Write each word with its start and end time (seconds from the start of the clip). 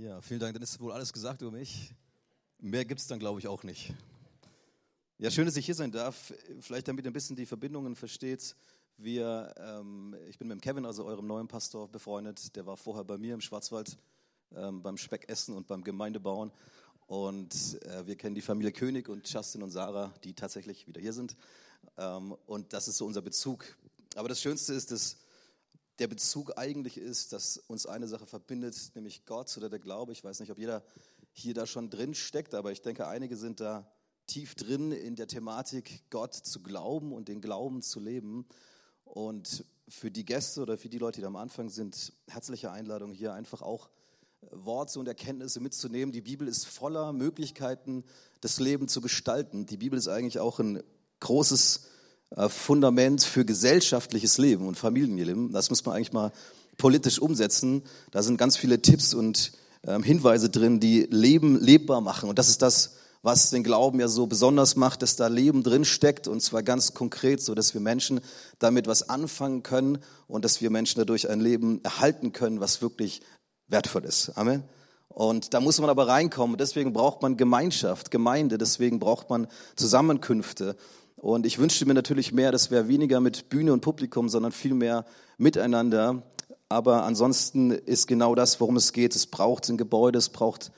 Ja, 0.00 0.20
vielen 0.20 0.38
Dank. 0.38 0.54
Dann 0.54 0.62
ist 0.62 0.78
wohl 0.78 0.92
alles 0.92 1.12
gesagt 1.12 1.42
über 1.42 1.50
mich. 1.50 1.92
Mehr 2.60 2.84
gibt 2.84 3.00
es 3.00 3.08
dann, 3.08 3.18
glaube 3.18 3.40
ich, 3.40 3.48
auch 3.48 3.64
nicht. 3.64 3.92
Ja, 5.18 5.28
schön, 5.28 5.44
dass 5.44 5.56
ich 5.56 5.66
hier 5.66 5.74
sein 5.74 5.90
darf. 5.90 6.32
Vielleicht 6.60 6.86
damit 6.86 7.04
ihr 7.04 7.10
ein 7.10 7.12
bisschen 7.12 7.34
die 7.34 7.46
Verbindungen 7.46 7.96
versteht. 7.96 8.54
Wir, 8.96 9.52
ähm, 9.58 10.14
ich 10.28 10.38
bin 10.38 10.46
mit 10.46 10.62
Kevin, 10.62 10.86
also 10.86 11.04
eurem 11.04 11.26
neuen 11.26 11.48
Pastor, 11.48 11.88
befreundet. 11.88 12.54
Der 12.54 12.64
war 12.64 12.76
vorher 12.76 13.02
bei 13.02 13.18
mir 13.18 13.34
im 13.34 13.40
Schwarzwald 13.40 13.98
ähm, 14.54 14.82
beim 14.82 14.98
Speckessen 14.98 15.56
und 15.56 15.66
beim 15.66 15.82
Gemeindebauen. 15.82 16.52
Und 17.08 17.82
äh, 17.82 18.06
wir 18.06 18.14
kennen 18.14 18.36
die 18.36 18.40
Familie 18.40 18.70
König 18.70 19.08
und 19.08 19.28
Justin 19.28 19.64
und 19.64 19.72
Sarah, 19.72 20.14
die 20.22 20.32
tatsächlich 20.32 20.86
wieder 20.86 21.00
hier 21.00 21.12
sind. 21.12 21.36
Ähm, 21.96 22.36
und 22.46 22.72
das 22.72 22.86
ist 22.86 22.98
so 22.98 23.04
unser 23.04 23.22
Bezug. 23.22 23.64
Aber 24.14 24.28
das 24.28 24.40
Schönste 24.40 24.74
ist, 24.74 24.92
dass 24.92 25.16
der 25.98 26.08
Bezug 26.08 26.56
eigentlich 26.56 26.96
ist, 26.96 27.32
dass 27.32 27.58
uns 27.66 27.86
eine 27.86 28.06
Sache 28.06 28.26
verbindet, 28.26 28.76
nämlich 28.94 29.24
Gott 29.26 29.56
oder 29.56 29.68
der 29.68 29.78
Glaube. 29.78 30.12
Ich 30.12 30.22
weiß 30.22 30.40
nicht, 30.40 30.52
ob 30.52 30.58
jeder 30.58 30.84
hier 31.32 31.54
da 31.54 31.66
schon 31.66 31.90
drin 31.90 32.14
steckt, 32.14 32.54
aber 32.54 32.72
ich 32.72 32.82
denke, 32.82 33.06
einige 33.06 33.36
sind 33.36 33.60
da 33.60 33.90
tief 34.26 34.54
drin 34.54 34.92
in 34.92 35.16
der 35.16 35.26
Thematik, 35.26 36.02
Gott 36.10 36.34
zu 36.34 36.62
glauben 36.62 37.12
und 37.12 37.28
den 37.28 37.40
Glauben 37.40 37.82
zu 37.82 37.98
leben. 37.98 38.46
Und 39.04 39.64
für 39.88 40.10
die 40.10 40.24
Gäste 40.24 40.60
oder 40.60 40.76
für 40.76 40.88
die 40.88 40.98
Leute, 40.98 41.16
die 41.16 41.22
da 41.22 41.28
am 41.28 41.36
Anfang 41.36 41.70
sind, 41.70 42.12
herzliche 42.28 42.70
Einladung, 42.70 43.12
hier 43.12 43.32
einfach 43.32 43.62
auch 43.62 43.88
Worte 44.50 45.00
und 45.00 45.08
Erkenntnisse 45.08 45.60
mitzunehmen. 45.60 46.12
Die 46.12 46.20
Bibel 46.20 46.46
ist 46.46 46.66
voller 46.66 47.12
Möglichkeiten, 47.12 48.04
das 48.40 48.60
Leben 48.60 48.86
zu 48.86 49.00
gestalten. 49.00 49.66
Die 49.66 49.78
Bibel 49.78 49.98
ist 49.98 50.08
eigentlich 50.08 50.38
auch 50.38 50.60
ein 50.60 50.82
großes 51.20 51.86
Fundament 52.48 53.22
für 53.22 53.44
gesellschaftliches 53.44 54.38
Leben 54.38 54.66
und 54.66 54.76
Familienleben. 54.76 55.52
Das 55.52 55.70
muss 55.70 55.84
man 55.84 55.96
eigentlich 55.96 56.12
mal 56.12 56.32
politisch 56.76 57.18
umsetzen. 57.18 57.82
Da 58.10 58.22
sind 58.22 58.36
ganz 58.36 58.56
viele 58.56 58.82
Tipps 58.82 59.14
und 59.14 59.52
ähm, 59.86 60.02
Hinweise 60.02 60.50
drin, 60.50 60.80
die 60.80 61.08
Leben 61.10 61.58
lebbar 61.58 62.00
machen. 62.00 62.28
Und 62.28 62.38
das 62.38 62.48
ist 62.48 62.62
das, 62.62 62.96
was 63.22 63.50
den 63.50 63.64
Glauben 63.64 63.98
ja 64.00 64.08
so 64.08 64.26
besonders 64.26 64.76
macht, 64.76 65.02
dass 65.02 65.16
da 65.16 65.26
Leben 65.26 65.62
drin 65.62 65.84
steckt 65.84 66.28
und 66.28 66.40
zwar 66.40 66.62
ganz 66.62 66.94
konkret, 66.94 67.42
so 67.42 67.54
dass 67.54 67.74
wir 67.74 67.80
Menschen 67.80 68.20
damit 68.58 68.86
was 68.86 69.08
anfangen 69.08 69.62
können 69.62 69.98
und 70.28 70.44
dass 70.44 70.60
wir 70.60 70.70
Menschen 70.70 71.00
dadurch 71.00 71.28
ein 71.28 71.40
Leben 71.40 71.82
erhalten 71.82 72.32
können, 72.32 72.60
was 72.60 72.80
wirklich 72.80 73.20
wertvoll 73.66 74.04
ist. 74.04 74.30
Amen. 74.36 74.62
Und 75.08 75.52
da 75.52 75.60
muss 75.60 75.80
man 75.80 75.90
aber 75.90 76.06
reinkommen. 76.06 76.56
Deswegen 76.58 76.92
braucht 76.92 77.22
man 77.22 77.36
Gemeinschaft, 77.36 78.12
Gemeinde. 78.12 78.56
Deswegen 78.56 79.00
braucht 79.00 79.30
man 79.30 79.48
Zusammenkünfte. 79.74 80.76
Und 81.20 81.46
ich 81.46 81.58
wünschte 81.58 81.84
mir 81.84 81.94
natürlich 81.94 82.32
mehr, 82.32 82.52
das 82.52 82.70
wäre 82.70 82.88
weniger 82.88 83.20
mit 83.20 83.48
Bühne 83.48 83.72
und 83.72 83.80
Publikum, 83.80 84.28
sondern 84.28 84.52
viel 84.52 84.74
mehr 84.74 85.04
miteinander. 85.36 86.22
Aber 86.68 87.04
ansonsten 87.04 87.70
ist 87.70 88.06
genau 88.06 88.34
das, 88.34 88.60
worum 88.60 88.76
es 88.76 88.92
geht. 88.92 89.16
Es 89.16 89.26
braucht 89.26 89.68
ein 89.68 89.76
Gebäude, 89.76 90.18
es 90.18 90.28
braucht 90.28 90.70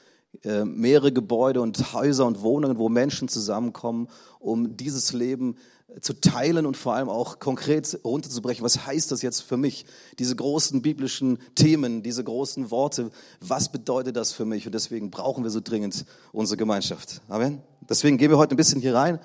äh, 0.44 0.64
mehrere 0.64 1.12
Gebäude 1.12 1.60
und 1.60 1.92
Häuser 1.92 2.24
und 2.26 2.42
Wohnungen, 2.42 2.78
wo 2.78 2.88
Menschen 2.88 3.28
zusammenkommen, 3.28 4.08
um 4.38 4.76
dieses 4.76 5.12
Leben 5.12 5.56
zu 6.00 6.14
teilen 6.14 6.66
und 6.66 6.76
vor 6.76 6.94
allem 6.94 7.08
auch 7.08 7.40
konkret 7.40 7.98
runterzubrechen. 8.04 8.64
Was 8.64 8.86
heißt 8.86 9.10
das 9.10 9.22
jetzt 9.22 9.40
für 9.40 9.56
mich? 9.56 9.84
Diese 10.18 10.36
großen 10.36 10.82
biblischen 10.82 11.38
Themen, 11.54 12.02
diese 12.02 12.22
großen 12.22 12.70
Worte, 12.70 13.10
was 13.40 13.72
bedeutet 13.72 14.16
das 14.16 14.32
für 14.32 14.44
mich? 14.44 14.66
Und 14.66 14.74
deswegen 14.74 15.10
brauchen 15.10 15.42
wir 15.42 15.50
so 15.50 15.60
dringend 15.60 16.06
unsere 16.32 16.56
Gemeinschaft. 16.56 17.20
Amen. 17.28 17.60
Deswegen 17.88 18.18
gehen 18.18 18.30
wir 18.30 18.38
heute 18.38 18.54
ein 18.54 18.56
bisschen 18.56 18.80
hier 18.80 18.94
rein. 18.94 19.18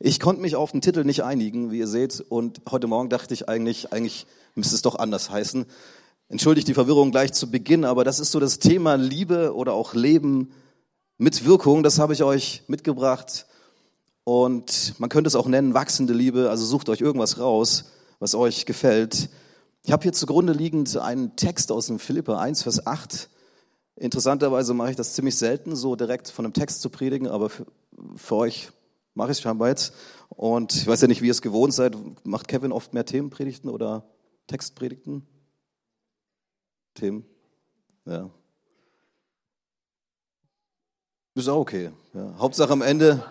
Ich 0.00 0.20
konnte 0.20 0.40
mich 0.40 0.54
auf 0.54 0.70
den 0.70 0.80
Titel 0.80 1.02
nicht 1.02 1.24
einigen, 1.24 1.72
wie 1.72 1.78
ihr 1.78 1.88
seht, 1.88 2.20
und 2.20 2.60
heute 2.70 2.86
Morgen 2.86 3.08
dachte 3.08 3.34
ich 3.34 3.48
eigentlich, 3.48 3.92
eigentlich 3.92 4.28
müsste 4.54 4.76
es 4.76 4.82
doch 4.82 4.94
anders 4.94 5.28
heißen. 5.28 5.66
Entschuldigt 6.28 6.68
die 6.68 6.74
Verwirrung 6.74 7.10
gleich 7.10 7.32
zu 7.32 7.50
Beginn, 7.50 7.84
aber 7.84 8.04
das 8.04 8.20
ist 8.20 8.30
so 8.30 8.38
das 8.38 8.60
Thema 8.60 8.94
Liebe 8.94 9.56
oder 9.56 9.72
auch 9.72 9.94
Leben 9.94 10.52
mit 11.16 11.44
Wirkung. 11.44 11.82
Das 11.82 11.98
habe 11.98 12.12
ich 12.12 12.22
euch 12.22 12.62
mitgebracht. 12.68 13.46
Und 14.22 14.94
man 14.98 15.10
könnte 15.10 15.26
es 15.26 15.34
auch 15.34 15.48
nennen 15.48 15.74
wachsende 15.74 16.12
Liebe. 16.12 16.48
Also 16.48 16.64
sucht 16.64 16.90
euch 16.90 17.00
irgendwas 17.00 17.40
raus, 17.40 17.86
was 18.20 18.36
euch 18.36 18.66
gefällt. 18.66 19.30
Ich 19.82 19.90
habe 19.90 20.04
hier 20.04 20.12
zugrunde 20.12 20.52
liegend 20.52 20.96
einen 20.96 21.34
Text 21.34 21.72
aus 21.72 21.88
dem 21.88 21.98
Philippa 21.98 22.38
1, 22.38 22.62
Vers 22.62 22.86
8. 22.86 23.28
Interessanterweise 23.96 24.74
mache 24.74 24.90
ich 24.90 24.96
das 24.96 25.14
ziemlich 25.14 25.34
selten, 25.34 25.74
so 25.74 25.96
direkt 25.96 26.28
von 26.28 26.44
einem 26.44 26.54
Text 26.54 26.82
zu 26.82 26.88
predigen, 26.88 27.26
aber 27.26 27.50
für, 27.50 27.66
für 28.14 28.36
euch 28.36 28.68
mache 29.18 29.32
ich 29.32 29.38
scheinbar 29.38 29.68
jetzt. 29.68 29.92
Und 30.30 30.74
ich 30.74 30.86
weiß 30.86 31.02
ja 31.02 31.08
nicht, 31.08 31.20
wie 31.20 31.26
ihr 31.26 31.32
es 31.32 31.42
gewohnt 31.42 31.74
seid. 31.74 31.96
Macht 32.24 32.48
Kevin 32.48 32.72
oft 32.72 32.94
mehr 32.94 33.04
Themenpredigten 33.04 33.68
oder 33.68 34.04
Textpredigten? 34.46 35.26
Themen? 36.94 37.26
Ja. 38.06 38.30
Ist 41.34 41.48
auch 41.48 41.58
okay. 41.58 41.90
Ja. 42.14 42.34
Hauptsache 42.38 42.72
am 42.72 42.82
Ende, 42.82 43.24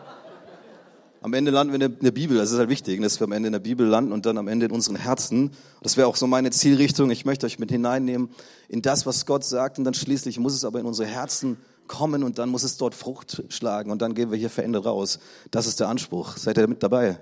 am 1.21 1.33
Ende 1.33 1.51
landen 1.51 1.71
wir 1.71 1.85
in 1.85 1.99
der 1.99 2.11
Bibel. 2.11 2.37
Das 2.37 2.51
ist 2.51 2.59
halt 2.59 2.69
wichtig, 2.69 3.01
dass 3.01 3.19
wir 3.21 3.25
am 3.25 3.31
Ende 3.31 3.47
in 3.47 3.53
der 3.53 3.59
Bibel 3.59 3.87
landen 3.87 4.11
und 4.11 4.25
dann 4.25 4.37
am 4.37 4.49
Ende 4.49 4.65
in 4.65 4.73
unseren 4.73 4.97
Herzen. 4.97 5.51
Das 5.81 5.95
wäre 5.95 6.07
auch 6.07 6.17
so 6.17 6.27
meine 6.27 6.51
Zielrichtung. 6.51 7.11
Ich 7.11 7.23
möchte 7.23 7.45
euch 7.45 7.59
mit 7.59 7.71
hineinnehmen 7.71 8.29
in 8.67 8.81
das, 8.81 9.05
was 9.05 9.25
Gott 9.25 9.45
sagt 9.45 9.77
und 9.77 9.85
dann 9.85 9.93
schließlich 9.93 10.37
muss 10.37 10.53
es 10.53 10.65
aber 10.65 10.81
in 10.81 10.85
unsere 10.85 11.07
Herzen 11.07 11.57
kommen 11.87 12.23
und 12.23 12.39
dann 12.39 12.49
muss 12.49 12.63
es 12.63 12.77
dort 12.77 12.95
Frucht 12.95 13.43
schlagen 13.49 13.91
und 13.91 14.01
dann 14.01 14.13
gehen 14.13 14.31
wir 14.31 14.37
hier 14.37 14.49
verändert 14.49 14.85
raus. 14.85 15.19
Das 15.51 15.67
ist 15.67 15.79
der 15.79 15.87
Anspruch. 15.87 16.37
Seid 16.37 16.57
ihr 16.57 16.67
mit 16.67 16.83
dabei? 16.83 17.19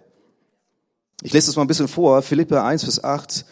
Ich 1.21 1.33
lese 1.33 1.47
das 1.47 1.55
mal 1.55 1.63
ein 1.63 1.67
bisschen 1.67 1.87
vor. 1.87 2.21
Philippe 2.21 2.61
1 2.61 2.85
bis 2.85 3.03
8 3.03 3.45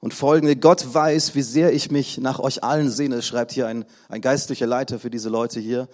und 0.00 0.14
folgende. 0.14 0.56
Gott 0.56 0.94
weiß, 0.94 1.34
wie 1.34 1.42
sehr 1.42 1.72
ich 1.72 1.90
mich 1.90 2.18
nach 2.18 2.38
euch 2.38 2.64
allen 2.64 2.90
sehne, 2.90 3.22
schreibt 3.22 3.52
hier 3.52 3.66
ein, 3.66 3.84
ein 4.08 4.20
geistlicher 4.20 4.66
Leiter 4.66 4.98
für 4.98 5.10
diese 5.10 5.28
Leute 5.28 5.60
hier. 5.60 5.88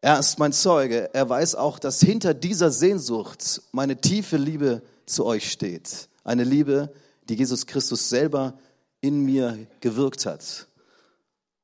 Er 0.00 0.18
ist 0.18 0.38
mein 0.38 0.52
Zeuge. 0.52 1.10
Er 1.12 1.28
weiß 1.28 1.56
auch, 1.56 1.78
dass 1.78 2.00
hinter 2.00 2.32
dieser 2.32 2.70
Sehnsucht 2.70 3.62
meine 3.72 4.00
tiefe 4.00 4.38
Liebe 4.38 4.82
zu 5.04 5.26
euch 5.26 5.50
steht. 5.50 6.08
Eine 6.24 6.44
Liebe, 6.44 6.90
die 7.28 7.34
Jesus 7.34 7.66
Christus 7.66 8.08
selber 8.08 8.54
in 9.02 9.24
mir 9.24 9.66
gewirkt 9.80 10.24
hat. 10.24 10.66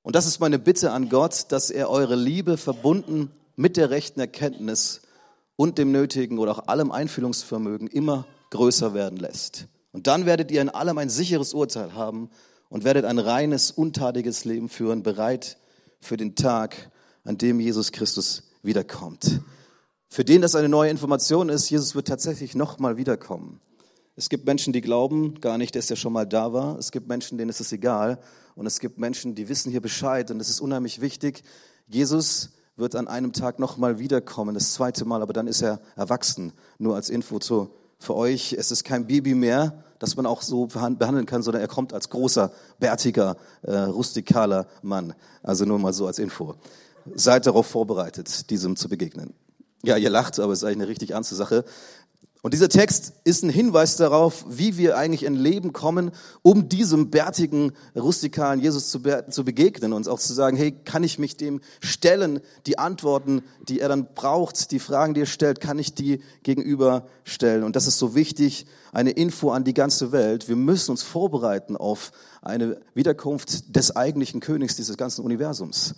Und 0.06 0.14
das 0.14 0.24
ist 0.24 0.38
meine 0.38 0.60
Bitte 0.60 0.92
an 0.92 1.08
Gott, 1.08 1.46
dass 1.48 1.68
er 1.68 1.90
eure 1.90 2.14
Liebe 2.14 2.58
verbunden 2.58 3.32
mit 3.56 3.76
der 3.76 3.90
rechten 3.90 4.20
Erkenntnis 4.20 5.00
und 5.56 5.78
dem 5.78 5.90
nötigen 5.90 6.38
oder 6.38 6.52
auch 6.52 6.68
allem 6.68 6.92
Einfühlungsvermögen 6.92 7.88
immer 7.88 8.24
größer 8.50 8.94
werden 8.94 9.18
lässt. 9.18 9.66
Und 9.90 10.06
dann 10.06 10.24
werdet 10.24 10.52
ihr 10.52 10.62
in 10.62 10.68
allem 10.68 10.98
ein 10.98 11.08
sicheres 11.08 11.54
Urteil 11.54 11.94
haben 11.94 12.30
und 12.68 12.84
werdet 12.84 13.04
ein 13.04 13.18
reines, 13.18 13.72
untadiges 13.72 14.44
Leben 14.44 14.68
führen, 14.68 15.02
bereit 15.02 15.58
für 15.98 16.16
den 16.16 16.36
Tag, 16.36 16.92
an 17.24 17.36
dem 17.36 17.58
Jesus 17.58 17.90
Christus 17.90 18.44
wiederkommt. 18.62 19.40
Für 20.08 20.24
den 20.24 20.40
das 20.40 20.54
eine 20.54 20.68
neue 20.68 20.90
Information 20.92 21.48
ist, 21.48 21.68
Jesus 21.68 21.96
wird 21.96 22.06
tatsächlich 22.06 22.54
nochmal 22.54 22.96
wiederkommen. 22.96 23.60
Es 24.18 24.30
gibt 24.30 24.46
Menschen, 24.46 24.72
die 24.72 24.80
glauben 24.80 25.40
gar 25.42 25.58
nicht, 25.58 25.76
dass 25.76 25.90
er 25.90 25.96
schon 25.96 26.14
mal 26.14 26.26
da 26.26 26.54
war. 26.54 26.78
Es 26.78 26.90
gibt 26.90 27.06
Menschen, 27.06 27.36
denen 27.36 27.50
ist 27.50 27.60
es 27.60 27.70
egal. 27.72 28.18
Und 28.54 28.64
es 28.64 28.80
gibt 28.80 28.96
Menschen, 28.96 29.34
die 29.34 29.50
wissen 29.50 29.70
hier 29.70 29.82
Bescheid. 29.82 30.30
Und 30.30 30.40
es 30.40 30.48
ist 30.48 30.60
unheimlich 30.60 31.02
wichtig. 31.02 31.42
Jesus 31.86 32.50
wird 32.76 32.96
an 32.96 33.08
einem 33.08 33.34
Tag 33.34 33.58
nochmal 33.58 33.98
wiederkommen, 33.98 34.54
das 34.54 34.72
zweite 34.72 35.04
Mal, 35.04 35.22
aber 35.22 35.34
dann 35.34 35.46
ist 35.46 35.62
er 35.62 35.80
erwachsen. 35.96 36.52
Nur 36.78 36.94
als 36.94 37.10
Info 37.10 37.38
zu, 37.38 37.70
für 37.98 38.14
euch, 38.14 38.54
es 38.54 38.70
ist 38.70 38.84
kein 38.84 39.06
Baby 39.06 39.34
mehr, 39.34 39.84
das 39.98 40.16
man 40.16 40.26
auch 40.26 40.42
so 40.42 40.66
behandeln 40.66 41.26
kann, 41.26 41.42
sondern 41.42 41.62
er 41.62 41.68
kommt 41.68 41.92
als 41.92 42.10
großer, 42.10 42.52
bärtiger, 42.78 43.36
äh, 43.62 43.76
rustikaler 43.76 44.66
Mann. 44.82 45.14
Also 45.42 45.64
nur 45.64 45.78
mal 45.78 45.92
so 45.92 46.06
als 46.06 46.18
Info. 46.18 46.54
Seid 47.14 47.46
darauf 47.46 47.66
vorbereitet, 47.66 48.50
diesem 48.50 48.76
zu 48.76 48.88
begegnen. 48.88 49.34
Ja, 49.82 49.96
ihr 49.96 50.10
lacht, 50.10 50.38
aber 50.40 50.52
es 50.52 50.60
ist 50.60 50.64
eigentlich 50.64 50.78
eine 50.78 50.88
richtig 50.88 51.10
ernste 51.12 51.34
Sache. 51.34 51.64
Und 52.42 52.54
dieser 52.54 52.68
Text 52.68 53.14
ist 53.24 53.42
ein 53.42 53.50
Hinweis 53.50 53.96
darauf, 53.96 54.44
wie 54.48 54.76
wir 54.76 54.96
eigentlich 54.96 55.24
in 55.24 55.34
Leben 55.34 55.72
kommen, 55.72 56.12
um 56.42 56.68
diesem 56.68 57.10
bärtigen, 57.10 57.72
rustikalen 57.96 58.60
Jesus 58.60 58.88
zu, 58.88 59.02
be 59.02 59.26
zu 59.28 59.44
begegnen 59.44 59.92
und 59.92 60.06
auch 60.06 60.20
zu 60.20 60.32
sagen, 60.32 60.56
hey, 60.56 60.70
kann 60.70 61.02
ich 61.02 61.18
mich 61.18 61.36
dem 61.36 61.60
stellen? 61.80 62.40
Die 62.66 62.78
Antworten, 62.78 63.42
die 63.68 63.80
er 63.80 63.88
dann 63.88 64.14
braucht, 64.14 64.70
die 64.70 64.78
Fragen, 64.78 65.14
die 65.14 65.22
er 65.22 65.26
stellt, 65.26 65.60
kann 65.60 65.78
ich 65.78 65.94
die 65.94 66.20
gegenüberstellen? 66.44 67.64
Und 67.64 67.74
das 67.74 67.88
ist 67.88 67.98
so 67.98 68.14
wichtig, 68.14 68.66
eine 68.92 69.10
Info 69.10 69.50
an 69.50 69.64
die 69.64 69.74
ganze 69.74 70.12
Welt. 70.12 70.48
Wir 70.48 70.56
müssen 70.56 70.92
uns 70.92 71.02
vorbereiten 71.02 71.76
auf 71.76 72.12
eine 72.42 72.80
Wiederkunft 72.94 73.74
des 73.74 73.96
eigentlichen 73.96 74.40
Königs 74.40 74.76
dieses 74.76 74.96
ganzen 74.96 75.24
Universums. 75.24 75.96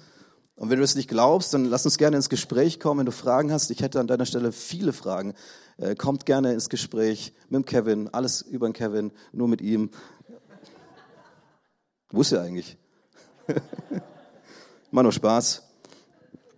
Und 0.58 0.70
wenn 0.70 0.78
du 0.78 0.84
es 0.84 0.96
nicht 0.96 1.08
glaubst, 1.08 1.54
dann 1.54 1.66
lass 1.66 1.84
uns 1.84 1.98
gerne 1.98 2.16
ins 2.16 2.28
Gespräch 2.28 2.80
kommen. 2.80 3.00
Wenn 3.00 3.06
du 3.06 3.12
Fragen 3.12 3.52
hast, 3.52 3.70
ich 3.70 3.80
hätte 3.80 4.00
an 4.00 4.08
deiner 4.08 4.26
Stelle 4.26 4.50
viele 4.50 4.92
Fragen. 4.92 5.34
Äh, 5.78 5.94
kommt 5.94 6.26
gerne 6.26 6.52
ins 6.52 6.68
Gespräch 6.68 7.32
mit 7.48 7.62
dem 7.62 7.64
Kevin, 7.64 8.08
alles 8.12 8.42
über 8.42 8.68
den 8.68 8.72
Kevin, 8.72 9.12
nur 9.32 9.46
mit 9.46 9.60
ihm. 9.60 9.90
Wo 12.10 12.20
ist 12.20 12.32
er 12.32 12.42
eigentlich? 12.42 12.76
Mal 14.90 15.04
nur 15.04 15.12
Spaß. 15.12 15.62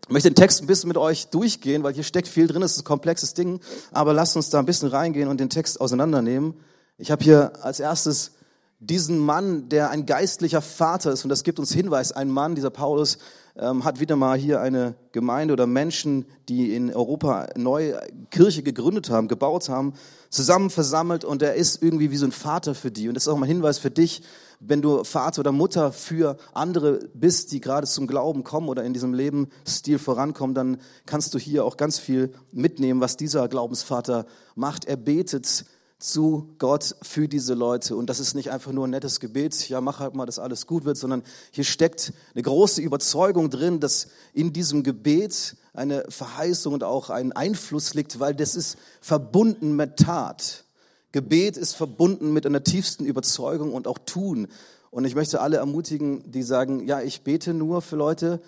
Ich 0.05 0.11
möchte 0.11 0.31
den 0.31 0.37
Text 0.37 0.63
ein 0.63 0.67
bisschen 0.67 0.89
mit 0.89 0.97
euch 0.97 1.29
durchgehen, 1.29 1.83
weil 1.83 1.93
hier 1.93 2.03
steckt 2.03 2.29
viel 2.29 2.47
drin, 2.47 2.63
es 2.63 2.73
ist 2.73 2.81
ein 2.81 2.85
komplexes 2.85 3.35
Ding, 3.35 3.61
aber 3.93 4.15
lasst 4.15 4.37
uns 4.37 4.49
da 4.49 4.59
ein 4.59 4.67
bisschen 4.67 4.89
reingehen 4.89 5.29
und 5.29 5.39
den 5.39 5.51
Text 5.51 5.81
auseinandernehmen. 5.81 6.55
Ich 6.97 7.11
habe 7.11 7.23
hier 7.23 7.63
als 7.63 7.79
erstes 7.79 8.33
diesen 8.81 9.19
Mann, 9.19 9.69
der 9.69 9.91
ein 9.91 10.07
geistlicher 10.07 10.63
Vater 10.63 11.13
ist. 11.13 11.25
Und 11.25 11.29
das 11.29 11.45
gibt 11.45 11.59
uns 11.59 11.73
Hinweis. 11.73 12.13
Ein 12.13 12.31
Mann, 12.31 12.55
dieser 12.55 12.71
Paulus, 12.71 13.19
ähm, 13.57 13.85
hat 13.85 14.01
wieder 14.01 14.17
mal 14.17 14.39
hier 14.39 14.61
eine 14.61 14.95
Gemeinde 15.13 15.53
oder 15.53 15.67
Menschen, 15.67 16.25
die 16.49 16.75
in 16.75 16.95
Europa 16.95 17.49
neue 17.57 18.01
Kirche 18.31 18.63
gegründet 18.63 19.11
haben, 19.11 19.29
gebaut 19.29 19.69
haben, 19.69 19.95
zusammen 20.31 20.71
versammelt 20.71 21.25
und 21.25 21.43
er 21.43 21.55
ist 21.55 21.83
irgendwie 21.83 22.11
wie 22.11 22.17
so 22.17 22.27
ein 22.27 22.33
Vater 22.33 22.75
für 22.75 22.91
die. 22.91 23.09
Und 23.09 23.15
das 23.15 23.25
ist 23.25 23.29
auch 23.29 23.37
mal 23.37 23.47
ein 23.47 23.53
Hinweis 23.53 23.79
für 23.79 23.91
dich, 23.91 24.23
wenn 24.61 24.83
du 24.83 25.05
Vater 25.05 25.41
oder 25.41 25.53
Mutter 25.53 25.91
für 25.91 26.37
andere 26.53 27.01
bist, 27.15 27.53
die 27.53 27.61
gerade 27.61 27.87
zum 27.87 28.07
Glauben 28.07 28.45
kommen 28.45 28.69
oder 28.69 28.85
in 28.85 28.93
diesem 28.93 29.15
Lebensstil 29.15 29.99
vorankommen, 29.99 30.55
dann 30.55 30.79
kannst 31.07 31.35
du 31.35 31.39
hier 31.39 31.65
auch 31.65 31.77
ganz 31.77 31.99
viel 31.99 32.33
mitnehmen, 32.53 33.01
was 33.01 33.17
dieser 33.17 33.49
Glaubensvater 33.49 34.27
macht. 34.55 34.85
Er 34.85 34.97
betet 34.97 35.65
zu 36.01 36.49
Gott 36.59 36.97
für 37.03 37.29
diese 37.29 37.55
Leute. 37.55 37.95
Und 37.95 38.09
das 38.09 38.21
ist 38.21 38.35
nicht 38.35 38.51
einfach 38.51 38.73
nur 38.73 38.87
ein 38.87 38.91
nettes 38.91 39.21
Gebet, 39.21 39.69
ja, 39.69 39.81
mach 39.81 40.01
halt 40.01 40.15
mal, 40.15 40.27
dass 40.27 40.39
alles 40.39 40.67
gut 40.67 40.85
wird, 40.85 40.97
sondern 40.97 41.23
hier 41.51 41.65
steckt 41.65 42.13
eine 42.35 42.43
große 42.43 42.81
Überzeugung 42.81 43.51
drin, 43.51 43.81
dass 43.81 44.09
in 44.33 44.53
diesem 44.53 44.83
Gebet 44.83 45.57
eine 45.73 46.05
Verheißung 46.09 46.75
und 46.75 46.85
auch 46.85 47.11
ein 47.11 47.33
Einfluss 47.33 47.95
liegt, 47.95 48.19
weil 48.19 48.35
das 48.35 48.57
ist 48.57 48.79
verbunden 49.01 49.77
mit 49.77 49.99
Tat. 49.99 50.65
Gebet 51.13 51.57
ist 51.57 51.75
verbunden 51.75 52.33
mit 52.33 52.47
einer 52.47 52.65
tiefsten 52.65 53.05
Überzeugung 53.05 53.73
und 53.73 53.87
auch 53.87 53.99
Tun. 53.99 54.49
Und 54.91 55.05
ich 55.05 55.15
möchte 55.15 55.41
alle 55.41 55.59
ermutigen, 55.59 56.31
die 56.31 56.43
sagen, 56.43 56.87
ja, 56.87 57.01
ich 57.01 57.23
bete 57.23 57.55
nur 57.55 57.83
für 57.83 57.97
Leute, 57.97 58.41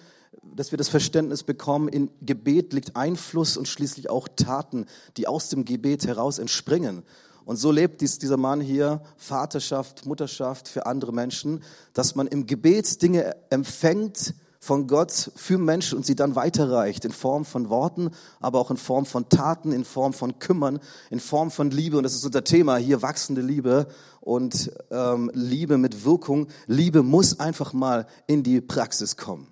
dass 0.43 0.73
wir 0.73 0.79
das 0.79 0.89
Verständnis 0.89 1.43
bekommen, 1.43 1.89
in 1.89 2.11
Gebet 2.23 2.73
liegt 2.73 2.97
Einfluss 2.97 3.57
und 3.57 3.69
schließlich 3.69 4.11
auch 4.11 4.29
Taten, 4.35 4.87
die 5.17 5.29
aus 5.29 5.51
dem 5.51 5.65
Gebet 5.65 6.07
heraus 6.07 6.39
entspringen. 6.39 7.03
Und 7.44 7.56
so 7.56 7.71
lebt 7.71 8.00
dies, 8.00 8.19
dieser 8.19 8.37
Mann 8.37 8.61
hier 8.61 9.03
Vaterschaft, 9.17 10.06
Mutterschaft 10.06 10.69
für 10.69 10.87
andere 10.87 11.12
Menschen, 11.12 11.62
dass 11.93 12.15
man 12.15 12.27
im 12.27 12.47
Gebet 12.47 13.03
Dinge 13.03 13.35
empfängt 13.50 14.35
von 14.62 14.87
Gott 14.87 15.33
für 15.35 15.59
Menschen 15.59 15.99
und 15.99 16.06
sie 16.06 16.15
dann 16.15 16.37
weiterreicht 16.37 17.05
in 17.05 17.11
Form 17.11 17.44
von 17.44 17.69
Worten, 17.69 18.11
aber 18.39 18.61
auch 18.61 18.71
in 18.71 18.77
Form 18.77 19.06
von 19.06 19.29
Taten, 19.29 19.73
in 19.73 19.85
Form 19.85 20.12
von 20.12 20.39
Kümmern, 20.39 20.79
in 21.11 21.19
Form 21.19 21.50
von 21.50 21.73
Liebe. 21.73 21.97
Und 21.97 22.05
das 22.05 22.15
ist 22.15 22.25
unser 22.25 22.44
Thema 22.44 22.77
hier, 22.77 23.03
wachsende 23.03 23.41
Liebe 23.41 23.89
und 24.21 24.71
ähm, 24.93 25.33
Liebe 25.35 25.79
mit 25.79 26.05
Wirkung. 26.05 26.47
Liebe 26.69 27.03
muss 27.03 27.41
einfach 27.41 27.73
mal 27.73 28.06
in 28.29 28.44
die 28.44 28.61
Praxis 28.61 29.17
kommen. 29.17 29.49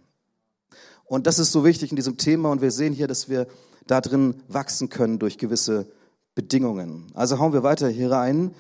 Und 1.07 1.27
das 1.27 1.41
ist 1.41 1.51
so 1.51 1.65
wichtig 1.65 1.91
in 1.91 1.97
diesem 1.97 2.17
Thema 2.17 2.53
und 2.53 2.63
wir 2.63 2.71
sehen 2.71 2.93
hier, 2.93 3.09
dass 3.09 3.29
wir 3.29 3.49
da 3.89 4.01
drin 4.01 4.45
wachsen 4.47 4.91
können 4.91 5.19
durch 5.19 5.39
gewisse 5.39 5.91
Bedingungen. 6.35 7.11
Also 7.15 7.39
hauen 7.39 7.53
wir 7.53 7.63
weiter 7.63 7.89
hier 7.89 8.11
rein. 8.11 8.55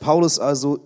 Paulus 0.00 0.38
also 0.38 0.80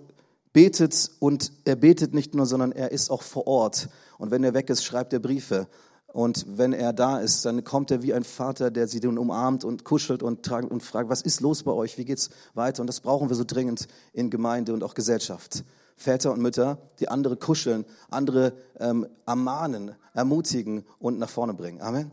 betet 0.52 1.10
und 1.18 1.52
er 1.64 1.76
betet 1.76 2.14
nicht 2.14 2.34
nur, 2.34 2.46
sondern 2.46 2.72
er 2.72 2.92
ist 2.92 3.10
auch 3.10 3.22
vor 3.22 3.46
Ort. 3.46 3.88
Und 4.18 4.30
wenn 4.30 4.44
er 4.44 4.54
weg 4.54 4.70
ist, 4.70 4.84
schreibt 4.84 5.12
er 5.12 5.20
Briefe. 5.20 5.68
Und 6.12 6.46
wenn 6.48 6.72
er 6.72 6.92
da 6.92 7.18
ist, 7.18 7.44
dann 7.44 7.62
kommt 7.64 7.90
er 7.90 8.02
wie 8.02 8.14
ein 8.14 8.24
Vater, 8.24 8.70
der 8.70 8.88
sie 8.88 8.98
dann 8.98 9.18
umarmt 9.18 9.64
und 9.64 9.84
kuschelt 9.84 10.22
und, 10.22 10.50
und 10.50 10.82
fragt, 10.82 11.10
was 11.10 11.20
ist 11.20 11.40
los 11.40 11.62
bei 11.62 11.72
euch? 11.72 11.98
Wie 11.98 12.04
geht's 12.04 12.30
weiter? 12.54 12.80
Und 12.80 12.86
das 12.86 13.00
brauchen 13.00 13.28
wir 13.28 13.36
so 13.36 13.44
dringend 13.44 13.88
in 14.12 14.30
Gemeinde 14.30 14.72
und 14.72 14.82
auch 14.82 14.94
Gesellschaft. 14.94 15.64
Väter 15.96 16.32
und 16.32 16.40
Mütter, 16.40 16.78
die 17.00 17.08
andere 17.08 17.36
kuscheln, 17.36 17.84
andere 18.08 18.52
ähm, 18.78 19.06
ermahnen, 19.26 19.96
ermutigen 20.14 20.84
und 20.98 21.18
nach 21.18 21.28
vorne 21.28 21.54
bringen. 21.54 21.80
Amen. 21.82 22.10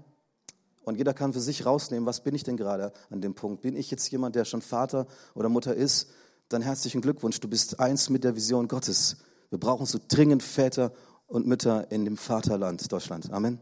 Und 0.85 0.97
jeder 0.97 1.13
kann 1.15 1.33
für 1.33 1.41
sich 1.41 1.65
rausnehmen, 1.65 2.05
was 2.05 2.21
bin 2.21 2.35
ich 2.35 2.43
denn 2.43 2.57
gerade 2.57 2.93
an 3.09 3.19
dem 3.19 3.33
Punkt? 3.33 3.63
Bin 3.63 3.75
ich 3.75 3.89
jetzt 3.89 4.09
jemand, 4.11 4.35
der 4.35 4.45
schon 4.45 4.61
Vater 4.61 5.07
oder 5.33 5.49
Mutter 5.49 5.73
ist? 5.73 6.09
Dann 6.47 6.61
herzlichen 6.61 7.01
Glückwunsch, 7.01 7.39
du 7.39 7.47
bist 7.47 7.79
eins 7.79 8.11
mit 8.11 8.23
der 8.23 8.35
Vision 8.35 8.67
Gottes. 8.67 9.17
Wir 9.49 9.59
brauchen 9.59 9.87
so 9.87 9.99
dringend 10.07 10.43
Väter 10.43 10.91
und 11.25 11.47
Mütter 11.47 11.91
in 11.91 12.05
dem 12.05 12.17
Vaterland 12.17 12.91
Deutschland. 12.91 13.31
Amen. 13.31 13.59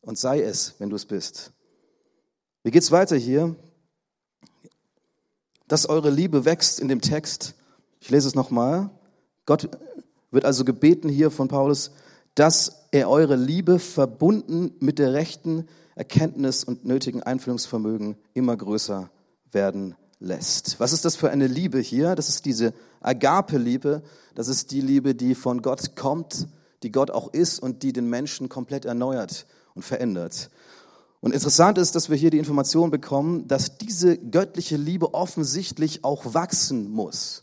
Und 0.00 0.18
sei 0.18 0.42
es, 0.42 0.74
wenn 0.78 0.90
du 0.90 0.96
es 0.96 1.06
bist. 1.06 1.52
Wie 2.64 2.72
geht's 2.72 2.90
weiter 2.90 3.16
hier? 3.16 3.54
Dass 5.68 5.88
eure 5.88 6.10
Liebe 6.10 6.44
wächst 6.44 6.80
in 6.80 6.88
dem 6.88 7.00
Text. 7.00 7.54
Ich 8.00 8.10
lese 8.10 8.26
es 8.26 8.34
nochmal. 8.34 8.90
Gott 9.46 9.68
wird 10.32 10.44
also 10.44 10.64
gebeten 10.64 11.08
hier 11.08 11.30
von 11.30 11.46
Paulus, 11.46 11.92
dass 12.34 12.88
er 12.90 13.08
eure 13.08 13.36
Liebe 13.36 13.78
verbunden 13.78 14.74
mit 14.80 14.98
der 14.98 15.12
rechten 15.12 15.68
Erkenntnis 15.98 16.62
und 16.62 16.84
nötigen 16.84 17.22
Einfühlungsvermögen 17.22 18.16
immer 18.32 18.56
größer 18.56 19.10
werden 19.50 19.96
lässt. 20.20 20.78
Was 20.78 20.92
ist 20.92 21.04
das 21.04 21.16
für 21.16 21.30
eine 21.30 21.48
Liebe 21.48 21.80
hier? 21.80 22.14
Das 22.14 22.28
ist 22.28 22.44
diese 22.44 22.72
Agape-Liebe. 23.00 24.02
Das 24.34 24.48
ist 24.48 24.70
die 24.70 24.80
Liebe, 24.80 25.14
die 25.14 25.34
von 25.34 25.60
Gott 25.60 25.96
kommt, 25.96 26.46
die 26.82 26.92
Gott 26.92 27.10
auch 27.10 27.32
ist 27.32 27.58
und 27.58 27.82
die 27.82 27.92
den 27.92 28.08
Menschen 28.08 28.48
komplett 28.48 28.84
erneuert 28.84 29.46
und 29.74 29.82
verändert. 29.82 30.50
Und 31.20 31.34
interessant 31.34 31.78
ist, 31.78 31.96
dass 31.96 32.08
wir 32.08 32.16
hier 32.16 32.30
die 32.30 32.38
Information 32.38 32.90
bekommen, 32.90 33.48
dass 33.48 33.78
diese 33.78 34.16
göttliche 34.16 34.76
Liebe 34.76 35.14
offensichtlich 35.14 36.04
auch 36.04 36.32
wachsen 36.32 36.90
muss. 36.90 37.42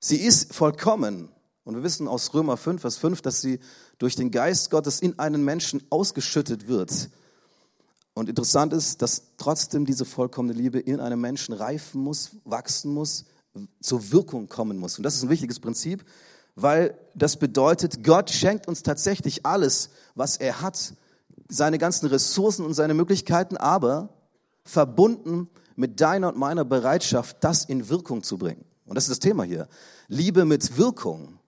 Sie 0.00 0.16
ist 0.16 0.52
vollkommen. 0.52 1.30
Und 1.64 1.76
wir 1.76 1.82
wissen 1.82 2.08
aus 2.08 2.34
Römer 2.34 2.56
5, 2.56 2.80
Vers 2.80 2.98
5, 2.98 3.22
dass 3.22 3.40
sie 3.40 3.60
durch 3.98 4.16
den 4.16 4.30
Geist 4.30 4.70
Gottes 4.70 5.00
in 5.00 5.18
einen 5.18 5.44
Menschen 5.44 5.82
ausgeschüttet 5.88 6.68
wird. 6.68 7.08
Und 8.14 8.28
interessant 8.28 8.72
ist, 8.72 9.02
dass 9.02 9.22
trotzdem 9.36 9.86
diese 9.86 10.04
vollkommene 10.04 10.52
Liebe 10.52 10.78
in 10.78 11.00
einem 11.00 11.20
Menschen 11.20 11.54
reifen 11.54 12.02
muss, 12.02 12.32
wachsen 12.44 12.92
muss, 12.92 13.24
zur 13.80 14.12
Wirkung 14.12 14.48
kommen 14.48 14.78
muss. 14.78 14.98
Und 14.98 15.04
das 15.04 15.16
ist 15.16 15.22
ein 15.22 15.30
wichtiges 15.30 15.60
Prinzip, 15.60 16.04
weil 16.54 16.96
das 17.14 17.36
bedeutet, 17.38 18.04
Gott 18.04 18.30
schenkt 18.30 18.68
uns 18.68 18.82
tatsächlich 18.82 19.46
alles, 19.46 19.90
was 20.14 20.36
er 20.36 20.60
hat, 20.60 20.94
seine 21.48 21.78
ganzen 21.78 22.06
Ressourcen 22.06 22.64
und 22.64 22.74
seine 22.74 22.94
Möglichkeiten, 22.94 23.56
aber 23.56 24.10
verbunden 24.64 25.48
mit 25.76 26.00
deiner 26.00 26.28
und 26.28 26.36
meiner 26.36 26.64
Bereitschaft, 26.64 27.38
das 27.40 27.64
in 27.64 27.88
Wirkung 27.88 28.22
zu 28.22 28.38
bringen. 28.38 28.64
Und 28.86 28.96
das 28.96 29.04
ist 29.04 29.10
das 29.10 29.18
Thema 29.20 29.44
hier. 29.44 29.68
Liebe 30.08 30.44
mit 30.44 30.76
Wirkung 30.76 31.38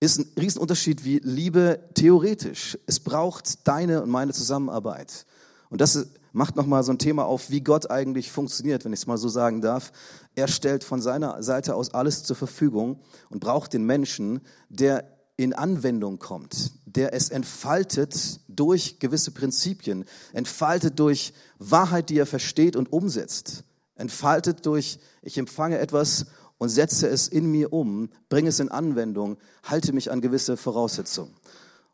ist 0.00 0.18
ein 0.18 0.30
Riesenunterschied 0.38 1.04
wie 1.04 1.18
Liebe 1.18 1.80
theoretisch. 1.94 2.78
Es 2.86 3.00
braucht 3.00 3.66
deine 3.66 4.02
und 4.02 4.10
meine 4.10 4.32
Zusammenarbeit. 4.32 5.26
Und 5.70 5.80
das 5.80 6.06
macht 6.32 6.56
nochmal 6.56 6.82
so 6.82 6.92
ein 6.92 6.98
Thema 6.98 7.24
auf, 7.24 7.50
wie 7.50 7.60
Gott 7.60 7.90
eigentlich 7.90 8.30
funktioniert, 8.30 8.84
wenn 8.84 8.92
ich 8.92 9.00
es 9.00 9.06
mal 9.06 9.18
so 9.18 9.28
sagen 9.28 9.60
darf. 9.60 9.92
Er 10.34 10.48
stellt 10.48 10.84
von 10.84 11.00
seiner 11.00 11.42
Seite 11.42 11.74
aus 11.74 11.92
alles 11.94 12.22
zur 12.22 12.36
Verfügung 12.36 13.00
und 13.28 13.40
braucht 13.40 13.72
den 13.72 13.84
Menschen, 13.84 14.40
der 14.68 15.04
in 15.36 15.54
Anwendung 15.54 16.18
kommt, 16.18 16.72
der 16.84 17.14
es 17.14 17.30
entfaltet 17.30 18.40
durch 18.48 18.98
gewisse 18.98 19.30
Prinzipien, 19.30 20.04
entfaltet 20.32 20.98
durch 20.98 21.32
Wahrheit, 21.58 22.10
die 22.10 22.18
er 22.18 22.26
versteht 22.26 22.74
und 22.74 22.92
umsetzt, 22.92 23.62
entfaltet 23.94 24.66
durch, 24.66 24.98
ich 25.22 25.38
empfange 25.38 25.78
etwas 25.78 26.26
und 26.58 26.70
setze 26.70 27.08
es 27.08 27.28
in 27.28 27.50
mir 27.50 27.72
um, 27.72 28.10
bringe 28.28 28.48
es 28.48 28.58
in 28.58 28.68
Anwendung, 28.68 29.36
halte 29.62 29.92
mich 29.92 30.10
an 30.10 30.20
gewisse 30.20 30.56
Voraussetzungen. 30.56 31.34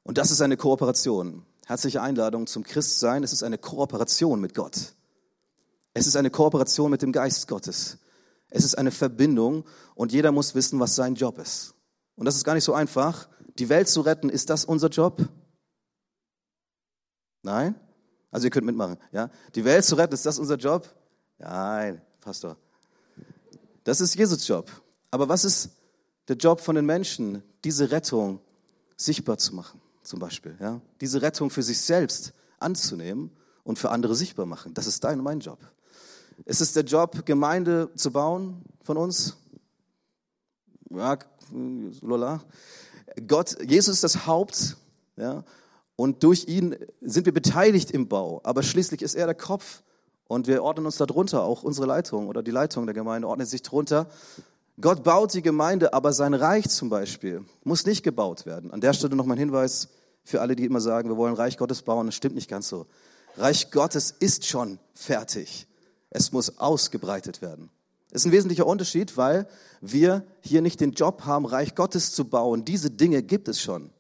Und 0.05 0.17
das 0.17 0.31
ist 0.31 0.41
eine 0.41 0.57
Kooperation. 0.57 1.45
Herzliche 1.67 2.03
Einladung 2.03 2.47
zum 2.47 2.63
Christsein. 2.63 3.23
Es 3.23 3.33
ist 3.33 3.43
eine 3.43 3.59
Kooperation 3.59 4.41
mit 4.41 4.55
Gott. 4.55 4.95
Es 5.95 6.07
ist 6.07 6.17
eine 6.17 6.31
Kooperation 6.31 6.91
mit 6.91 7.03
dem 7.03 7.13
Geist 7.13 7.49
Gottes. 7.49 7.99
Es 8.51 8.65
ist 8.65 8.77
eine 8.77 8.91
Verbindung 8.91 9.65
und 9.95 10.13
jeder 10.13 10.31
muss 10.31 10.55
wissen, 10.55 10.79
was 10.79 10.95
sein 10.95 11.15
Job 11.15 11.39
ist. 11.39 11.75
Und 12.17 12.27
das 12.27 12.37
ist 12.37 12.45
gar 12.45 12.55
nicht 12.55 12.65
so 12.65 12.75
einfach. 12.75 13.29
Die 13.59 13.69
Welt 13.69 13.89
zu 13.89 14.03
retten, 14.03 14.29
ist 14.29 14.51
das 14.51 14.65
unser 14.65 14.89
Job? 14.89 15.27
Nein? 17.43 17.75
Also 18.31 18.47
ihr 18.47 18.51
könnt 18.51 18.67
mitmachen, 18.67 18.99
ja? 19.13 19.31
Die 19.55 19.65
Welt 19.65 19.85
zu 19.85 19.95
retten, 19.95 20.13
ist 20.13 20.27
das 20.27 20.39
unser 20.39 20.57
Job? 20.57 20.93
Nein, 21.39 22.03
Pastor. 22.21 22.57
Das 23.85 24.01
ist 24.01 24.15
Jesus 24.17 24.47
Job. 24.47 24.71
Aber 25.11 25.29
was 25.29 25.45
ist 25.45 25.71
der 26.29 26.37
Job 26.37 26.61
von 26.61 26.75
den 26.75 26.87
Menschen, 26.87 27.43
diese 27.63 27.91
Rettung 27.91 28.41
sichtbar 28.97 29.39
zu 29.39 29.55
machen? 29.55 29.81
Zum 30.05 30.21
Beispiel. 30.21 30.57
Ja? 30.61 30.81
Diese 31.01 31.23
Rettung 31.23 31.51
für 31.51 31.63
sich 31.63 31.81
selbst 31.81 32.33
anzunehmen 32.59 33.31
und 33.65 33.79
für 33.79 33.91
andere 33.91 34.15
sichtbar 34.15 34.47
machen. 34.47 34.75
Das 34.75 34.87
ist 34.87 35.03
dein 35.03 35.19
und 35.19 35.25
mein 35.25 35.41
Job. 35.41 35.59
Ist 36.45 36.61
es 36.61 36.73
der 36.73 36.85
Job, 36.85 37.25
Gemeinde 37.27 37.91
zu 37.95 38.11
bauen 38.11 38.65
von 38.83 38.97
uns? 38.97 39.37
Ja, 40.91 41.19
lola. 42.01 42.43
Gott, 43.27 43.57
Jesus 43.69 43.97
ist 43.97 44.05
das 44.05 44.27
Haupt, 44.27 44.77
ja, 45.17 45.45
und 45.97 46.25
durch 46.25 46.49
ihn 46.49 46.77
sind 47.01 47.27
wir 47.27 47.33
beteiligt 47.33 47.93
im 47.93 48.09
Bau, 48.09 48.41
aber 48.43 48.63
schließlich 48.63 49.03
ist 49.03 49.15
er 49.15 49.27
der 49.27 49.35
Kopf 49.37 49.83
und 50.27 50.49
wir 50.49 50.63
ordnen 50.63 50.87
uns 50.87 50.97
darunter, 50.97 51.45
auch 51.45 51.63
unsere 51.63 51.87
Leitung 51.87 52.27
oder 52.27 52.43
die 52.43 52.51
Leitung 52.51 52.87
der 52.87 52.95
Gemeinde 52.95 53.29
ordnet 53.29 53.49
sich 53.49 53.63
drunter 53.63 54.09
Gott 54.81 55.05
baut 55.05 55.35
die 55.35 55.43
Gemeinde, 55.43 55.93
aber 55.93 56.13
sein 56.13 56.35
Reich 56.35 56.69
zum 56.69 56.89
Beispiel 56.89 57.45
muss 57.63 57.87
nicht 57.87 58.03
gebaut 58.03 58.45
werden. 58.45 58.73
An 58.73 58.81
der 58.81 58.93
Stelle 58.93 59.15
noch 59.15 59.27
mein 59.27 59.39
Hinweis 59.39 59.89
für 60.25 60.41
alle, 60.41 60.57
die 60.57 60.65
immer 60.65 60.81
sagen, 60.81 61.09
wir 61.09 61.17
wollen 61.17 61.35
Reich 61.35 61.59
Gottes 61.59 61.83
bauen. 61.83 62.07
Das 62.07 62.17
stimmt 62.17 62.35
nicht 62.35 62.51
ganz 62.51 62.69
so. 62.69 62.87
Reich 63.37 63.71
Gottes 63.71 64.15
ist 64.19 64.47
schon 64.47 64.79
fertig. 64.95 65.69
Es 66.11 66.33
muss 66.33 66.59
ausgebreitet 66.59 67.41
werden. 67.43 67.71
Das 68.11 68.23
ist 68.23 68.27
ein 68.27 68.33
wesentlicher 68.33 68.67
Unterschied, 68.67 69.17
weil 69.17 69.49
wir 69.81 70.25
hier 70.41 70.63
nicht 70.63 70.81
den 70.81 70.93
Job 70.93 71.25
haben, 71.25 71.47
Reich 71.47 71.75
Gottes 71.75 72.13
zu 72.13 72.25
bauen. 72.25 72.65
Diese 72.65 72.91
Dinge 72.91 73.23
gibt 73.23 73.49
es 73.49 73.61
schon. 73.61 73.91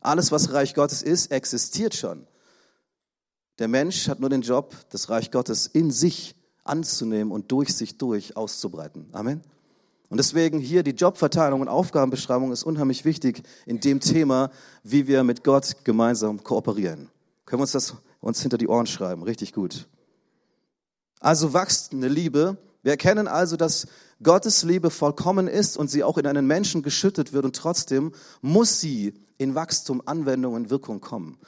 Alles, 0.00 0.32
was 0.32 0.52
Reich 0.52 0.74
Gottes 0.74 1.02
ist, 1.02 1.30
existiert 1.30 1.94
schon. 1.94 2.26
Der 3.58 3.68
Mensch 3.68 4.08
hat 4.08 4.20
nur 4.20 4.30
den 4.30 4.42
Job, 4.42 4.74
das 4.90 5.10
Reich 5.10 5.30
Gottes 5.30 5.66
in 5.66 5.90
sich 5.90 6.34
anzunehmen 6.64 7.32
und 7.32 7.52
durch 7.52 7.74
sich 7.74 7.98
durch 7.98 8.36
auszubreiten. 8.36 9.08
Amen. 9.12 9.42
Und 10.10 10.18
deswegen 10.18 10.58
hier 10.58 10.82
die 10.82 10.90
Jobverteilung 10.90 11.60
und 11.60 11.68
Aufgabenbeschreibung 11.68 12.50
ist 12.50 12.64
unheimlich 12.64 13.04
wichtig 13.04 13.42
in 13.64 13.78
dem 13.78 14.00
Thema, 14.00 14.50
wie 14.82 15.06
wir 15.06 15.22
mit 15.22 15.44
Gott 15.44 15.76
gemeinsam 15.84 16.42
kooperieren. 16.42 17.08
Können 17.46 17.60
wir 17.60 17.62
uns 17.62 17.72
das 17.72 17.94
uns 18.20 18.42
hinter 18.42 18.58
die 18.58 18.68
Ohren 18.68 18.86
schreiben? 18.86 19.22
Richtig 19.22 19.52
gut. 19.52 19.88
Also 21.20 21.54
wächst 21.54 21.92
eine 21.92 22.08
Liebe. 22.08 22.58
Wir 22.82 22.92
erkennen 22.92 23.28
also, 23.28 23.56
dass 23.56 23.86
Gottes 24.20 24.64
Liebe 24.64 24.90
vollkommen 24.90 25.46
ist 25.46 25.76
und 25.76 25.88
sie 25.88 26.02
auch 26.02 26.18
in 26.18 26.26
einen 26.26 26.46
Menschen 26.46 26.82
geschüttet 26.82 27.32
wird 27.32 27.44
und 27.44 27.54
trotzdem 27.54 28.12
muss 28.42 28.80
sie 28.80 29.14
in 29.38 29.54
Wachstum, 29.54 30.02
Anwendung 30.04 30.54
und 30.54 30.70
Wirkung 30.70 31.00
kommen. 31.00 31.38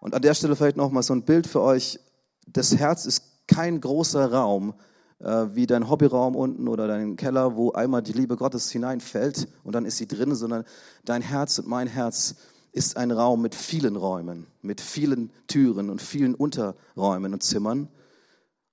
Und 0.00 0.14
an 0.14 0.22
der 0.22 0.34
Stelle 0.34 0.56
vielleicht 0.56 0.76
noch 0.76 0.90
mal 0.90 1.02
so 1.02 1.14
ein 1.14 1.24
Bild 1.24 1.46
für 1.46 1.60
euch. 1.60 2.00
Das 2.46 2.74
Herz 2.76 3.06
ist 3.06 3.46
kein 3.46 3.80
großer 3.80 4.32
Raum, 4.32 4.74
äh, 5.20 5.54
wie 5.54 5.66
dein 5.66 5.88
Hobbyraum 5.88 6.34
unten 6.34 6.68
oder 6.68 6.88
dein 6.88 7.16
Keller, 7.16 7.56
wo 7.56 7.72
einmal 7.72 8.02
die 8.02 8.12
Liebe 8.12 8.36
Gottes 8.36 8.70
hineinfällt 8.70 9.48
und 9.64 9.74
dann 9.74 9.84
ist 9.84 9.98
sie 9.98 10.08
drin, 10.08 10.34
sondern 10.34 10.64
dein 11.04 11.22
Herz 11.22 11.58
und 11.58 11.68
mein 11.68 11.86
Herz 11.86 12.36
ist 12.72 12.96
ein 12.96 13.10
Raum 13.10 13.42
mit 13.42 13.54
vielen 13.54 13.96
Räumen, 13.96 14.46
mit 14.62 14.80
vielen 14.80 15.30
Türen 15.46 15.90
und 15.90 16.00
vielen 16.00 16.34
Unterräumen 16.34 17.34
und 17.34 17.42
Zimmern. 17.42 17.88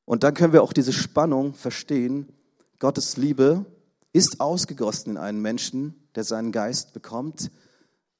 Und 0.05 0.23
dann 0.23 0.33
können 0.33 0.53
wir 0.53 0.63
auch 0.63 0.73
diese 0.73 0.93
Spannung 0.93 1.53
verstehen. 1.53 2.29
Gottes 2.79 3.17
Liebe 3.17 3.65
ist 4.13 4.39
ausgegossen 4.39 5.11
in 5.11 5.17
einen 5.17 5.41
Menschen, 5.41 5.95
der 6.15 6.23
seinen 6.23 6.51
Geist 6.51 6.93
bekommt, 6.93 7.51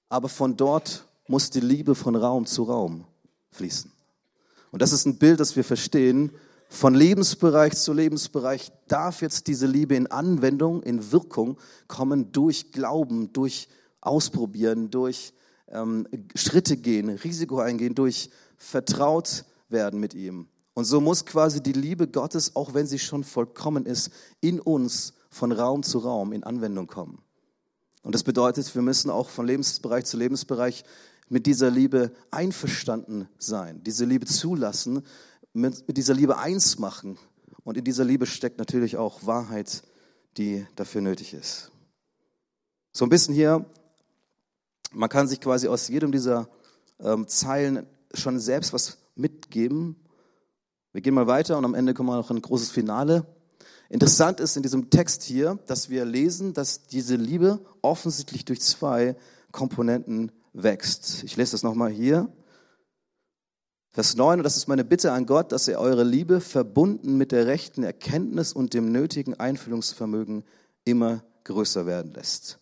aber 0.09 0.29
von 0.29 0.57
dort 0.57 1.05
muss 1.27 1.49
die 1.49 1.59
Liebe 1.59 1.95
von 1.95 2.15
Raum 2.15 2.45
zu 2.45 2.63
Raum 2.63 3.05
fließen. 3.51 3.91
Und 4.71 4.81
das 4.81 4.91
ist 4.91 5.05
ein 5.05 5.17
Bild, 5.17 5.39
das 5.39 5.55
wir 5.55 5.63
verstehen. 5.63 6.31
Von 6.69 6.95
Lebensbereich 6.95 7.75
zu 7.75 7.93
Lebensbereich 7.93 8.71
darf 8.87 9.21
jetzt 9.21 9.47
diese 9.47 9.67
Liebe 9.67 9.95
in 9.95 10.07
Anwendung, 10.07 10.83
in 10.83 11.11
Wirkung 11.11 11.57
kommen 11.87 12.31
durch 12.31 12.71
Glauben, 12.71 13.31
durch 13.33 13.69
Ausprobieren, 14.01 14.89
durch 14.91 15.33
ähm, 15.69 16.07
Schritte 16.35 16.77
gehen, 16.77 17.09
Risiko 17.09 17.59
eingehen, 17.59 17.95
durch 17.95 18.29
vertraut 18.57 19.45
werden 19.69 19.99
mit 19.99 20.13
ihm. 20.13 20.47
Und 20.73 20.85
so 20.85 21.01
muss 21.01 21.25
quasi 21.25 21.61
die 21.61 21.73
Liebe 21.73 22.07
Gottes, 22.07 22.55
auch 22.55 22.73
wenn 22.73 22.85
sie 22.85 22.99
schon 22.99 23.23
vollkommen 23.23 23.85
ist, 23.85 24.11
in 24.41 24.59
uns 24.59 25.13
von 25.29 25.51
Raum 25.51 25.83
zu 25.83 25.99
Raum 25.99 26.33
in 26.33 26.43
Anwendung 26.43 26.87
kommen. 26.87 27.21
Und 28.03 28.13
das 28.13 28.23
bedeutet, 28.23 28.73
wir 28.75 28.81
müssen 28.81 29.09
auch 29.09 29.29
von 29.29 29.47
Lebensbereich 29.47 30.05
zu 30.05 30.17
Lebensbereich 30.17 30.83
mit 31.29 31.45
dieser 31.45 31.69
Liebe 31.69 32.13
einverstanden 32.31 33.27
sein, 33.37 33.83
diese 33.83 34.05
Liebe 34.05 34.25
zulassen, 34.25 35.03
mit, 35.57 35.87
mit 35.87 35.97
dieser 35.97 36.13
Liebe 36.13 36.37
eins 36.37 36.79
machen. 36.79 37.17
Und 37.63 37.77
in 37.77 37.83
dieser 37.83 38.05
Liebe 38.05 38.25
steckt 38.25 38.59
natürlich 38.59 38.97
auch 38.97 39.25
Wahrheit, 39.25 39.83
die 40.37 40.65
dafür 40.75 41.01
nötig 41.01 41.33
ist. 41.33 41.71
So 42.93 43.05
ein 43.05 43.09
bisschen 43.09 43.33
hier, 43.33 43.65
man 44.91 45.09
kann 45.09 45.27
sich 45.27 45.41
quasi 45.41 45.67
aus 45.67 45.87
jedem 45.87 46.11
dieser 46.11 46.47
ähm, 46.99 47.27
Zeilen 47.27 47.85
schon 48.13 48.39
selbst 48.39 48.73
was 48.73 48.97
mitgeben. 49.15 49.97
Wir 50.93 51.01
gehen 51.01 51.13
mal 51.13 51.27
weiter 51.27 51.57
und 51.57 51.65
am 51.65 51.73
Ende 51.73 51.93
kommen 51.93 52.09
wir 52.09 52.15
noch 52.15 52.31
ein 52.31 52.41
großes 52.41 52.71
Finale. 52.71 53.25
Interessant 53.89 54.39
ist 54.39 54.57
in 54.57 54.63
diesem 54.63 54.89
Text 54.89 55.23
hier, 55.23 55.59
dass 55.67 55.89
wir 55.89 56.05
lesen, 56.05 56.53
dass 56.53 56.87
diese 56.87 57.15
Liebe 57.15 57.59
offensichtlich 57.81 58.45
durch 58.45 58.61
zwei 58.61 59.15
Komponenten 59.51 60.31
wächst. 60.53 61.23
Ich 61.23 61.35
lese 61.35 61.51
das 61.51 61.63
nochmal 61.63 61.91
hier. 61.91 62.29
Vers 63.97 64.15
9, 64.15 64.41
und 64.41 64.43
das 64.43 64.57
ist 64.57 64.67
meine 64.67 64.85
Bitte 64.85 65.11
an 65.11 65.25
Gott, 65.25 65.51
dass 65.51 65.67
er 65.67 65.79
eure 65.79 66.03
Liebe 66.03 66.39
verbunden 66.39 67.17
mit 67.17 67.31
der 67.31 67.47
rechten 67.47 67.81
Erkenntnis 67.81 68.53
und 68.53 68.75
dem 68.75 68.91
nötigen 68.91 69.33
Einfühlungsvermögen 69.33 70.43
immer 70.85 71.23
größer 71.45 71.87
werden 71.87 72.13
lässt. 72.13 72.59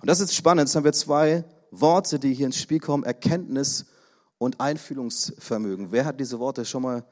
Und 0.00 0.10
das 0.10 0.18
ist 0.18 0.34
spannend. 0.34 0.66
Jetzt 0.66 0.74
haben 0.74 0.82
wir 0.82 0.92
zwei 0.92 1.44
Worte, 1.70 2.18
die 2.18 2.34
hier 2.34 2.46
ins 2.46 2.58
Spiel 2.58 2.80
kommen, 2.80 3.04
Erkenntnis 3.04 3.86
und 4.36 4.58
Einfühlungsvermögen. 4.58 5.92
Wer 5.92 6.06
hat 6.06 6.18
diese 6.18 6.40
Worte 6.40 6.64
schon 6.64 6.82
mal 6.82 7.04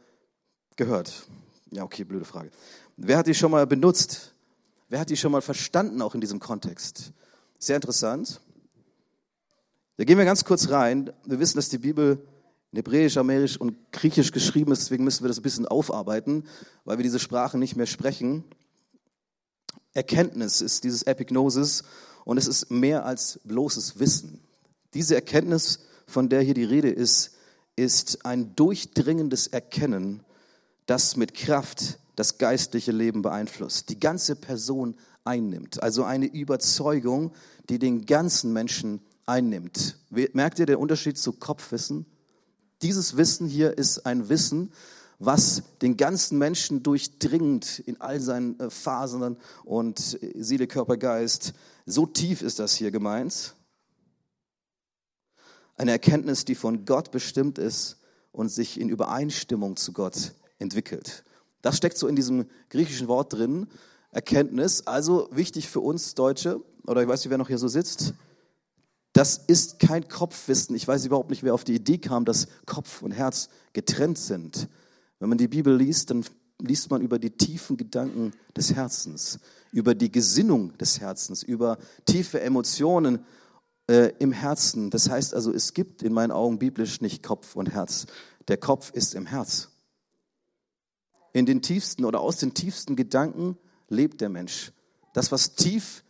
gehört? 0.74 1.28
Ja, 1.70 1.84
okay, 1.84 2.02
blöde 2.02 2.24
Frage. 2.24 2.50
Wer 2.96 3.16
hat 3.16 3.28
die 3.28 3.34
schon 3.34 3.52
mal 3.52 3.68
benutzt? 3.68 4.34
Wer 4.88 4.98
hat 4.98 5.08
die 5.08 5.16
schon 5.16 5.30
mal 5.30 5.40
verstanden, 5.40 6.02
auch 6.02 6.16
in 6.16 6.20
diesem 6.20 6.40
Kontext? 6.40 7.12
Sehr 7.60 7.76
interessant. 7.76 8.40
Da 9.98 10.02
gehen 10.02 10.18
wir 10.18 10.24
ganz 10.24 10.44
kurz 10.44 10.68
rein. 10.68 11.12
Wir 11.24 11.38
wissen, 11.38 11.58
dass 11.58 11.68
die 11.68 11.78
Bibel 11.78 12.26
in 12.72 12.78
Hebräisch, 12.78 13.16
Aramäisch 13.16 13.58
und 13.58 13.76
Griechisch 13.92 14.32
geschrieben 14.32 14.72
ist, 14.72 14.82
deswegen 14.82 15.04
müssen 15.04 15.22
wir 15.22 15.28
das 15.28 15.38
ein 15.38 15.42
bisschen 15.42 15.68
aufarbeiten, 15.68 16.44
weil 16.84 16.98
wir 16.98 17.02
diese 17.02 17.18
Sprachen 17.18 17.60
nicht 17.60 17.76
mehr 17.76 17.86
sprechen. 17.86 18.44
Erkenntnis 19.92 20.62
ist 20.62 20.84
dieses 20.84 21.02
Epignosis 21.02 21.84
und 22.24 22.38
es 22.38 22.46
ist 22.46 22.70
mehr 22.70 23.04
als 23.04 23.40
bloßes 23.44 23.98
Wissen. 23.98 24.40
Diese 24.94 25.14
Erkenntnis, 25.14 25.80
von 26.06 26.30
der 26.30 26.40
hier 26.40 26.54
die 26.54 26.64
Rede 26.64 26.88
ist, 26.88 27.32
ist 27.76 28.24
ein 28.24 28.56
durchdringendes 28.56 29.48
Erkennen, 29.48 30.22
das 30.86 31.16
mit 31.16 31.34
Kraft 31.34 31.98
das 32.16 32.38
geistliche 32.38 32.92
Leben 32.92 33.22
beeinflusst, 33.22 33.88
die 33.88 33.98
ganze 34.00 34.36
Person 34.36 34.96
einnimmt. 35.24 35.82
Also 35.82 36.04
eine 36.04 36.26
Überzeugung, 36.26 37.32
die 37.68 37.78
den 37.78 38.06
ganzen 38.06 38.52
Menschen 38.52 39.00
einnimmt. 39.26 39.96
Merkt 40.10 40.58
ihr 40.58 40.66
den 40.66 40.76
Unterschied 40.76 41.16
zu 41.16 41.32
Kopfwissen? 41.32 42.06
Dieses 42.82 43.16
Wissen 43.16 43.46
hier 43.46 43.78
ist 43.78 44.06
ein 44.06 44.28
Wissen, 44.28 44.72
was 45.20 45.62
den 45.82 45.96
ganzen 45.96 46.36
Menschen 46.38 46.82
durchdringt 46.82 47.78
in 47.78 48.00
all 48.00 48.20
seinen 48.20 48.58
äh, 48.58 48.70
Phasen 48.70 49.36
und 49.64 50.18
Seele, 50.34 50.66
Körper, 50.66 50.96
Geist. 50.96 51.52
So 51.86 52.06
tief 52.06 52.42
ist 52.42 52.58
das 52.58 52.74
hier 52.74 52.90
gemeint. 52.90 53.54
Eine 55.76 55.92
Erkenntnis, 55.92 56.44
die 56.44 56.56
von 56.56 56.84
Gott 56.84 57.12
bestimmt 57.12 57.58
ist 57.58 57.98
und 58.32 58.48
sich 58.48 58.80
in 58.80 58.88
Übereinstimmung 58.88 59.76
zu 59.76 59.92
Gott 59.92 60.32
entwickelt. 60.58 61.24
Das 61.60 61.76
steckt 61.76 61.96
so 61.96 62.08
in 62.08 62.16
diesem 62.16 62.46
griechischen 62.68 63.06
Wort 63.06 63.32
drin. 63.32 63.68
Erkenntnis, 64.10 64.86
also 64.88 65.28
wichtig 65.30 65.68
für 65.68 65.80
uns 65.80 66.14
Deutsche, 66.14 66.60
oder 66.86 67.02
ich 67.02 67.08
weiß 67.08 67.20
nicht, 67.20 67.30
wer 67.30 67.38
noch 67.38 67.48
hier 67.48 67.58
so 67.58 67.68
sitzt, 67.68 68.14
das 69.12 69.36
ist 69.36 69.78
kein 69.78 70.08
Kopfwissen. 70.08 70.74
Ich 70.74 70.88
weiß 70.88 71.04
überhaupt 71.04 71.30
nicht, 71.30 71.42
wer 71.42 71.54
auf 71.54 71.64
die 71.64 71.74
Idee 71.74 71.98
kam, 71.98 72.24
dass 72.24 72.48
Kopf 72.66 73.02
und 73.02 73.12
Herz 73.12 73.48
getrennt 73.72 74.18
sind. 74.18 74.68
Wenn 75.18 75.28
man 75.28 75.38
die 75.38 75.48
Bibel 75.48 75.76
liest, 75.76 76.10
dann 76.10 76.24
liest 76.60 76.90
man 76.90 77.02
über 77.02 77.18
die 77.18 77.30
tiefen 77.30 77.76
Gedanken 77.76 78.32
des 78.56 78.74
Herzens, 78.74 79.40
über 79.70 79.94
die 79.94 80.10
Gesinnung 80.10 80.76
des 80.78 81.00
Herzens, 81.00 81.42
über 81.42 81.78
tiefe 82.06 82.40
Emotionen 82.40 83.24
äh, 83.88 84.12
im 84.18 84.32
Herzen. 84.32 84.90
Das 84.90 85.10
heißt 85.10 85.34
also, 85.34 85.52
es 85.52 85.74
gibt 85.74 86.02
in 86.02 86.12
meinen 86.12 86.30
Augen 86.30 86.58
biblisch 86.58 87.00
nicht 87.00 87.22
Kopf 87.22 87.56
und 87.56 87.70
Herz. 87.70 88.06
Der 88.48 88.56
Kopf 88.56 88.90
ist 88.92 89.14
im 89.14 89.26
Herz. 89.26 89.68
In 91.32 91.46
den 91.46 91.62
tiefsten 91.62 92.04
oder 92.04 92.20
aus 92.20 92.36
den 92.38 92.54
tiefsten 92.54 92.96
Gedanken 92.96 93.56
lebt 93.88 94.20
der 94.20 94.28
Mensch. 94.28 94.72
Das, 95.12 95.32
was 95.32 95.54
tief 95.54 96.04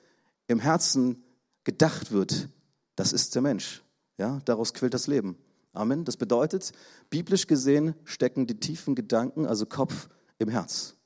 im 0.47 0.61
Herzen 0.61 1.25
gedacht 1.65 2.13
wird, 2.13 2.49
das 2.97 3.13
ist 3.13 3.35
der 3.35 3.43
Mensch. 3.43 3.83
Ja, 4.19 4.41
daraus 4.45 4.75
quillt 4.75 4.95
das 4.95 5.07
Leben. 5.07 5.37
Amen. 5.73 6.05
Das 6.05 6.17
bedeutet, 6.17 6.73
biblisch 7.09 7.47
gesehen 7.47 7.95
stecken 8.05 8.47
die 8.47 8.61
tiefen 8.61 8.95
Gedanken, 8.95 9.47
also 9.47 9.67
Kopf, 9.67 10.09
im 10.39 10.49
Herz. 10.49 10.97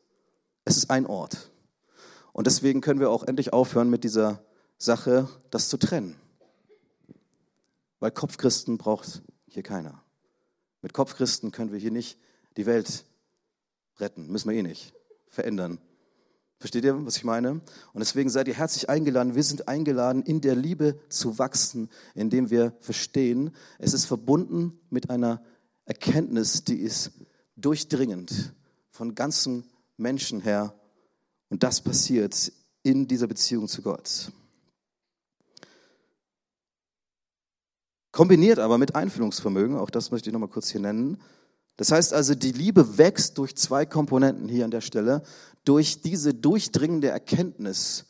Es 0.65 0.77
ist 0.77 0.91
ein 0.91 1.07
Ort. 1.07 1.51
Und 2.33 2.47
deswegen 2.47 2.81
können 2.81 3.01
wir 3.01 3.11
auch 3.11 3.23
endlich 3.23 3.53
aufhören 3.53 3.89
mit 3.89 4.05
dieser 4.05 4.45
Sache, 4.79 5.29
das 5.51 5.69
zu 5.69 5.77
trennen. 5.77 6.17
Weil 8.01 8.11
Kopfchristen 8.11 8.77
braucht 8.77 9.23
hier 9.47 9.63
keiner. 9.63 10.03
Mit 10.83 10.93
Kopfchristen 10.93 11.53
können 11.53 11.73
wir 11.73 11.79
hier 11.79 11.91
nicht 11.91 12.19
die 12.57 12.67
Welt 12.67 13.05
retten. 13.99 14.27
Müssen 14.27 14.51
wir 14.51 14.57
eh 14.57 14.63
nicht 14.63 14.93
verändern. 15.29 15.79
Versteht 16.59 16.85
ihr, 16.85 17.05
was 17.05 17.19
ich 17.19 17.25
meine? 17.25 17.53
Und 17.93 17.99
deswegen 17.99 18.31
seid 18.31 18.49
ihr 18.49 18.55
herzlich 18.55 18.89
eingeladen. 18.89 19.35
Wir 19.35 19.43
sind 19.43 19.69
eingeladen, 19.69 20.23
in 20.23 20.41
der 20.41 20.55
Liebe 20.55 20.99
zu 21.11 21.39
wachsen, 21.39 21.91
indem 22.15 22.51
wir 22.51 22.73
verstehen, 22.81 23.51
es 23.79 23.93
ist 23.93 24.07
verbunden 24.07 24.81
mit 24.89 25.11
einer 25.11 25.43
Erkenntnis, 25.85 26.65
die 26.65 26.79
ist 26.79 27.13
durchdringend 27.57 28.55
von 28.91 29.15
ganzen 29.15 29.65
Menschen 29.99 30.41
her. 30.41 30.75
Und 31.51 31.63
das 31.63 31.83
passiert 31.83 32.53
in 32.83 33.07
dieser 33.07 33.27
Beziehung 33.27 33.69
zu 33.69 33.83
Gott. 33.83 34.33
Kombiniert 38.13 38.59
aber 38.59 38.79
mit 38.79 38.95
Einfühlungsvermögen, 38.95 39.77
auch 39.77 39.91
das 39.91 40.11
möchte 40.11 40.31
ich 40.31 40.33
nochmal 40.33 40.49
kurz 40.49 40.71
hier 40.71 40.81
nennen, 40.81 41.21
Das 41.77 41.93
heißt 41.93 42.15
also, 42.15 42.35
die 42.35 42.53
Liebe 42.53 42.99
wächst 42.99 43.39
durch 43.39 43.57
zwei 43.57 43.85
Komponenten 43.85 44.49
hier 44.49 44.65
an 44.65 44.71
der 44.71 44.81
Stelle, 44.81 45.23
durch 45.65 46.01
diese 46.01 46.33
durchdringende 46.33 47.09
Erkenntnis 47.09 48.07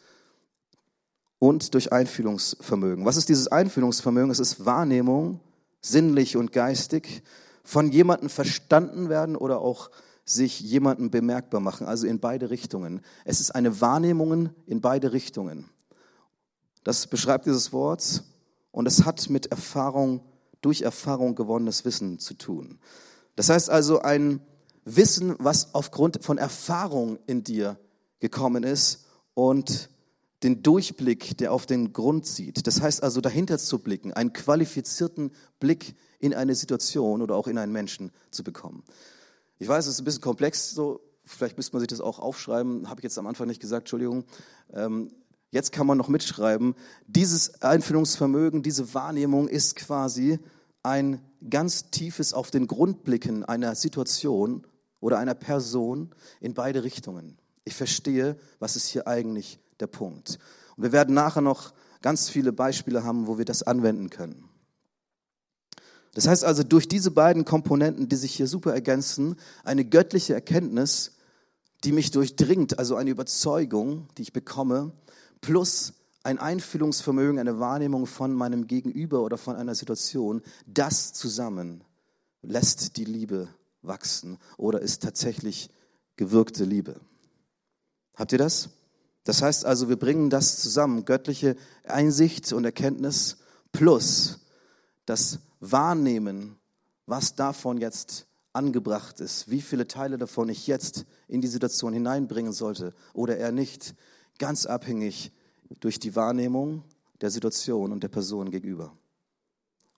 und 1.38 1.74
durch 1.74 1.92
Einfühlungsvermögen. 1.92 3.04
Was 3.04 3.16
ist 3.16 3.28
dieses 3.28 3.48
Einfühlungsvermögen? 3.48 4.30
Es 4.30 4.38
ist 4.38 4.64
Wahrnehmung, 4.64 5.40
sinnlich 5.80 6.36
und 6.36 6.52
geistig, 6.52 7.22
von 7.64 7.90
jemandem 7.90 8.28
verstanden 8.28 9.08
werden 9.08 9.36
oder 9.36 9.60
auch 9.60 9.90
sich 10.24 10.60
jemandem 10.60 11.10
bemerkbar 11.10 11.60
machen, 11.60 11.86
also 11.86 12.06
in 12.06 12.20
beide 12.20 12.50
Richtungen. 12.50 13.00
Es 13.24 13.40
ist 13.40 13.52
eine 13.52 13.80
Wahrnehmung 13.80 14.50
in 14.66 14.80
beide 14.80 15.12
Richtungen. 15.12 15.68
Das 16.84 17.06
beschreibt 17.06 17.46
dieses 17.46 17.72
Wort 17.72 18.22
und 18.70 18.86
es 18.86 19.04
hat 19.04 19.30
mit 19.30 19.46
Erfahrung, 19.46 20.20
durch 20.60 20.82
Erfahrung 20.82 21.34
gewonnenes 21.34 21.84
Wissen 21.84 22.18
zu 22.18 22.34
tun. 22.34 22.78
Das 23.36 23.48
heißt 23.50 23.70
also 23.70 24.00
ein 24.00 24.40
Wissen, 24.84 25.34
was 25.38 25.74
aufgrund 25.74 26.24
von 26.24 26.38
Erfahrung 26.38 27.18
in 27.26 27.44
dir 27.44 27.78
gekommen 28.18 28.64
ist 28.64 29.04
und 29.34 29.90
den 30.42 30.62
Durchblick, 30.62 31.36
der 31.38 31.52
auf 31.52 31.66
den 31.66 31.92
Grund 31.92 32.26
sieht. 32.26 32.66
Das 32.66 32.80
heißt 32.80 33.02
also 33.02 33.20
dahinter 33.20 33.58
zu 33.58 33.78
blicken, 33.78 34.12
einen 34.12 34.32
qualifizierten 34.32 35.32
Blick 35.60 35.94
in 36.18 36.34
eine 36.34 36.54
Situation 36.54 37.22
oder 37.22 37.34
auch 37.34 37.46
in 37.46 37.58
einen 37.58 37.72
Menschen 37.72 38.10
zu 38.30 38.44
bekommen. 38.44 38.84
Ich 39.58 39.68
weiß, 39.68 39.86
es 39.86 39.94
ist 39.94 40.00
ein 40.00 40.04
bisschen 40.04 40.22
komplex, 40.22 40.70
so 40.70 41.00
vielleicht 41.24 41.56
müsste 41.56 41.74
man 41.74 41.80
sich 41.80 41.88
das 41.88 42.00
auch 42.00 42.18
aufschreiben, 42.18 42.88
habe 42.88 43.00
ich 43.00 43.04
jetzt 43.04 43.18
am 43.18 43.26
Anfang 43.26 43.48
nicht 43.48 43.60
gesagt, 43.60 43.82
Entschuldigung. 43.82 44.24
Ähm, 44.72 45.10
jetzt 45.50 45.72
kann 45.72 45.86
man 45.86 45.98
noch 45.98 46.08
mitschreiben. 46.08 46.74
Dieses 47.06 47.62
Einfühlungsvermögen, 47.62 48.62
diese 48.62 48.94
Wahrnehmung 48.94 49.48
ist 49.48 49.76
quasi 49.76 50.38
ein 50.82 51.20
ganz 51.50 51.90
tiefes 51.90 52.32
auf 52.32 52.50
den 52.50 52.66
Grund 52.66 53.04
blicken 53.04 53.44
einer 53.44 53.74
Situation 53.74 54.66
oder 55.00 55.18
einer 55.18 55.34
Person 55.34 56.10
in 56.40 56.54
beide 56.54 56.82
Richtungen. 56.84 57.38
Ich 57.64 57.74
verstehe, 57.74 58.36
was 58.58 58.76
ist 58.76 58.86
hier 58.86 59.06
eigentlich 59.06 59.58
der 59.80 59.86
Punkt. 59.86 60.38
Und 60.76 60.84
wir 60.84 60.92
werden 60.92 61.14
nachher 61.14 61.42
noch 61.42 61.72
ganz 62.02 62.28
viele 62.28 62.52
Beispiele 62.52 63.04
haben, 63.04 63.26
wo 63.26 63.38
wir 63.38 63.44
das 63.44 63.62
anwenden 63.62 64.10
können. 64.10 64.48
Das 66.14 66.26
heißt 66.26 66.44
also, 66.44 66.62
durch 66.62 66.88
diese 66.88 67.10
beiden 67.10 67.44
Komponenten, 67.44 68.08
die 68.08 68.16
sich 68.16 68.34
hier 68.34 68.46
super 68.46 68.72
ergänzen, 68.72 69.36
eine 69.64 69.84
göttliche 69.84 70.32
Erkenntnis, 70.32 71.12
die 71.84 71.92
mich 71.92 72.10
durchdringt, 72.10 72.78
also 72.78 72.96
eine 72.96 73.10
Überzeugung, 73.10 74.08
die 74.16 74.22
ich 74.22 74.32
bekomme, 74.32 74.92
plus 75.40 75.92
ein 76.26 76.40
Einfühlungsvermögen, 76.40 77.38
eine 77.38 77.60
Wahrnehmung 77.60 78.04
von 78.04 78.34
meinem 78.34 78.66
Gegenüber 78.66 79.22
oder 79.22 79.38
von 79.38 79.54
einer 79.54 79.76
Situation, 79.76 80.42
das 80.66 81.12
zusammen 81.12 81.84
lässt 82.42 82.96
die 82.96 83.04
Liebe 83.04 83.48
wachsen 83.82 84.38
oder 84.56 84.80
ist 84.80 85.04
tatsächlich 85.04 85.70
gewirkte 86.16 86.64
Liebe. 86.64 87.00
Habt 88.16 88.32
ihr 88.32 88.38
das? 88.38 88.70
Das 89.22 89.40
heißt 89.40 89.64
also, 89.64 89.88
wir 89.88 89.96
bringen 89.96 90.28
das 90.28 90.60
zusammen, 90.60 91.04
göttliche 91.04 91.54
Einsicht 91.84 92.52
und 92.52 92.64
Erkenntnis 92.64 93.36
plus 93.70 94.40
das 95.04 95.38
Wahrnehmen, 95.60 96.56
was 97.06 97.36
davon 97.36 97.78
jetzt 97.78 98.26
angebracht 98.52 99.20
ist, 99.20 99.48
wie 99.48 99.62
viele 99.62 99.86
Teile 99.86 100.18
davon 100.18 100.48
ich 100.48 100.66
jetzt 100.66 101.06
in 101.28 101.40
die 101.40 101.46
Situation 101.46 101.92
hineinbringen 101.92 102.52
sollte 102.52 102.94
oder 103.12 103.36
eher 103.36 103.52
nicht, 103.52 103.94
ganz 104.38 104.66
abhängig 104.66 105.30
durch 105.80 105.98
die 105.98 106.16
Wahrnehmung 106.16 106.82
der 107.20 107.30
Situation 107.30 107.92
und 107.92 108.02
der 108.02 108.08
Person 108.08 108.50
gegenüber. 108.50 108.92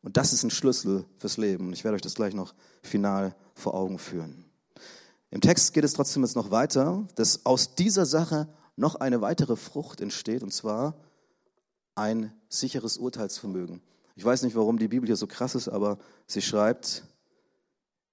Und 0.02 0.16
das 0.16 0.32
ist 0.32 0.44
ein 0.44 0.50
Schlüssel 0.50 1.04
fürs 1.18 1.36
Leben. 1.36 1.72
Ich 1.72 1.84
werde 1.84 1.96
euch 1.96 2.02
das 2.02 2.14
gleich 2.14 2.34
noch 2.34 2.54
final 2.82 3.34
vor 3.54 3.74
Augen 3.74 3.98
führen. 3.98 4.44
Im 5.30 5.40
Text 5.40 5.74
geht 5.74 5.84
es 5.84 5.92
trotzdem 5.92 6.22
jetzt 6.22 6.36
noch 6.36 6.50
weiter, 6.50 7.06
dass 7.16 7.44
aus 7.44 7.74
dieser 7.74 8.06
Sache 8.06 8.48
noch 8.76 8.94
eine 8.94 9.20
weitere 9.20 9.56
Frucht 9.56 10.00
entsteht, 10.00 10.42
und 10.42 10.52
zwar 10.52 10.94
ein 11.94 12.32
sicheres 12.48 12.96
Urteilsvermögen. 12.96 13.82
Ich 14.14 14.24
weiß 14.24 14.42
nicht, 14.42 14.56
warum 14.56 14.78
die 14.78 14.88
Bibel 14.88 15.06
hier 15.06 15.16
so 15.16 15.26
krass 15.26 15.54
ist, 15.54 15.68
aber 15.68 15.98
sie 16.26 16.42
schreibt, 16.42 17.04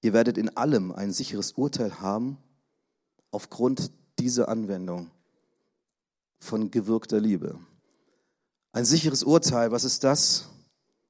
ihr 0.02 0.14
werdet 0.14 0.38
in 0.38 0.58
allem 0.58 0.92
ein 0.92 1.14
sicheres 1.14 1.54
Urteil 1.54 2.00
haben 2.00 2.38
aufgrund 3.32 3.92
dieser 4.20 4.50
Anwendung 4.50 5.12
von 6.46 6.72
gewirkter 6.72 7.20
Liebe. 7.20 7.60
Ein 8.72 8.86
sicheres 8.86 9.24
Urteil, 9.24 9.72
was 9.72 9.84
ist 9.84 10.04
das? 10.04 10.50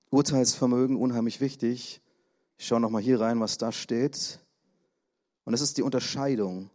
Urteilsvermögen, 0.09 0.95
unheimlich 0.95 1.41
wichtig. 1.41 2.01
Ich 2.57 2.67
schaue 2.67 2.79
nochmal 2.79 3.01
hier 3.01 3.19
rein, 3.19 3.39
was 3.39 3.57
da 3.57 3.71
steht. 3.71 4.39
Und 5.43 5.53
es 5.53 5.61
ist 5.61 5.77
die 5.77 5.83
Unterscheidung 5.83 6.69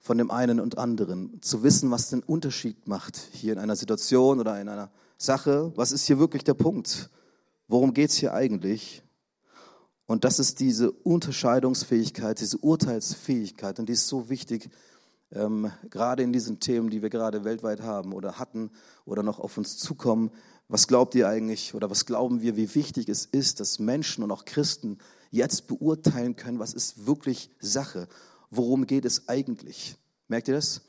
von 0.00 0.18
dem 0.18 0.30
einen 0.30 0.60
und 0.60 0.78
anderen, 0.78 1.40
zu 1.42 1.62
wissen, 1.62 1.90
was 1.90 2.10
den 2.10 2.22
Unterschied 2.22 2.88
macht 2.88 3.16
hier 3.32 3.52
in 3.52 3.58
einer 3.58 3.76
Situation 3.76 4.40
oder 4.40 4.60
in 4.60 4.68
einer 4.68 4.90
Sache. 5.16 5.72
Was 5.76 5.92
ist 5.92 6.06
hier 6.06 6.18
wirklich 6.18 6.42
der 6.42 6.54
Punkt? 6.54 7.10
Worum 7.68 7.94
geht 7.94 8.10
es 8.10 8.16
hier 8.16 8.34
eigentlich? 8.34 9.02
Und 10.06 10.24
das 10.24 10.40
ist 10.40 10.58
diese 10.58 10.90
Unterscheidungsfähigkeit, 10.90 12.40
diese 12.40 12.58
Urteilsfähigkeit. 12.58 13.78
Und 13.78 13.88
die 13.88 13.92
ist 13.92 14.08
so 14.08 14.28
wichtig, 14.28 14.70
ähm, 15.32 15.70
gerade 15.90 16.22
in 16.22 16.32
diesen 16.32 16.60
Themen, 16.60 16.90
die 16.90 17.02
wir 17.02 17.10
gerade 17.10 17.44
weltweit 17.44 17.82
haben 17.82 18.12
oder 18.12 18.38
hatten 18.38 18.70
oder 19.04 19.22
noch 19.22 19.38
auf 19.38 19.58
uns 19.58 19.78
zukommen. 19.78 20.30
Was 20.68 20.86
glaubt 20.86 21.14
ihr 21.14 21.28
eigentlich 21.28 21.74
oder 21.74 21.90
was 21.90 22.06
glauben 22.06 22.42
wir, 22.42 22.56
wie 22.56 22.74
wichtig 22.74 23.08
es 23.08 23.26
ist, 23.26 23.60
dass 23.60 23.78
Menschen 23.78 24.22
und 24.22 24.30
auch 24.30 24.44
Christen 24.44 24.98
jetzt 25.30 25.66
beurteilen 25.66 26.36
können, 26.36 26.58
was 26.58 26.74
ist 26.74 27.06
wirklich 27.06 27.50
Sache 27.60 28.08
worum 28.50 28.86
geht 28.86 29.04
es 29.04 29.28
eigentlich? 29.28 29.96
Merkt 30.28 30.48
ihr 30.48 30.54
das? 30.54 30.82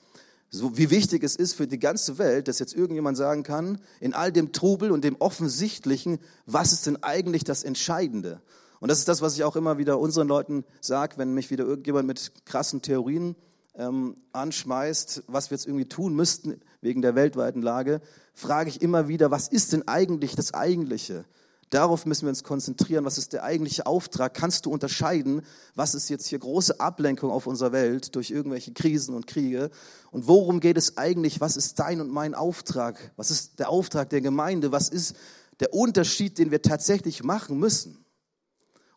So 0.50 0.78
wie 0.78 0.90
wichtig 0.90 1.24
es 1.24 1.38
ist 1.38 1.54
für 1.54 1.68
die 1.68 1.80
ganze 1.80 2.18
Welt, 2.18 2.50
dass 2.50 2.60
jetzt 2.60 2.76
irgendjemand 2.76 3.16
sagen 3.16 3.44
kann, 3.44 3.80
in 4.02 4.14
all 4.14 4.34
dem 4.34 4.52
Trubel 4.52 4.92
und 4.92 5.04
dem 5.04 5.16
Offensichtlichen, 5.18 6.20
was 6.46 6.74
ist 6.74 6.86
denn 6.88 7.02
eigentlich 7.02 7.46
das 7.46 7.64
Entscheidende? 7.64 8.42
Und 8.82 8.90
das 8.90 9.00
ist 9.00 9.08
das, 9.08 9.22
was 9.22 9.36
ich 9.36 9.44
auch 9.46 9.56
immer 9.56 9.78
wieder 9.78 10.00
unseren 10.00 10.28
Leuten 10.28 10.66
sage, 10.82 11.18
wenn 11.18 11.34
mich 11.34 11.52
wieder 11.52 11.64
irgendjemand 11.64 12.08
mit 12.08 12.34
krassen 12.46 12.82
Theorien 12.82 13.36
ähm, 13.76 14.16
anschmeißt, 14.34 15.24
was 15.28 15.50
wir 15.50 15.56
jetzt 15.56 15.66
irgendwie 15.66 15.88
tun 15.88 16.16
müssten 16.16 16.60
wegen 16.82 17.02
der 17.02 17.16
weltweiten 17.16 17.62
Lage, 17.62 18.02
frage 18.34 18.70
ich 18.70 18.82
immer 18.82 19.08
wieder, 19.08 19.32
was 19.32 19.48
ist 19.48 19.74
denn 19.74 19.88
eigentlich 19.88 20.36
das 20.36 20.54
Eigentliche? 20.54 21.26
Darauf 21.72 22.06
müssen 22.06 22.24
wir 22.24 22.30
uns 22.30 22.44
konzentrieren. 22.44 23.06
Was 23.06 23.18
ist 23.18 23.32
der 23.32 23.44
eigentliche 23.44 23.86
Auftrag? 23.86 24.34
Kannst 24.34 24.66
du 24.66 24.72
unterscheiden, 24.72 25.42
was 25.74 25.96
ist 25.96 26.10
jetzt 26.10 26.28
hier 26.28 26.38
große 26.38 26.82
Ablenkung 26.82 27.32
auf 27.32 27.48
unserer 27.48 27.72
Welt 27.72 28.14
durch 28.16 28.30
irgendwelche 28.30 28.74
Krisen 28.74 29.16
und 29.16 29.26
Kriege? 29.26 29.72
Und 30.12 30.28
worum 30.28 30.60
geht 30.60 30.76
es 30.76 30.98
eigentlich? 30.98 31.40
Was 31.40 31.56
ist 31.56 31.80
dein 31.80 32.02
und 32.02 32.12
mein 32.12 32.36
Auftrag? 32.36 33.14
Was 33.16 33.32
ist 33.32 33.60
der 33.60 33.70
Auftrag 33.70 34.10
der 34.10 34.20
Gemeinde? 34.20 34.74
Was 34.74 34.90
ist 34.90 35.16
der 35.62 35.74
Unterschied, 35.74 36.38
den 36.40 36.52
wir 36.52 36.62
tatsächlich 36.62 37.24
machen 37.24 37.58
müssen? 37.58 38.04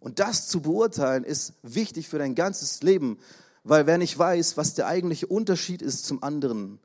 Und 0.00 0.18
das 0.18 0.48
zu 0.48 0.60
beurteilen 0.60 1.22
ist 1.22 1.52
wichtig 1.62 2.08
für 2.08 2.18
dein 2.18 2.34
ganzes 2.34 2.82
Leben, 2.82 3.18
weil 3.64 3.86
wer 3.86 3.98
nicht 3.98 4.16
weiß, 4.18 4.56
was 4.56 4.74
der 4.74 4.86
eigentliche 4.86 5.26
Unterschied 5.26 5.82
ist 5.82 6.06
zum 6.06 6.22
anderen, 6.22 6.78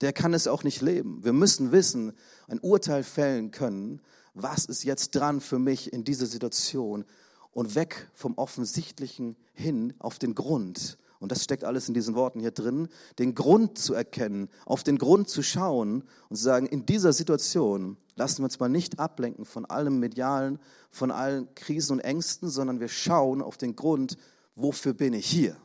der 0.00 0.12
kann 0.12 0.34
es 0.34 0.48
auch 0.48 0.64
nicht 0.64 0.80
leben. 0.80 1.22
Wir 1.22 1.32
müssen 1.32 1.70
wissen, 1.70 2.12
ein 2.48 2.58
Urteil 2.58 3.04
fällen 3.04 3.52
können 3.52 4.00
was 4.34 4.64
ist 4.64 4.82
jetzt 4.82 5.14
dran 5.14 5.40
für 5.40 5.58
mich 5.58 5.92
in 5.92 6.04
dieser 6.04 6.26
Situation 6.26 7.04
und 7.52 7.76
weg 7.76 8.10
vom 8.14 8.34
Offensichtlichen 8.34 9.36
hin 9.54 9.94
auf 10.00 10.18
den 10.18 10.34
Grund. 10.34 10.98
Und 11.20 11.32
das 11.32 11.44
steckt 11.44 11.64
alles 11.64 11.88
in 11.88 11.94
diesen 11.94 12.16
Worten 12.16 12.40
hier 12.40 12.50
drin, 12.50 12.88
den 13.18 13.34
Grund 13.34 13.78
zu 13.78 13.94
erkennen, 13.94 14.50
auf 14.66 14.82
den 14.82 14.98
Grund 14.98 15.28
zu 15.28 15.42
schauen 15.42 16.02
und 16.28 16.36
zu 16.36 16.42
sagen, 16.42 16.66
in 16.66 16.84
dieser 16.84 17.12
Situation 17.12 17.96
lassen 18.16 18.38
wir 18.38 18.44
uns 18.44 18.58
mal 18.58 18.68
nicht 18.68 18.98
ablenken 18.98 19.44
von 19.44 19.64
allem 19.64 20.00
Medialen, 20.00 20.58
von 20.90 21.10
allen 21.10 21.54
Krisen 21.54 21.94
und 21.94 22.00
Ängsten, 22.00 22.50
sondern 22.50 22.80
wir 22.80 22.88
schauen 22.88 23.40
auf 23.40 23.56
den 23.56 23.76
Grund, 23.76 24.18
wofür 24.56 24.92
bin 24.92 25.14
ich 25.14 25.26
hier? 25.26 25.56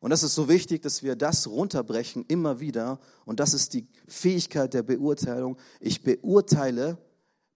Und 0.00 0.10
das 0.10 0.22
ist 0.22 0.34
so 0.34 0.48
wichtig, 0.48 0.82
dass 0.82 1.02
wir 1.02 1.16
das 1.16 1.48
runterbrechen 1.48 2.24
immer 2.28 2.60
wieder. 2.60 3.00
Und 3.24 3.40
das 3.40 3.54
ist 3.54 3.74
die 3.74 3.88
Fähigkeit 4.06 4.74
der 4.74 4.82
Beurteilung. 4.82 5.56
Ich 5.80 6.02
beurteile 6.02 6.98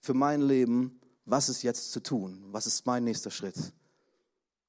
für 0.00 0.14
mein 0.14 0.42
Leben, 0.42 1.00
was 1.24 1.48
ist 1.48 1.62
jetzt 1.62 1.92
zu 1.92 2.00
tun? 2.00 2.42
Was 2.50 2.66
ist 2.66 2.84
mein 2.84 3.04
nächster 3.04 3.30
Schritt? 3.30 3.72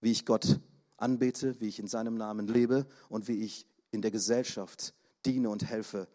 Wie 0.01 0.11
ich 0.11 0.25
Gott 0.25 0.59
anbete, 0.97 1.59
wie 1.59 1.67
ich 1.67 1.79
in 1.79 1.87
seinem 1.87 2.15
Namen 2.15 2.47
lebe 2.47 2.85
und 3.09 3.27
wie 3.27 3.43
ich 3.43 3.67
in 3.91 4.01
der 4.01 4.11
Gesellschaft 4.11 4.93
diene 5.25 5.49
und 5.49 5.65
helfe 5.65 6.07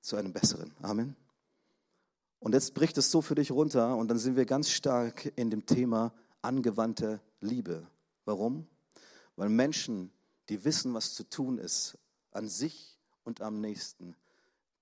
zu 0.00 0.16
einem 0.16 0.32
besseren. 0.32 0.72
Amen. 0.80 1.16
Und 2.38 2.54
jetzt 2.54 2.74
bricht 2.74 2.98
es 2.98 3.10
so 3.10 3.22
für 3.22 3.34
dich 3.34 3.52
runter 3.52 3.96
und 3.96 4.08
dann 4.08 4.18
sind 4.18 4.36
wir 4.36 4.46
ganz 4.46 4.70
stark 4.70 5.32
in 5.36 5.50
dem 5.50 5.64
Thema 5.64 6.12
angewandte 6.40 7.20
Liebe. 7.40 7.86
Warum? 8.24 8.66
Weil 9.36 9.48
Menschen, 9.48 10.10
die 10.48 10.64
wissen, 10.64 10.94
was 10.94 11.14
zu 11.14 11.24
tun 11.24 11.58
ist, 11.58 11.98
an 12.32 12.48
sich 12.48 12.98
und 13.24 13.40
am 13.40 13.60
nächsten, 13.60 14.16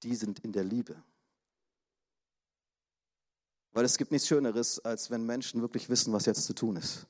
die 0.02 0.14
sind 0.14 0.38
in 0.40 0.52
der 0.52 0.64
Liebe. 0.64 1.02
Weil 3.72 3.84
es 3.84 3.98
gibt 3.98 4.10
nichts 4.10 4.26
Schöneres, 4.28 4.78
als 4.80 5.10
wenn 5.10 5.24
Menschen 5.24 5.60
wirklich 5.60 5.88
wissen, 5.88 6.12
was 6.12 6.26
jetzt 6.26 6.44
zu 6.44 6.54
tun 6.54 6.76
ist. 6.76 7.06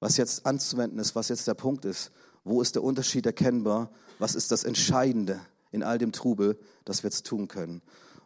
was 0.00 0.16
jetzt 0.16 0.46
anzuwenden 0.46 0.98
ist, 0.98 1.14
was 1.14 1.28
jetzt 1.28 1.46
der 1.46 1.54
Punkt 1.54 1.84
ist. 1.84 2.10
Wo 2.42 2.62
ist 2.62 2.74
der 2.74 2.82
Unterschied 2.82 3.26
erkennbar? 3.26 3.92
Was 4.18 4.34
ist 4.34 4.50
das 4.50 4.64
Entscheidende 4.64 5.40
in 5.70 5.82
all 5.82 5.98
dem 5.98 6.10
Trubel, 6.10 6.58
das 6.84 7.02
wir 7.02 7.10
jetzt 7.10 7.26
tun 7.26 7.48
können? 7.48 7.82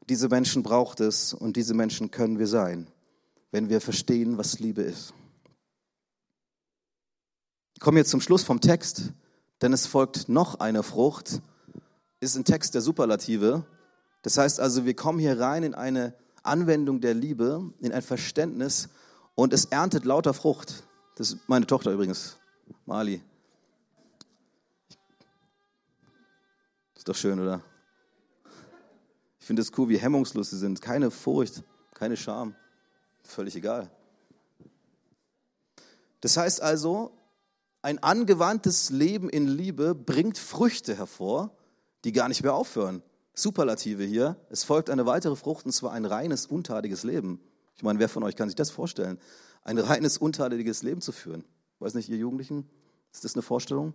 Diese 0.08 0.28
Menschen 0.28 0.62
braucht 0.62 1.00
es 1.00 1.34
und 1.34 1.56
diese 1.56 1.74
Menschen 1.74 2.10
können 2.10 2.38
wir 2.38 2.46
sein, 2.46 2.88
wenn 3.50 3.68
wir 3.68 3.80
verstehen, 3.80 4.38
was 4.38 4.60
Liebe 4.60 4.82
ist. 4.82 5.14
Ich 7.74 7.80
komme 7.80 7.98
jetzt 7.98 8.10
zum 8.10 8.20
Schluss 8.20 8.44
vom 8.44 8.60
Text, 8.60 9.12
denn 9.60 9.72
es 9.72 9.86
folgt 9.86 10.28
noch 10.28 10.60
eine 10.60 10.82
Frucht, 10.82 11.42
ist 12.20 12.36
ein 12.36 12.44
Text 12.44 12.74
der 12.74 12.80
Superlative. 12.80 13.64
Das 14.22 14.38
heißt 14.38 14.60
also, 14.60 14.86
wir 14.86 14.94
kommen 14.94 15.18
hier 15.18 15.38
rein 15.38 15.64
in 15.64 15.74
eine 15.74 16.14
Anwendung 16.42 17.00
der 17.00 17.14
Liebe, 17.14 17.72
in 17.80 17.92
ein 17.92 18.02
Verständnis 18.02 18.88
und 19.34 19.52
es 19.52 19.66
erntet 19.66 20.04
lauter 20.04 20.34
Frucht. 20.34 20.84
Das 21.16 21.32
ist 21.32 21.48
meine 21.48 21.66
Tochter 21.66 21.90
übrigens, 21.92 22.36
Mali. 22.86 23.20
Ist 26.94 27.08
doch 27.08 27.16
schön, 27.16 27.38
oder? 27.38 27.60
Ich 29.40 29.46
finde 29.46 29.60
es 29.60 29.72
cool, 29.76 29.90
wie 29.90 29.98
hemmungslos 29.98 30.50
sie 30.50 30.58
sind. 30.58 30.80
Keine 30.80 31.10
Furcht, 31.10 31.62
keine 31.92 32.16
Scham. 32.16 32.54
Völlig 33.24 33.56
egal. 33.56 33.90
Das 36.22 36.38
heißt 36.38 36.62
also, 36.62 37.12
ein 37.84 38.02
angewandtes 38.02 38.88
Leben 38.88 39.28
in 39.28 39.46
Liebe 39.46 39.94
bringt 39.94 40.38
Früchte 40.38 40.96
hervor, 40.96 41.54
die 42.04 42.12
gar 42.12 42.28
nicht 42.28 42.42
mehr 42.42 42.54
aufhören. 42.54 43.02
Superlative 43.34 44.04
hier. 44.04 44.36
Es 44.48 44.64
folgt 44.64 44.88
eine 44.88 45.04
weitere 45.04 45.36
Frucht, 45.36 45.66
und 45.66 45.72
zwar 45.72 45.92
ein 45.92 46.06
reines, 46.06 46.46
untadiges 46.46 47.02
Leben. 47.02 47.40
Ich 47.76 47.82
meine, 47.82 47.98
wer 47.98 48.08
von 48.08 48.22
euch 48.22 48.36
kann 48.36 48.48
sich 48.48 48.56
das 48.56 48.70
vorstellen? 48.70 49.18
Ein 49.64 49.76
reines, 49.76 50.16
untadeliges 50.16 50.82
Leben 50.82 51.02
zu 51.02 51.12
führen. 51.12 51.44
Weiß 51.78 51.92
nicht, 51.92 52.08
ihr 52.08 52.16
Jugendlichen, 52.16 52.70
ist 53.12 53.24
das 53.24 53.34
eine 53.34 53.42
Vorstellung? 53.42 53.92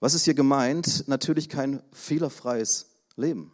Was 0.00 0.14
ist 0.14 0.24
hier 0.24 0.34
gemeint? 0.34 1.06
Natürlich 1.06 1.48
kein 1.48 1.80
fehlerfreies 1.92 2.86
Leben. 3.14 3.52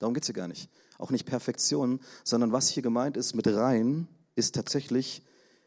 Darum 0.00 0.12
geht 0.12 0.24
es 0.24 0.26
hier 0.26 0.34
gar 0.34 0.48
nicht. 0.48 0.68
Auch 0.98 1.12
nicht 1.12 1.24
Perfektion, 1.24 2.00
sondern 2.24 2.50
was 2.50 2.68
hier 2.68 2.82
gemeint 2.82 3.16
ist 3.16 3.36
mit 3.36 3.46
rein, 3.46 4.08
ist 4.34 4.56
tatsächlich 4.56 5.22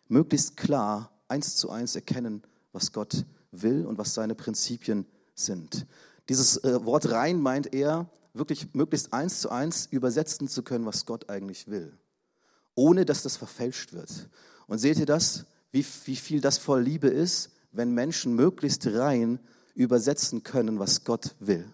möglichst 0.10 0.58
klar 0.58 1.13
eins 1.28 1.56
zu 1.56 1.70
eins 1.70 1.96
erkennen, 1.96 2.44
was 2.72 2.92
Gott 2.92 3.26
will 3.52 3.86
und 3.86 3.98
was 3.98 4.14
seine 4.14 4.36
Prinzipien 4.36 5.06
sind. 5.36 5.86
Dieses 6.30 6.64
äh, 6.64 6.84
Wort 6.86 7.10
rein 7.12 7.40
meint 7.40 7.74
er, 7.74 8.10
wirklich 8.34 8.74
möglichst 8.74 9.14
eins 9.14 9.42
zu 9.42 9.50
eins 9.50 9.86
übersetzen 9.86 10.48
zu 10.48 10.64
können, 10.64 10.86
was 10.86 11.06
Gott 11.06 11.30
eigentlich 11.30 11.68
will, 11.68 11.96
ohne 12.76 13.06
dass 13.06 13.22
das 13.22 13.38
verfälscht 13.38 13.94
wird. 13.94 14.30
Und 14.68 14.80
seht 14.80 14.98
ihr 14.98 15.06
das, 15.06 15.46
wie, 15.72 15.86
wie 16.06 16.16
viel 16.16 16.42
das 16.42 16.58
voll 16.58 16.82
Liebe 16.82 17.08
ist, 17.08 17.52
wenn 17.72 17.92
Menschen 17.92 18.36
möglichst 18.36 18.88
rein 18.88 19.40
übersetzen 19.76 20.44
können, 20.44 20.80
was 20.80 21.04
Gott 21.04 21.36
will. 21.40 21.66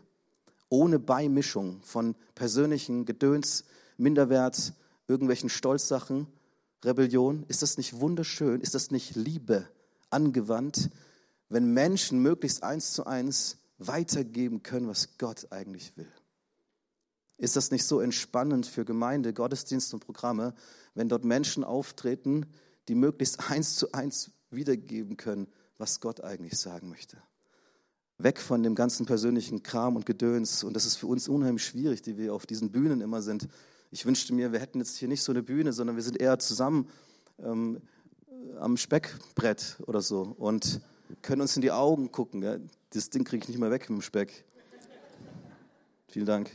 Ohne 0.69 0.99
Beimischung 0.99 1.81
von 1.83 2.15
persönlichen 2.35 3.05
Gedöns, 3.05 3.65
Minderwert, 3.97 4.73
irgendwelchen 5.07 5.49
Stolzsachen, 5.49 6.27
Rebellion. 6.83 7.43
Ist 7.47 7.61
das 7.61 7.77
nicht 7.77 7.99
wunderschön? 7.99 8.61
Ist 8.61 8.75
das 8.75 8.91
nicht 8.91 9.15
Liebe 9.15 9.67
angewandt, 10.09 10.89
wenn 11.49 11.73
Menschen 11.73 12.19
möglichst 12.19 12.63
eins 12.63 12.93
zu 12.93 13.05
eins 13.05 13.57
weitergeben 13.77 14.63
können, 14.63 14.87
was 14.87 15.17
Gott 15.17 15.51
eigentlich 15.51 15.95
will? 15.97 16.11
Ist 17.37 17.55
das 17.55 17.71
nicht 17.71 17.85
so 17.85 18.01
entspannend 18.01 18.65
für 18.65 18.83
Gemeinde, 18.85 19.33
Gottesdienste 19.33 19.95
und 19.95 20.05
Programme, 20.05 20.53
wenn 20.93 21.09
dort 21.09 21.23
Menschen 21.23 21.63
auftreten, 21.63 22.45
die 22.87 22.95
möglichst 22.95 23.49
eins 23.49 23.75
zu 23.75 23.91
eins 23.93 24.31
wiedergeben 24.51 25.15
können, 25.15 25.47
was 25.77 26.01
Gott 26.01 26.21
eigentlich 26.21 26.59
sagen 26.59 26.89
möchte? 26.89 27.17
weg 28.19 28.39
von 28.39 28.61
dem 28.61 28.75
ganzen 28.75 29.05
persönlichen 29.05 29.63
Kram 29.63 29.95
und 29.95 30.05
Gedöns. 30.05 30.63
Und 30.63 30.73
das 30.73 30.85
ist 30.85 30.97
für 30.97 31.07
uns 31.07 31.27
unheimlich 31.27 31.65
schwierig, 31.65 32.01
die 32.01 32.17
wir 32.17 32.33
auf 32.33 32.45
diesen 32.45 32.71
Bühnen 32.71 33.01
immer 33.01 33.21
sind. 33.21 33.47
Ich 33.91 34.05
wünschte 34.05 34.33
mir, 34.33 34.51
wir 34.51 34.59
hätten 34.59 34.79
jetzt 34.79 34.97
hier 34.97 35.07
nicht 35.07 35.23
so 35.23 35.31
eine 35.31 35.41
Bühne, 35.41 35.73
sondern 35.73 35.95
wir 35.95 36.03
sind 36.03 36.21
eher 36.21 36.37
zusammen 36.37 36.87
ähm, 37.39 37.81
am 38.59 38.77
Speckbrett 38.77 39.77
oder 39.87 40.01
so 40.01 40.35
und 40.37 40.81
können 41.23 41.41
uns 41.41 41.55
in 41.55 41.63
die 41.63 41.71
Augen 41.71 42.11
gucken. 42.11 42.43
Ja? 42.43 42.57
Das 42.91 43.09
Ding 43.09 43.23
kriege 43.23 43.43
ich 43.43 43.49
nicht 43.49 43.59
mehr 43.59 43.71
weg 43.71 43.89
mit 43.89 43.99
dem 43.99 44.01
Speck. 44.03 44.45
Vielen 46.07 46.27
Dank. 46.27 46.51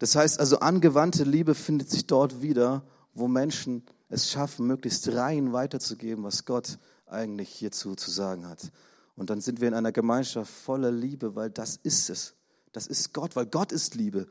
Das 0.00 0.16
heißt 0.16 0.40
also, 0.40 0.58
angewandte 0.58 1.22
Liebe 1.22 1.54
findet 1.54 1.90
sich 1.90 2.06
dort 2.06 2.42
wieder, 2.42 2.84
wo 3.14 3.28
Menschen 3.28 3.84
es 4.08 4.30
schaffen, 4.30 4.66
möglichst 4.66 5.08
rein 5.12 5.52
weiterzugeben, 5.52 6.24
was 6.24 6.44
Gott 6.44 6.78
eigentlich 7.06 7.50
hierzu 7.50 7.94
zu 7.94 8.10
sagen 8.10 8.48
hat. 8.48 8.72
Und 9.16 9.30
dann 9.30 9.40
sind 9.40 9.60
wir 9.60 9.68
in 9.68 9.74
einer 9.74 9.92
Gemeinschaft 9.92 10.52
voller 10.52 10.92
Liebe, 10.92 11.34
weil 11.34 11.50
das 11.50 11.76
ist 11.76 12.10
es. 12.10 12.34
Das 12.72 12.86
ist 12.86 13.14
Gott, 13.14 13.34
weil 13.34 13.46
Gott 13.46 13.72
ist 13.72 13.94
Liebe. 13.94 14.28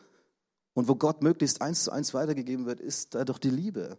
Und 0.74 0.88
wo 0.88 0.96
Gott 0.96 1.24
möglichst 1.24 1.62
eins 1.62 1.86
zu 1.86 1.92
eins 1.92 2.14
weitergegeben 2.14 2.66
wird, 2.66 2.80
ist 2.80 3.16
da 3.16 3.26
doch 3.26 3.40
die 3.40 3.50
Liebe. 3.50 3.98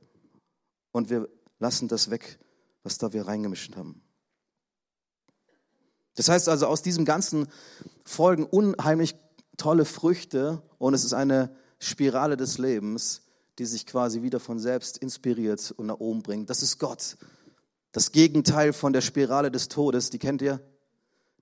Und 0.93 1.11
wir 1.11 1.29
lassen 1.59 1.89
das 1.89 2.11
weg, 2.11 2.39
was 2.83 2.99
da 2.99 3.13
wir 3.13 3.27
reingemischt 3.27 3.77
haben. 3.77 4.03
Das 6.15 6.29
heißt 6.29 6.49
also, 6.49 6.67
aus 6.67 6.83
diesem 6.83 7.05
Ganzen 7.05 7.49
folgen 8.05 8.45
unheimlich 8.45 9.15
tolle 9.57 9.85
Früchte 9.85 10.63
und 10.79 10.95
es 10.95 11.05
ist 11.05 11.13
eine 11.13 11.55
Spirale 11.79 12.37
des 12.37 12.59
Lebens, 12.59 13.23
die 13.59 13.67
sich 13.67 13.87
quasi 13.87 14.23
wieder 14.23 14.41
von 14.41 14.59
selbst 14.59 14.99
inspiriert 14.99 15.73
und 15.77 15.87
nach 15.87 15.99
oben 15.99 16.23
bringt. 16.23 16.51
Das 16.51 16.63
ist 16.63 16.79
Gott. 16.79 17.17
Das 17.93 18.13
Gegenteil 18.13 18.73
von 18.73 18.93
der 18.93 19.01
Spirale 19.01 19.51
des 19.51 19.69
Todes, 19.69 20.11
die 20.11 20.19
kennt 20.19 20.43
ihr? 20.43 20.61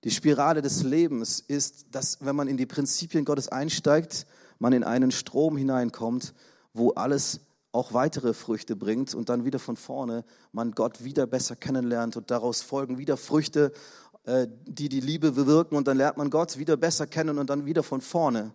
Die 0.03 0.11
Spirale 0.11 0.61
des 0.61 0.83
Lebens 0.83 1.39
ist, 1.39 1.87
dass 1.91 2.19
wenn 2.21 2.35
man 2.35 2.47
in 2.47 2.57
die 2.57 2.65
Prinzipien 2.65 3.25
Gottes 3.25 3.47
einsteigt, 3.47 4.27
man 4.59 4.73
in 4.73 4.83
einen 4.83 5.11
Strom 5.11 5.57
hineinkommt, 5.57 6.33
wo 6.73 6.91
alles 6.91 7.41
auch 7.71 7.93
weitere 7.93 8.33
Früchte 8.33 8.75
bringt 8.75 9.15
und 9.15 9.29
dann 9.29 9.45
wieder 9.45 9.59
von 9.59 9.75
vorne 9.75 10.23
man 10.51 10.71
Gott 10.71 11.03
wieder 11.03 11.27
besser 11.27 11.55
kennenlernt 11.55 12.15
und 12.15 12.31
daraus 12.31 12.61
folgen 12.61 12.97
wieder 12.97 13.17
Früchte, 13.17 13.73
äh, 14.23 14.47
die 14.65 14.89
die 14.89 15.01
Liebe 15.01 15.31
bewirken 15.31 15.75
und 15.75 15.87
dann 15.87 15.97
lernt 15.97 16.17
man 16.17 16.29
Gott 16.29 16.57
wieder 16.57 16.77
besser 16.77 17.07
kennen 17.07 17.37
und 17.37 17.49
dann 17.49 17.65
wieder 17.65 17.83
von 17.83 18.01
vorne. 18.01 18.53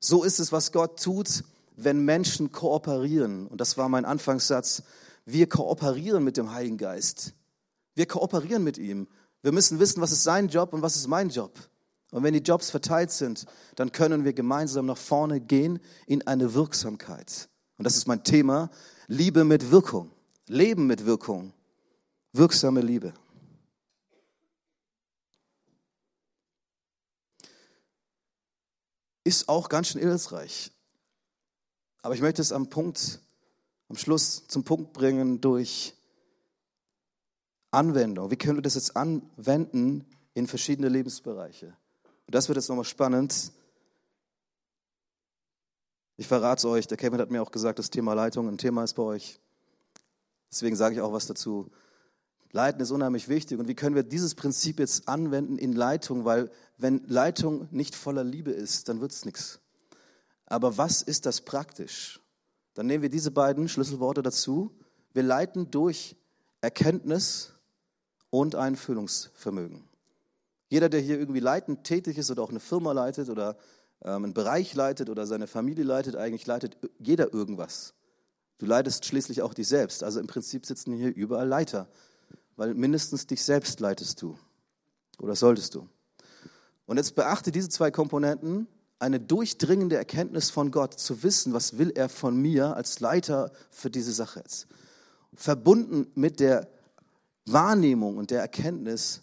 So 0.00 0.24
ist 0.24 0.40
es, 0.40 0.50
was 0.50 0.72
Gott 0.72 1.00
tut 1.02 1.44
wenn 1.76 2.04
Menschen 2.04 2.52
kooperieren, 2.52 3.46
und 3.46 3.60
das 3.60 3.76
war 3.76 3.88
mein 3.88 4.04
Anfangssatz, 4.04 4.82
wir 5.26 5.48
kooperieren 5.48 6.24
mit 6.24 6.36
dem 6.36 6.52
Heiligen 6.52 6.78
Geist. 6.78 7.34
Wir 7.94 8.06
kooperieren 8.06 8.64
mit 8.64 8.78
ihm. 8.78 9.08
Wir 9.46 9.52
müssen 9.52 9.78
wissen, 9.78 10.02
was 10.02 10.10
ist 10.10 10.24
sein 10.24 10.48
Job 10.48 10.72
und 10.72 10.82
was 10.82 10.96
ist 10.96 11.06
mein 11.06 11.28
Job. 11.28 11.52
Und 12.10 12.24
wenn 12.24 12.34
die 12.34 12.40
Jobs 12.40 12.68
verteilt 12.68 13.12
sind, 13.12 13.46
dann 13.76 13.92
können 13.92 14.24
wir 14.24 14.32
gemeinsam 14.32 14.86
nach 14.86 14.98
vorne 14.98 15.40
gehen 15.40 15.78
in 16.08 16.26
eine 16.26 16.54
Wirksamkeit. 16.54 17.48
Und 17.78 17.84
das 17.84 17.96
ist 17.96 18.08
mein 18.08 18.24
Thema, 18.24 18.70
Liebe 19.06 19.44
mit 19.44 19.70
Wirkung, 19.70 20.10
Leben 20.48 20.88
mit 20.88 21.06
Wirkung, 21.06 21.52
wirksame 22.32 22.80
Liebe. 22.80 23.14
Ist 29.22 29.48
auch 29.48 29.68
ganz 29.68 29.90
schön 29.90 30.00
hilfreich. 30.00 30.72
Aber 32.02 32.16
ich 32.16 32.20
möchte 32.20 32.42
es 32.42 32.50
am 32.50 32.68
Punkt, 32.68 33.20
am 33.88 33.96
Schluss 33.96 34.48
zum 34.48 34.64
Punkt 34.64 34.92
bringen 34.92 35.40
durch 35.40 35.96
Anwendung. 37.70 38.30
Wie 38.30 38.36
können 38.36 38.56
wir 38.56 38.62
das 38.62 38.74
jetzt 38.74 38.96
anwenden 38.96 40.04
in 40.34 40.46
verschiedene 40.46 40.88
Lebensbereiche? 40.88 41.76
Und 42.26 42.34
das 42.34 42.48
wird 42.48 42.56
jetzt 42.56 42.68
nochmal 42.68 42.84
spannend. 42.84 43.52
Ich 46.16 46.26
verrate 46.26 46.60
es 46.60 46.64
euch, 46.64 46.86
der 46.86 46.96
Kevin 46.96 47.20
hat 47.20 47.30
mir 47.30 47.42
auch 47.42 47.50
gesagt, 47.50 47.78
das 47.78 47.90
Thema 47.90 48.14
Leitung 48.14 48.48
ein 48.48 48.58
Thema 48.58 48.84
ist 48.84 48.94
bei 48.94 49.02
euch. 49.02 49.38
Deswegen 50.50 50.76
sage 50.76 50.94
ich 50.94 51.00
auch 51.00 51.12
was 51.12 51.26
dazu. 51.26 51.70
Leiten 52.52 52.80
ist 52.80 52.90
unheimlich 52.90 53.28
wichtig. 53.28 53.58
Und 53.58 53.68
wie 53.68 53.74
können 53.74 53.94
wir 53.94 54.02
dieses 54.02 54.34
Prinzip 54.34 54.78
jetzt 54.78 55.08
anwenden 55.08 55.58
in 55.58 55.72
Leitung? 55.72 56.24
Weil 56.24 56.50
wenn 56.78 57.06
Leitung 57.06 57.68
nicht 57.70 57.94
voller 57.94 58.24
Liebe 58.24 58.50
ist, 58.50 58.88
dann 58.88 59.00
wird 59.00 59.12
es 59.12 59.24
nichts. 59.24 59.60
Aber 60.46 60.78
was 60.78 61.02
ist 61.02 61.26
das 61.26 61.42
praktisch? 61.42 62.20
Dann 62.74 62.86
nehmen 62.86 63.02
wir 63.02 63.10
diese 63.10 63.30
beiden 63.30 63.68
Schlüsselworte 63.68 64.22
dazu. 64.22 64.70
Wir 65.12 65.22
leiten 65.22 65.70
durch 65.70 66.16
Erkenntnis 66.60 67.52
und 68.30 68.54
Einfühlungsvermögen. 68.54 69.84
Jeder, 70.68 70.88
der 70.88 71.00
hier 71.00 71.18
irgendwie 71.18 71.40
leitend 71.40 71.84
tätig 71.84 72.18
ist 72.18 72.30
oder 72.30 72.42
auch 72.42 72.50
eine 72.50 72.60
Firma 72.60 72.92
leitet 72.92 73.28
oder 73.28 73.56
ähm, 74.02 74.24
einen 74.24 74.34
Bereich 74.34 74.74
leitet 74.74 75.08
oder 75.08 75.26
seine 75.26 75.46
Familie 75.46 75.84
leitet, 75.84 76.16
eigentlich 76.16 76.46
leitet 76.46 76.76
jeder 76.98 77.32
irgendwas. 77.32 77.94
Du 78.58 78.66
leitest 78.66 79.04
schließlich 79.04 79.42
auch 79.42 79.54
dich 79.54 79.68
selbst. 79.68 80.02
Also 80.02 80.18
im 80.18 80.26
Prinzip 80.26 80.66
sitzen 80.66 80.94
hier 80.94 81.14
überall 81.14 81.46
Leiter, 81.46 81.88
weil 82.56 82.74
mindestens 82.74 83.26
dich 83.26 83.42
selbst 83.42 83.80
leitest 83.80 84.22
du 84.22 84.36
oder 85.18 85.36
solltest 85.36 85.74
du. 85.74 85.88
Und 86.86 86.96
jetzt 86.96 87.14
beachte 87.14 87.52
diese 87.52 87.68
zwei 87.68 87.90
Komponenten 87.90 88.66
eine 88.98 89.20
durchdringende 89.20 89.96
Erkenntnis 89.96 90.50
von 90.50 90.70
Gott, 90.70 90.98
zu 90.98 91.22
wissen, 91.22 91.52
was 91.52 91.78
will 91.78 91.92
er 91.94 92.08
von 92.08 92.36
mir 92.36 92.76
als 92.76 93.00
Leiter 93.00 93.52
für 93.70 93.90
diese 93.90 94.12
Sache 94.12 94.40
jetzt. 94.40 94.68
Verbunden 95.34 96.10
mit 96.14 96.40
der 96.40 96.68
Wahrnehmung 97.46 98.16
und 98.16 98.30
der 98.30 98.40
Erkenntnis 98.40 99.22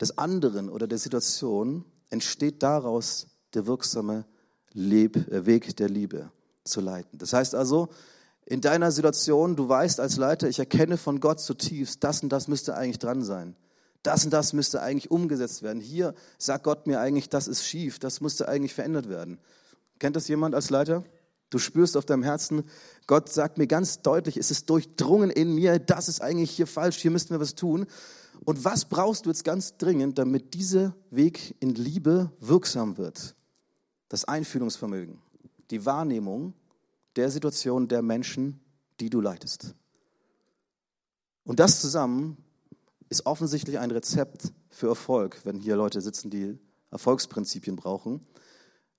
des 0.00 0.16
anderen 0.16 0.68
oder 0.68 0.86
der 0.86 0.98
Situation 0.98 1.84
entsteht 2.10 2.62
daraus 2.62 3.26
der 3.54 3.66
wirksame 3.66 4.26
Leb 4.72 5.16
äh, 5.30 5.46
Weg 5.46 5.76
der 5.76 5.88
Liebe 5.88 6.30
zu 6.64 6.80
leiten. 6.80 7.18
Das 7.18 7.32
heißt 7.32 7.54
also, 7.54 7.88
in 8.44 8.60
deiner 8.60 8.92
Situation, 8.92 9.56
du 9.56 9.68
weißt 9.68 10.00
als 10.00 10.16
Leiter, 10.16 10.48
ich 10.48 10.58
erkenne 10.58 10.96
von 10.96 11.20
Gott 11.20 11.40
zutiefst, 11.40 12.02
das 12.04 12.22
und 12.22 12.30
das 12.30 12.48
müsste 12.48 12.76
eigentlich 12.76 12.98
dran 12.98 13.22
sein. 13.22 13.56
Das 14.02 14.24
und 14.24 14.30
das 14.30 14.52
müsste 14.52 14.80
eigentlich 14.80 15.10
umgesetzt 15.10 15.62
werden. 15.62 15.80
Hier 15.80 16.14
sagt 16.38 16.64
Gott 16.64 16.86
mir 16.86 17.00
eigentlich, 17.00 17.28
das 17.28 17.48
ist 17.48 17.66
schief, 17.66 17.98
das 17.98 18.20
müsste 18.20 18.48
eigentlich 18.48 18.74
verändert 18.74 19.08
werden. 19.08 19.38
Kennt 19.98 20.16
das 20.16 20.28
jemand 20.28 20.54
als 20.54 20.70
Leiter? 20.70 21.04
Du 21.50 21.58
spürst 21.58 21.96
auf 21.96 22.04
deinem 22.04 22.22
Herzen, 22.22 22.64
Gott 23.06 23.30
sagt 23.30 23.56
mir 23.56 23.66
ganz 23.66 24.02
deutlich, 24.02 24.36
es 24.36 24.50
ist 24.50 24.68
durchdrungen 24.68 25.30
in 25.30 25.54
mir, 25.54 25.78
das 25.78 26.08
ist 26.08 26.20
eigentlich 26.20 26.50
hier 26.50 26.66
falsch, 26.66 26.98
hier 26.98 27.10
müssten 27.10 27.30
wir 27.30 27.40
was 27.40 27.54
tun. 27.54 27.86
Und 28.44 28.64
was 28.64 28.84
brauchst 28.84 29.24
du 29.24 29.30
jetzt 29.30 29.44
ganz 29.44 29.76
dringend, 29.78 30.18
damit 30.18 30.54
dieser 30.54 30.94
Weg 31.10 31.56
in 31.60 31.74
Liebe 31.74 32.30
wirksam 32.40 32.98
wird? 32.98 33.34
Das 34.08 34.24
Einfühlungsvermögen, 34.26 35.18
die 35.70 35.84
Wahrnehmung 35.86 36.54
der 37.16 37.30
Situation 37.30 37.88
der 37.88 38.02
Menschen, 38.02 38.60
die 39.00 39.10
du 39.10 39.20
leitest. 39.20 39.74
Und 41.44 41.60
das 41.60 41.80
zusammen 41.80 42.36
ist 43.08 43.24
offensichtlich 43.26 43.78
ein 43.78 43.90
Rezept 43.90 44.52
für 44.68 44.88
Erfolg, 44.88 45.40
wenn 45.44 45.58
hier 45.58 45.76
Leute 45.76 46.00
sitzen, 46.02 46.30
die 46.30 46.58
Erfolgsprinzipien 46.90 47.76
brauchen. 47.76 48.26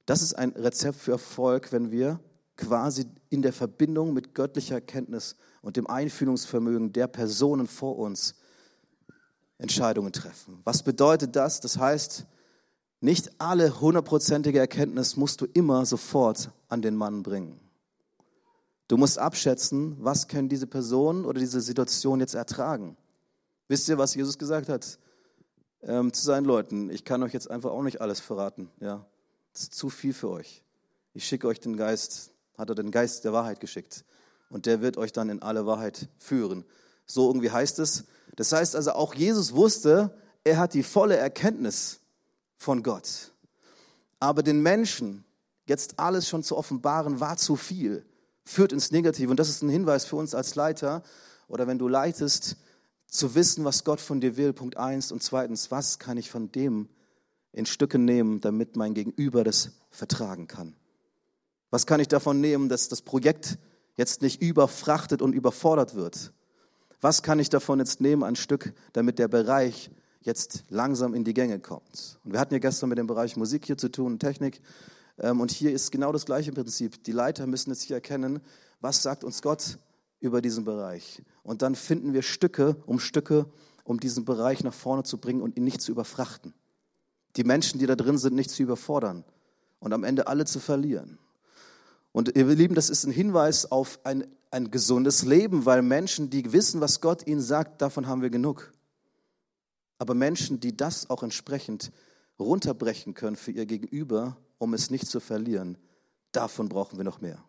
Das 0.05 0.23
ist 0.23 0.33
ein 0.33 0.49
Rezept 0.51 0.97
für 0.97 1.12
Erfolg, 1.12 1.71
wenn 1.71 1.91
wir 1.91 2.19
quasi 2.60 3.06
in 3.30 3.41
der 3.41 3.54
Verbindung 3.54 4.13
mit 4.13 4.36
göttlicher 4.36 4.76
Erkenntnis 4.76 5.36
und 5.62 5.78
dem 5.78 5.88
Einfühlungsvermögen 5.88 6.91
der 6.91 7.08
Personen 7.08 7.67
vor 7.67 7.98
uns 7.98 8.36
Entscheidungen 9.58 10.12
treffen. 10.12 10.60
Was 10.65 10.84
bedeutet 10.84 11.36
das? 11.36 11.62
Das 11.62 11.78
heißt, 11.78 12.26
nicht 13.00 13.39
alle 13.39 13.80
hundertprozentige 13.80 14.60
Erkenntnis 14.60 15.15
musst 15.15 15.39
du 15.39 15.45
immer 15.45 15.86
sofort 15.86 16.52
an 16.67 16.82
den 16.82 16.95
Mann 16.95 17.24
bringen. 17.24 17.60
Du 18.89 18.98
musst 18.98 19.19
abschätzen, 19.19 19.95
was 20.00 20.28
können 20.28 20.50
diese 20.50 20.67
Person 20.67 21.24
oder 21.24 21.39
diese 21.39 21.62
Situation 21.62 22.19
jetzt 22.19 22.34
ertragen. 22.34 22.98
Wisst 23.69 23.88
ihr, 23.88 23.98
was 23.98 24.15
Jesus 24.15 24.38
gesagt 24.38 24.67
hat 24.67 25.00
ähm, 25.84 26.12
zu 26.12 26.24
seinen 26.24 26.45
Leuten? 26.45 26.89
Ich 26.89 27.06
kann 27.06 27.24
euch 27.24 27.34
jetzt 27.34 27.50
einfach 27.50 27.72
auch 27.72 27.84
nicht 27.84 28.02
alles 28.02 28.19
verraten. 28.19 28.69
Ja, 28.82 29.06
das 29.54 29.63
ist 29.63 29.76
zu 29.76 29.89
viel 29.89 30.13
für 30.13 30.30
euch. 30.30 30.63
Ich 31.13 31.26
schicke 31.26 31.48
euch 31.48 31.60
den 31.60 31.78
Geist, 31.78 32.34
hat 32.60 32.69
er 32.69 32.76
den 32.76 32.91
Geist 32.91 33.24
der 33.26 33.34
Wahrheit 33.34 33.60
geschickt. 33.60 34.06
Und 34.50 34.65
der 34.65 34.82
wird 34.82 34.98
euch 34.98 35.12
dann 35.12 35.30
in 35.30 35.41
alle 35.41 35.65
Wahrheit 35.65 36.10
führen. 36.17 36.65
So 37.06 37.28
irgendwie 37.28 37.50
heißt 37.50 37.80
es. 37.80 38.06
Das 38.36 38.52
heißt 38.52 38.76
also, 38.76 38.91
auch 38.91 39.15
Jesus 39.15 39.54
wusste, 39.54 40.15
er 40.43 40.58
hat 40.58 40.74
die 40.74 40.84
volle 40.84 41.15
Erkenntnis 41.15 42.02
von 42.58 42.84
Gott. 42.84 43.32
Aber 44.19 44.43
den 44.43 44.62
Menschen 44.62 45.24
jetzt 45.65 46.00
alles 46.00 46.28
schon 46.28 46.43
zu 46.43 46.58
offenbaren, 46.58 47.19
war 47.19 47.38
zu 47.38 47.56
viel, 47.56 48.06
führt 48.43 48.74
ins 48.74 48.91
Negative. 48.91 49.32
Und 49.32 49.39
das 49.39 49.50
ist 49.50 49.62
ein 49.62 49.69
Hinweis 49.69 50.06
für 50.06 50.17
uns 50.17 50.36
als 50.36 50.56
Leiter 50.56 51.04
oder 51.48 51.67
wenn 51.67 51.80
du 51.80 51.88
leitest, 51.88 52.58
zu 53.08 53.34
wissen, 53.34 53.65
was 53.65 53.84
Gott 53.84 54.02
von 54.02 54.22
dir 54.22 54.38
will, 54.38 54.54
Punkt 54.54 54.78
eins. 54.78 55.12
Und 55.12 55.24
zweitens, 55.24 55.72
was 55.72 55.98
kann 55.98 56.17
ich 56.17 56.30
von 56.30 56.52
dem 56.52 56.89
in 57.52 57.65
Stücke 57.65 57.98
nehmen, 57.98 58.39
damit 58.41 58.76
mein 58.76 58.93
Gegenüber 58.93 59.43
das 59.43 59.72
vertragen 59.89 60.48
kann? 60.48 60.76
Was 61.69 61.86
kann 61.86 61.99
ich 61.99 62.08
davon 62.08 62.41
nehmen, 62.41 62.69
dass 62.69 62.89
das 62.89 63.01
Projekt 63.01 63.60
jetzt 63.95 64.21
nicht 64.21 64.41
überfrachtet 64.41 65.21
und 65.21 65.34
überfordert 65.34 65.95
wird? 65.95 66.34
Was 67.01 67.21
kann 67.21 67.39
ich 67.39 67.49
davon 67.49 67.79
jetzt 67.79 68.01
nehmen, 68.01 68.23
ein 68.23 68.36
Stück, 68.36 68.73
damit 68.93 69.19
der 69.19 69.27
Bereich 69.27 69.91
jetzt 70.21 70.63
langsam 70.69 71.13
in 71.13 71.23
die 71.23 71.34
Gänge 71.34 71.60
kommt? 71.60 72.19
Und 72.23 72.34
wir 72.34 72.39
hatten 72.39 72.53
ja 72.53 72.60
gestern 72.60 72.89
mit 72.89 72.97
dem 72.97 73.08
Bereich 73.08 73.38
Musik 73.38 73.65
hier 73.65 73.77
zu 73.77 73.89
tun, 73.89 74.19
Technik. 74.19 74.62
Ähm, 75.19 75.39
und 75.39 75.51
hier 75.51 75.71
ist 75.71 75.91
genau 75.91 76.12
das 76.12 76.25
gleiche 76.25 76.51
Prinzip. 76.51 77.03
Die 77.03 77.12
Leiter 77.12 77.45
müssen 77.47 77.69
jetzt 77.69 77.84
hier 77.84 77.97
erkennen, 77.97 78.41
was 78.82 79.03
sagt 79.03 79.23
uns 79.23 79.41
Gott 79.41 79.79
über 80.19 80.41
diesen 80.41 80.65
Bereich. 80.65 81.21
Und 81.43 81.62
dann 81.62 81.75
finden 81.75 82.13
wir 82.13 82.21
Stücke 82.21 82.75
um 82.86 82.99
Stücke, 82.99 83.45
um 83.84 83.99
diesen 83.99 84.25
Bereich 84.25 84.63
nach 84.63 84.73
vorne 84.73 85.03
zu 85.03 85.19
bringen 85.19 85.41
und 85.41 85.58
ihn 85.58 85.63
nicht 85.63 85.82
zu 85.82 85.91
überfrachten. 85.91 86.53
Die 87.36 87.43
Menschen, 87.43 87.79
die 87.79 87.86
da 87.86 87.95
drin 87.95 88.17
sind, 88.17 88.36
nicht 88.36 88.49
zu 88.49 88.63
überfordern 88.63 89.23
und 89.79 89.93
am 89.93 90.03
Ende 90.03 90.27
alle 90.27 90.45
zu 90.45 90.60
verlieren. 90.60 91.19
Und 92.12 92.36
ihr 92.36 92.45
Lieben, 92.45 92.76
das 92.76 92.89
ist 92.89 93.06
ein 93.06 93.12
Hinweis 93.12 93.72
auf 93.72 94.00
ein, 94.04 94.26
ein 94.52 94.72
gesundes 94.72 95.24
Leben, 95.24 95.65
weil 95.65 95.82
Menschen, 95.82 96.30
die 96.30 96.52
wissen, 96.52 96.82
was 96.82 97.02
Gott 97.02 97.28
ihnen 97.28 97.41
sagt, 97.41 97.82
davon 97.82 98.08
haben 98.08 98.22
wir 98.22 98.30
genug. 98.30 98.72
Aber 100.00 100.13
Menschen, 100.15 100.60
die 100.60 100.76
das 100.76 101.10
auch 101.10 101.24
entsprechend 101.24 101.91
runterbrechen 102.39 103.13
können 103.13 103.36
für 103.36 103.52
ihr 103.52 103.65
Gegenüber, 103.65 104.38
um 104.58 104.74
es 104.74 104.89
nicht 104.89 105.08
zu 105.08 105.19
verlieren, 105.19 105.78
davon 106.32 106.69
brauchen 106.69 106.98
wir 106.98 107.04
noch 107.04 107.22
mehr. 107.22 107.43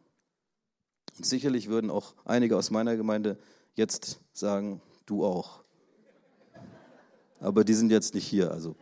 Und 1.16 1.26
sicherlich 1.26 1.68
würden 1.68 1.90
auch 1.90 2.14
einige 2.24 2.56
aus 2.56 2.70
meiner 2.70 2.96
Gemeinde 2.96 3.38
jetzt 3.74 4.20
sagen, 4.32 4.82
du 5.06 5.24
auch. 5.24 5.62
Aber 7.40 7.64
die 7.64 7.74
sind 7.74 7.90
jetzt 7.90 8.14
nicht 8.14 8.26
hier, 8.26 8.50
also. 8.50 8.76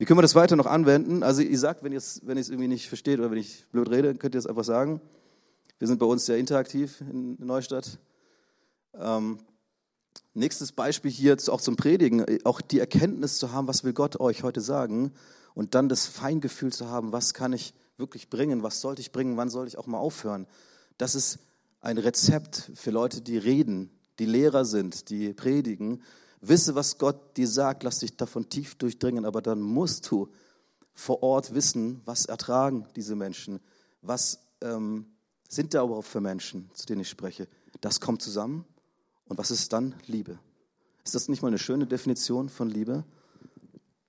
Wie 0.00 0.06
können 0.06 0.16
wir 0.16 0.22
das 0.22 0.34
weiter 0.34 0.56
noch 0.56 0.64
anwenden? 0.64 1.22
Also 1.22 1.42
ihr 1.42 1.58
sagt, 1.58 1.82
wenn 1.82 1.92
ihr 1.92 1.98
es 1.98 2.22
wenn 2.24 2.38
irgendwie 2.38 2.68
nicht 2.68 2.88
versteht 2.88 3.18
oder 3.18 3.30
wenn 3.30 3.36
ich 3.36 3.66
blöd 3.70 3.90
rede, 3.90 4.14
könnt 4.14 4.34
ihr 4.34 4.38
es 4.38 4.46
einfach 4.46 4.64
sagen. 4.64 5.02
Wir 5.78 5.88
sind 5.88 5.98
bei 5.98 6.06
uns 6.06 6.24
sehr 6.24 6.38
interaktiv 6.38 7.02
in 7.02 7.36
Neustadt. 7.38 7.98
Ähm, 8.94 9.40
nächstes 10.32 10.72
Beispiel 10.72 11.10
hier 11.10 11.36
auch 11.48 11.60
zum 11.60 11.76
Predigen, 11.76 12.24
auch 12.44 12.62
die 12.62 12.80
Erkenntnis 12.80 13.36
zu 13.36 13.52
haben, 13.52 13.68
was 13.68 13.84
will 13.84 13.92
Gott 13.92 14.18
euch 14.18 14.42
heute 14.42 14.62
sagen 14.62 15.12
und 15.52 15.74
dann 15.74 15.90
das 15.90 16.06
Feingefühl 16.06 16.72
zu 16.72 16.88
haben, 16.88 17.12
was 17.12 17.34
kann 17.34 17.52
ich 17.52 17.74
wirklich 17.98 18.30
bringen? 18.30 18.62
Was 18.62 18.80
sollte 18.80 19.02
ich 19.02 19.12
bringen? 19.12 19.36
Wann 19.36 19.50
sollte 19.50 19.68
ich 19.68 19.76
auch 19.76 19.86
mal 19.86 19.98
aufhören? 19.98 20.46
Das 20.96 21.14
ist 21.14 21.40
ein 21.82 21.98
Rezept 21.98 22.72
für 22.74 22.90
Leute, 22.90 23.20
die 23.20 23.36
reden, 23.36 23.90
die 24.18 24.24
Lehrer 24.24 24.64
sind, 24.64 25.10
die 25.10 25.34
predigen. 25.34 26.02
Wisse, 26.40 26.74
was 26.74 26.98
Gott 26.98 27.36
dir 27.36 27.48
sagt, 27.48 27.82
lass 27.82 27.98
dich 27.98 28.16
davon 28.16 28.48
tief 28.48 28.74
durchdringen, 28.76 29.24
aber 29.24 29.42
dann 29.42 29.60
musst 29.60 30.10
du 30.10 30.28
vor 30.94 31.22
Ort 31.22 31.54
wissen, 31.54 32.00
was 32.04 32.26
ertragen 32.26 32.86
diese 32.96 33.14
Menschen, 33.14 33.60
was 34.02 34.38
ähm, 34.60 35.06
sind 35.48 35.74
da 35.74 35.84
überhaupt 35.84 36.06
für 36.06 36.20
Menschen, 36.20 36.70
zu 36.74 36.86
denen 36.86 37.02
ich 37.02 37.08
spreche. 37.08 37.48
Das 37.80 38.00
kommt 38.00 38.22
zusammen 38.22 38.64
und 39.26 39.38
was 39.38 39.50
ist 39.50 39.72
dann 39.72 39.94
Liebe? 40.06 40.38
Ist 41.04 41.14
das 41.14 41.28
nicht 41.28 41.42
mal 41.42 41.48
eine 41.48 41.58
schöne 41.58 41.86
Definition 41.86 42.48
von 42.48 42.70
Liebe? 42.70 43.04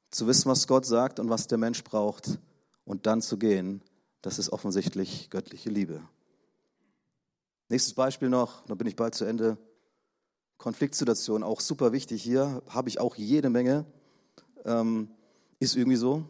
Zu 0.09 0.27
wissen, 0.27 0.49
was 0.49 0.67
Gott 0.67 0.85
sagt 0.85 1.19
und 1.19 1.29
was 1.29 1.47
der 1.47 1.57
Mensch 1.57 1.83
braucht 1.83 2.39
und 2.85 3.05
dann 3.05 3.21
zu 3.21 3.37
gehen, 3.37 3.81
das 4.21 4.39
ist 4.39 4.49
offensichtlich 4.49 5.29
göttliche 5.29 5.69
Liebe. 5.69 6.01
Nächstes 7.69 7.93
Beispiel 7.93 8.29
noch, 8.29 8.65
dann 8.65 8.77
bin 8.77 8.87
ich 8.87 8.95
bald 8.95 9.15
zu 9.15 9.25
Ende. 9.25 9.57
Konfliktsituation, 10.61 11.41
auch 11.41 11.59
super 11.59 11.91
wichtig 11.91 12.21
hier, 12.21 12.61
habe 12.69 12.87
ich 12.87 12.99
auch 12.99 13.15
jede 13.15 13.49
Menge. 13.49 13.85
Ähm, 14.63 15.09
ist 15.59 15.75
irgendwie 15.75 15.97
so. 15.97 16.23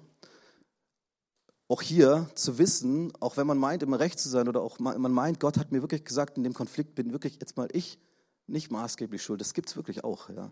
Auch 1.67 1.81
hier 1.81 2.29
zu 2.35 2.57
wissen, 2.57 3.11
auch 3.19 3.35
wenn 3.35 3.45
man 3.45 3.57
meint, 3.57 3.83
immer 3.83 3.99
recht 3.99 4.19
zu 4.19 4.29
sein 4.29 4.47
oder 4.47 4.61
auch 4.61 4.79
man 4.79 5.11
meint, 5.11 5.39
Gott 5.39 5.57
hat 5.57 5.71
mir 5.71 5.81
wirklich 5.81 6.05
gesagt, 6.05 6.37
in 6.37 6.43
dem 6.43 6.53
Konflikt 6.53 6.95
bin 6.95 7.11
wirklich 7.11 7.39
jetzt 7.39 7.57
mal 7.57 7.67
ich 7.73 7.99
nicht 8.47 8.71
maßgeblich 8.71 9.21
schuld. 9.21 9.41
Das 9.41 9.53
gibt 9.53 9.69
es 9.69 9.75
wirklich 9.75 10.03
auch. 10.03 10.29
Ja. 10.29 10.49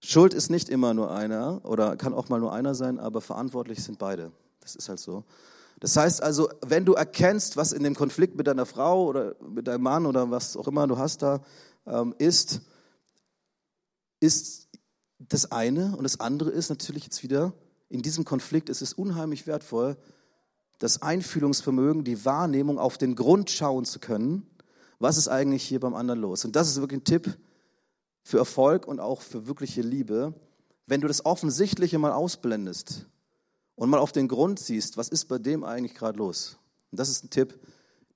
Schuld 0.00 0.34
ist 0.34 0.50
nicht 0.50 0.68
immer 0.68 0.92
nur 0.92 1.10
einer 1.10 1.62
oder 1.64 1.96
kann 1.96 2.12
auch 2.12 2.28
mal 2.28 2.38
nur 2.38 2.52
einer 2.52 2.74
sein, 2.74 2.98
aber 2.98 3.22
verantwortlich 3.22 3.82
sind 3.82 3.98
beide. 3.98 4.30
Das 4.60 4.76
ist 4.76 4.90
halt 4.90 4.98
so. 4.98 5.24
Das 5.80 5.96
heißt 5.96 6.22
also, 6.22 6.48
wenn 6.66 6.84
du 6.84 6.94
erkennst, 6.94 7.56
was 7.56 7.72
in 7.72 7.82
dem 7.82 7.94
Konflikt 7.94 8.36
mit 8.36 8.46
deiner 8.46 8.66
Frau 8.66 9.06
oder 9.06 9.36
mit 9.40 9.68
deinem 9.68 9.82
Mann 9.82 10.06
oder 10.06 10.30
was 10.30 10.56
auch 10.56 10.68
immer 10.68 10.86
du 10.86 10.98
hast 10.98 11.22
da 11.22 11.40
ähm, 11.88 12.14
ist, 12.18 12.60
ist 14.20 14.68
das 15.18 15.50
eine 15.50 15.96
und 15.96 16.04
das 16.04 16.20
andere 16.20 16.50
ist 16.50 16.68
natürlich 16.68 17.04
jetzt 17.04 17.22
wieder, 17.22 17.52
in 17.88 18.02
diesem 18.02 18.24
Konflikt 18.24 18.68
ist 18.68 18.82
es 18.82 18.92
unheimlich 18.92 19.46
wertvoll, 19.46 19.96
das 20.78 21.02
Einfühlungsvermögen, 21.02 22.04
die 22.04 22.24
Wahrnehmung 22.24 22.78
auf 22.78 22.98
den 22.98 23.16
Grund 23.16 23.50
schauen 23.50 23.84
zu 23.84 23.98
können, 23.98 24.46
was 24.98 25.16
ist 25.16 25.28
eigentlich 25.28 25.64
hier 25.64 25.80
beim 25.80 25.94
anderen 25.94 26.20
los. 26.20 26.44
Und 26.44 26.54
das 26.54 26.68
ist 26.68 26.80
wirklich 26.80 27.00
ein 27.00 27.04
Tipp, 27.04 27.36
für 28.28 28.36
Erfolg 28.36 28.86
und 28.86 29.00
auch 29.00 29.22
für 29.22 29.46
wirkliche 29.46 29.80
Liebe, 29.80 30.34
wenn 30.86 31.00
du 31.00 31.08
das 31.08 31.24
Offensichtliche 31.24 31.98
mal 31.98 32.12
ausblendest 32.12 33.06
und 33.74 33.88
mal 33.88 33.98
auf 33.98 34.12
den 34.12 34.28
Grund 34.28 34.58
siehst, 34.58 34.98
was 34.98 35.08
ist 35.08 35.26
bei 35.26 35.38
dem 35.38 35.64
eigentlich 35.64 35.94
gerade 35.94 36.18
los. 36.18 36.58
Und 36.90 37.00
das 37.00 37.08
ist 37.08 37.24
ein 37.24 37.30
Tipp, 37.30 37.58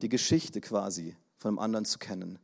die 0.02 0.11
Geschichte 0.11 0.61
quasi 0.61 1.16
von 1.38 1.54
dem 1.54 1.58
anderen 1.58 1.87
zu 1.87 1.98
kennen. 1.98 2.38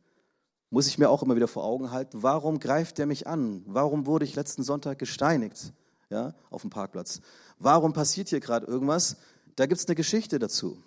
Muss 0.69 0.87
ich 0.87 0.97
mir 0.97 1.09
auch 1.09 1.23
immer 1.23 1.35
wieder 1.35 1.47
vor 1.47 1.63
Augen 1.63 1.91
halten, 1.91 2.21
warum 2.21 2.59
greift 2.59 2.97
der 2.97 3.05
mich 3.05 3.27
an? 3.27 3.63
Warum 3.65 4.05
wurde 4.05 4.25
ich 4.25 4.35
letzten 4.35 4.63
Sonntag 4.63 4.99
gesteinigt? 4.99 5.73
ja, 6.09 6.33
auf 6.49 6.61
dem 6.61 6.69
Parkplatz. 6.69 7.21
Warum 7.59 7.93
passiert 7.93 8.29
hier 8.29 8.39
gerade 8.39 8.65
irgendwas? 8.65 9.17
Da 9.55 9.65
gibt 9.65 9.79
es 9.79 9.87
eine 9.87 9.95
Geschichte 9.95 10.39
dazu. 10.39 10.81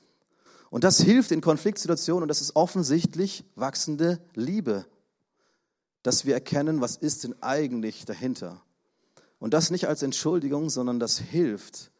Und 0.71 0.85
das 0.85 1.01
hilft 1.01 1.33
in 1.33 1.40
Konfliktsituationen 1.40 2.23
und 2.23 2.29
das 2.29 2.40
ist 2.40 2.57
offensichtlich 2.57 3.45
wachsende 3.55 4.21
Liebe, 4.35 4.87
dass 6.03 6.25
wir 6.25 6.35
erkennen, 6.35 6.81
was 6.81 6.97
ist 6.97 7.25
denn 7.25 7.40
eigentlich 7.42 8.05
dahinter. 8.05 8.62
Und 9.38 9.55
das 9.55 9.71
nicht 9.71 9.87
als 9.87 10.03
Entschuldigung, 10.03 10.71
sondern 10.71 10.99
das 10.99 11.18
hilft, 11.18 11.90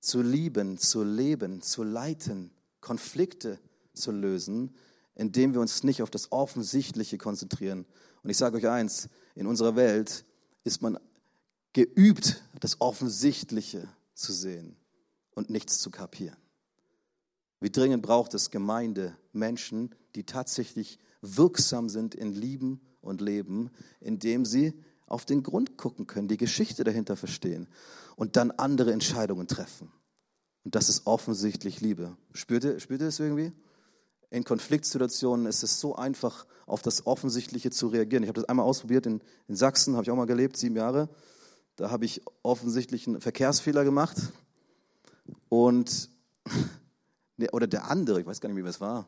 zu 0.00 0.20
lieben, 0.20 0.78
zu 0.78 1.04
leben, 1.04 1.62
zu 1.62 1.84
leiten, 1.84 2.50
Konflikte 2.80 3.60
zu 3.94 4.10
lösen, 4.10 4.74
indem 5.14 5.54
wir 5.54 5.60
uns 5.60 5.82
nicht 5.82 6.02
auf 6.02 6.10
das 6.10 6.32
Offensichtliche 6.32 7.18
konzentrieren. 7.18 7.86
Und 8.22 8.30
ich 8.30 8.36
sage 8.36 8.56
euch 8.56 8.68
eins, 8.68 9.08
in 9.34 9.46
unserer 9.46 9.76
Welt 9.76 10.24
ist 10.64 10.82
man 10.82 10.98
geübt, 11.72 12.42
das 12.60 12.80
Offensichtliche 12.80 13.88
zu 14.14 14.32
sehen 14.32 14.76
und 15.34 15.50
nichts 15.50 15.78
zu 15.78 15.90
kapieren. 15.90 16.36
Wie 17.60 17.70
dringend 17.70 18.02
braucht 18.02 18.34
es 18.34 18.50
Gemeinde, 18.50 19.16
Menschen, 19.32 19.94
die 20.14 20.24
tatsächlich 20.24 20.98
wirksam 21.20 21.88
sind 21.88 22.14
in 22.14 22.32
Lieben 22.32 22.80
und 23.00 23.20
Leben, 23.20 23.70
indem 24.00 24.44
sie 24.44 24.74
auf 25.06 25.24
den 25.24 25.42
Grund 25.42 25.76
gucken 25.76 26.06
können, 26.06 26.28
die 26.28 26.36
Geschichte 26.36 26.84
dahinter 26.84 27.16
verstehen 27.16 27.68
und 28.16 28.36
dann 28.36 28.50
andere 28.50 28.92
Entscheidungen 28.92 29.46
treffen. 29.46 29.92
Und 30.64 30.74
das 30.74 30.88
ist 30.88 31.06
offensichtlich 31.06 31.80
Liebe. 31.80 32.16
Spürt 32.32 32.64
ihr, 32.64 32.80
spürt 32.80 33.00
ihr 33.00 33.06
das 33.06 33.20
irgendwie? 33.20 33.52
In 34.32 34.44
Konfliktsituationen 34.44 35.44
ist 35.44 35.62
es 35.62 35.78
so 35.78 35.94
einfach, 35.94 36.46
auf 36.64 36.80
das 36.80 37.06
Offensichtliche 37.06 37.70
zu 37.70 37.88
reagieren. 37.88 38.22
Ich 38.22 38.28
habe 38.28 38.40
das 38.40 38.48
einmal 38.48 38.64
ausprobiert 38.64 39.04
in, 39.04 39.20
in 39.46 39.56
Sachsen, 39.56 39.94
habe 39.94 40.04
ich 40.04 40.10
auch 40.10 40.16
mal 40.16 40.24
gelebt, 40.24 40.56
sieben 40.56 40.74
Jahre. 40.74 41.10
Da 41.76 41.90
habe 41.90 42.06
ich 42.06 42.22
offensichtlich 42.42 43.06
einen 43.06 43.20
Verkehrsfehler 43.20 43.84
gemacht. 43.84 44.16
Und, 45.50 46.08
oder 47.52 47.66
der 47.66 47.90
andere, 47.90 48.22
ich 48.22 48.26
weiß 48.26 48.40
gar 48.40 48.48
nicht, 48.48 48.64
wie 48.64 48.66
es 48.66 48.80
war. 48.80 49.06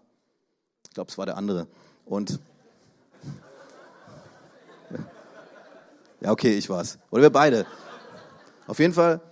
Ich 0.87 0.91
glaube, 0.93 1.11
es 1.11 1.17
war 1.17 1.25
der 1.25 1.39
andere. 1.39 1.69
Und, 2.05 2.39
ja, 6.21 6.33
okay, 6.33 6.53
ich 6.53 6.69
war 6.69 6.83
es. 6.83 6.99
Oder 7.11 7.23
wir 7.23 7.31
beide. 7.31 7.65
Auf 8.67 8.79
jeden 8.79 8.93
Fall 8.93 9.23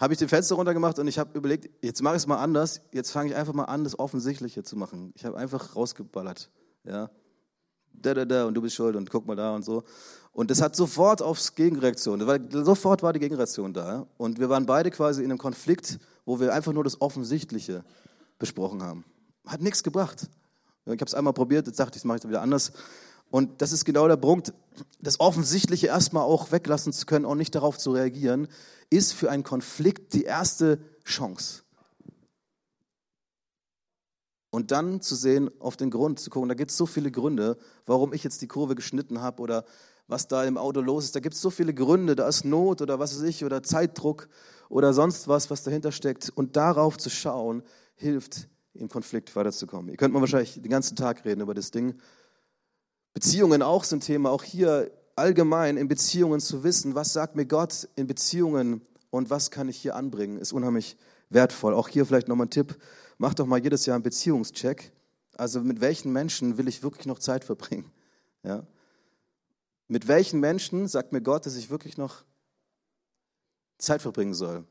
habe 0.00 0.14
ich 0.14 0.18
die 0.18 0.26
Fenster 0.26 0.54
runtergemacht 0.54 0.98
und 0.98 1.06
ich 1.06 1.18
habe 1.18 1.36
überlegt, 1.36 1.68
jetzt 1.84 2.02
mache 2.02 2.16
ich 2.16 2.22
es 2.22 2.26
mal 2.26 2.38
anders. 2.38 2.80
Jetzt 2.90 3.10
fange 3.10 3.30
ich 3.30 3.36
einfach 3.36 3.52
mal 3.52 3.64
an, 3.64 3.84
das 3.84 3.98
Offensichtliche 3.98 4.62
zu 4.62 4.74
machen. 4.76 5.12
Ich 5.14 5.26
habe 5.26 5.36
einfach 5.36 5.76
rausgeballert. 5.76 6.50
Ja. 6.84 7.10
Da, 7.92 8.14
da, 8.14 8.24
da, 8.24 8.46
und 8.46 8.54
du 8.54 8.62
bist 8.62 8.76
schuld 8.76 8.96
und 8.96 9.10
guck 9.10 9.26
mal 9.26 9.36
da 9.36 9.54
und 9.54 9.62
so. 9.62 9.82
Und 10.32 10.50
das 10.50 10.62
hat 10.62 10.74
sofort 10.74 11.20
aufs 11.20 11.54
Gegenreaktion, 11.54 12.26
weil 12.26 12.40
sofort 12.50 13.02
war 13.02 13.12
die 13.12 13.18
Gegenreaktion 13.18 13.74
da. 13.74 14.06
Und 14.16 14.38
wir 14.38 14.48
waren 14.48 14.64
beide 14.64 14.90
quasi 14.90 15.22
in 15.22 15.30
einem 15.30 15.38
Konflikt, 15.38 15.98
wo 16.24 16.40
wir 16.40 16.54
einfach 16.54 16.72
nur 16.72 16.84
das 16.84 17.00
Offensichtliche 17.02 17.84
besprochen 18.38 18.82
haben. 18.82 19.04
Hat 19.46 19.60
nichts 19.60 19.82
gebracht. 19.82 20.28
Ich 20.86 20.92
habe 20.92 21.04
es 21.04 21.14
einmal 21.14 21.34
probiert, 21.34 21.66
jetzt 21.66 21.78
dachte 21.78 21.96
ich, 21.96 22.02
das 22.02 22.04
mache 22.04 22.18
ich 22.18 22.28
wieder 22.28 22.40
anders. 22.40 22.72
Und 23.30 23.62
das 23.62 23.72
ist 23.72 23.84
genau 23.84 24.08
der 24.08 24.16
Punkt, 24.16 24.52
das 25.00 25.20
Offensichtliche 25.20 25.88
erstmal 25.88 26.24
auch 26.24 26.52
weglassen 26.52 26.92
zu 26.92 27.06
können 27.06 27.24
und 27.24 27.38
nicht 27.38 27.54
darauf 27.54 27.78
zu 27.78 27.92
reagieren, 27.92 28.48
ist 28.90 29.12
für 29.12 29.30
einen 29.30 29.44
Konflikt 29.44 30.14
die 30.14 30.24
erste 30.24 30.80
Chance. 31.04 31.62
Und 34.50 34.72
dann 34.72 35.00
zu 35.00 35.14
sehen, 35.14 35.48
auf 35.60 35.76
den 35.76 35.90
Grund 35.90 36.18
zu 36.18 36.28
gucken, 36.28 36.48
da 36.48 36.56
gibt 36.56 36.72
es 36.72 36.76
so 36.76 36.86
viele 36.86 37.12
Gründe, 37.12 37.56
warum 37.86 38.12
ich 38.12 38.24
jetzt 38.24 38.42
die 38.42 38.48
Kurve 38.48 38.74
geschnitten 38.74 39.20
habe 39.20 39.42
oder 39.42 39.64
was 40.08 40.26
da 40.26 40.42
im 40.42 40.58
Auto 40.58 40.80
los 40.80 41.04
ist. 41.04 41.14
Da 41.14 41.20
gibt 41.20 41.36
es 41.36 41.40
so 41.40 41.50
viele 41.50 41.72
Gründe, 41.72 42.16
da 42.16 42.26
ist 42.26 42.44
Not 42.44 42.82
oder 42.82 42.98
was 42.98 43.14
weiß 43.14 43.22
ich 43.22 43.44
oder 43.44 43.62
Zeitdruck 43.62 44.28
oder 44.68 44.92
sonst 44.92 45.28
was, 45.28 45.50
was 45.50 45.62
dahinter 45.62 45.92
steckt. 45.92 46.30
Und 46.34 46.56
darauf 46.56 46.98
zu 46.98 47.10
schauen, 47.10 47.62
hilft, 47.94 48.48
im 48.74 48.88
Konflikt 48.88 49.34
weiterzukommen. 49.36 49.90
Ihr 49.90 49.96
könnt 49.96 50.14
mal 50.14 50.20
wahrscheinlich 50.20 50.54
den 50.54 50.70
ganzen 50.70 50.96
Tag 50.96 51.24
reden 51.24 51.42
über 51.42 51.54
das 51.54 51.70
Ding. 51.70 51.94
Beziehungen 53.12 53.62
auch 53.62 53.84
sind 53.84 54.04
Thema, 54.04 54.30
auch 54.30 54.44
hier 54.44 54.90
allgemein 55.16 55.76
in 55.76 55.88
Beziehungen 55.88 56.40
zu 56.40 56.64
wissen, 56.64 56.94
was 56.94 57.12
sagt 57.12 57.36
mir 57.36 57.46
Gott 57.46 57.88
in 57.96 58.06
Beziehungen 58.06 58.82
und 59.10 59.30
was 59.30 59.50
kann 59.50 59.68
ich 59.68 59.76
hier 59.76 59.96
anbringen, 59.96 60.38
ist 60.38 60.52
unheimlich 60.52 60.96
wertvoll. 61.28 61.74
Auch 61.74 61.88
hier 61.88 62.06
vielleicht 62.06 62.28
nochmal 62.28 62.46
ein 62.46 62.50
Tipp, 62.50 62.78
mach 63.18 63.34
doch 63.34 63.46
mal 63.46 63.62
jedes 63.62 63.86
Jahr 63.86 63.96
einen 63.96 64.02
Beziehungscheck. 64.02 64.92
Also 65.36 65.60
mit 65.60 65.80
welchen 65.80 66.12
Menschen 66.12 66.58
will 66.58 66.68
ich 66.68 66.82
wirklich 66.82 67.06
noch 67.06 67.18
Zeit 67.18 67.44
verbringen? 67.44 67.90
Ja? 68.42 68.66
Mit 69.86 70.08
welchen 70.08 70.40
Menschen 70.40 70.88
sagt 70.88 71.12
mir 71.12 71.20
Gott, 71.20 71.44
dass 71.44 71.56
ich 71.56 71.68
wirklich 71.68 71.98
noch 71.98 72.24
Zeit 73.76 74.00
verbringen 74.00 74.32
soll? 74.32 74.64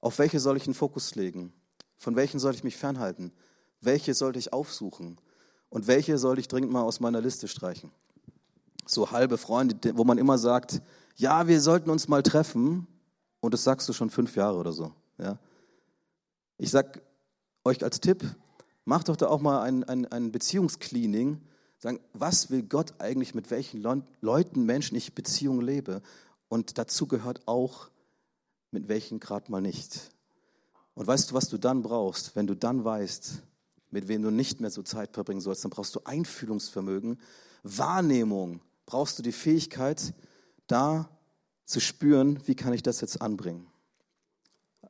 Auf 0.00 0.20
welche 0.20 0.38
soll 0.38 0.56
ich 0.56 0.66
einen 0.66 0.74
Fokus 0.74 1.16
legen? 1.16 1.52
Von 1.96 2.14
welchen 2.14 2.38
soll 2.38 2.54
ich 2.54 2.62
mich 2.62 2.76
fernhalten? 2.76 3.32
Welche 3.80 4.14
sollte 4.14 4.38
ich 4.38 4.52
aufsuchen? 4.52 5.18
Und 5.74 5.88
welche 5.88 6.18
sollte 6.18 6.40
ich 6.40 6.46
dringend 6.46 6.70
mal 6.70 6.82
aus 6.82 7.00
meiner 7.00 7.20
Liste 7.20 7.48
streichen? 7.48 7.90
So 8.86 9.10
halbe 9.10 9.38
Freunde, 9.38 9.98
wo 9.98 10.04
man 10.04 10.18
immer 10.18 10.38
sagt, 10.38 10.80
ja, 11.16 11.48
wir 11.48 11.60
sollten 11.60 11.90
uns 11.90 12.06
mal 12.06 12.22
treffen. 12.22 12.86
Und 13.40 13.54
das 13.54 13.64
sagst 13.64 13.88
du 13.88 13.92
schon 13.92 14.08
fünf 14.08 14.36
Jahre 14.36 14.56
oder 14.56 14.72
so. 14.72 14.92
Ja? 15.18 15.36
Ich 16.58 16.70
sag 16.70 17.02
euch 17.64 17.82
als 17.82 17.98
Tipp, 17.98 18.24
macht 18.84 19.08
doch 19.08 19.16
da 19.16 19.26
auch 19.26 19.40
mal 19.40 19.62
ein, 19.62 19.82
ein, 19.82 20.06
ein 20.06 20.30
Beziehungscleaning. 20.30 21.40
Sagen, 21.78 21.98
was 22.12 22.50
will 22.50 22.62
Gott 22.62 22.94
eigentlich, 23.00 23.34
mit 23.34 23.50
welchen 23.50 23.82
Leuten, 24.20 24.64
Menschen 24.64 24.96
ich 24.96 25.16
Beziehung 25.16 25.60
lebe? 25.60 26.02
Und 26.48 26.78
dazu 26.78 27.08
gehört 27.08 27.48
auch, 27.48 27.90
mit 28.70 28.86
welchen 28.86 29.18
gerade 29.18 29.50
mal 29.50 29.60
nicht. 29.60 30.12
Und 30.94 31.08
weißt 31.08 31.32
du, 31.32 31.34
was 31.34 31.48
du 31.48 31.58
dann 31.58 31.82
brauchst, 31.82 32.36
wenn 32.36 32.46
du 32.46 32.54
dann 32.54 32.84
weißt, 32.84 33.42
mit 33.94 34.08
wem 34.08 34.22
du 34.22 34.30
nicht 34.30 34.60
mehr 34.60 34.70
so 34.70 34.82
Zeit 34.82 35.12
verbringen 35.12 35.40
sollst, 35.40 35.62
dann 35.62 35.70
brauchst 35.70 35.94
du 35.94 36.00
Einfühlungsvermögen, 36.02 37.20
Wahrnehmung, 37.62 38.60
brauchst 38.86 39.18
du 39.18 39.22
die 39.22 39.30
Fähigkeit, 39.32 40.12
da 40.66 41.08
zu 41.64 41.78
spüren, 41.78 42.40
wie 42.46 42.56
kann 42.56 42.72
ich 42.72 42.82
das 42.82 43.00
jetzt 43.00 43.22
anbringen. 43.22 43.68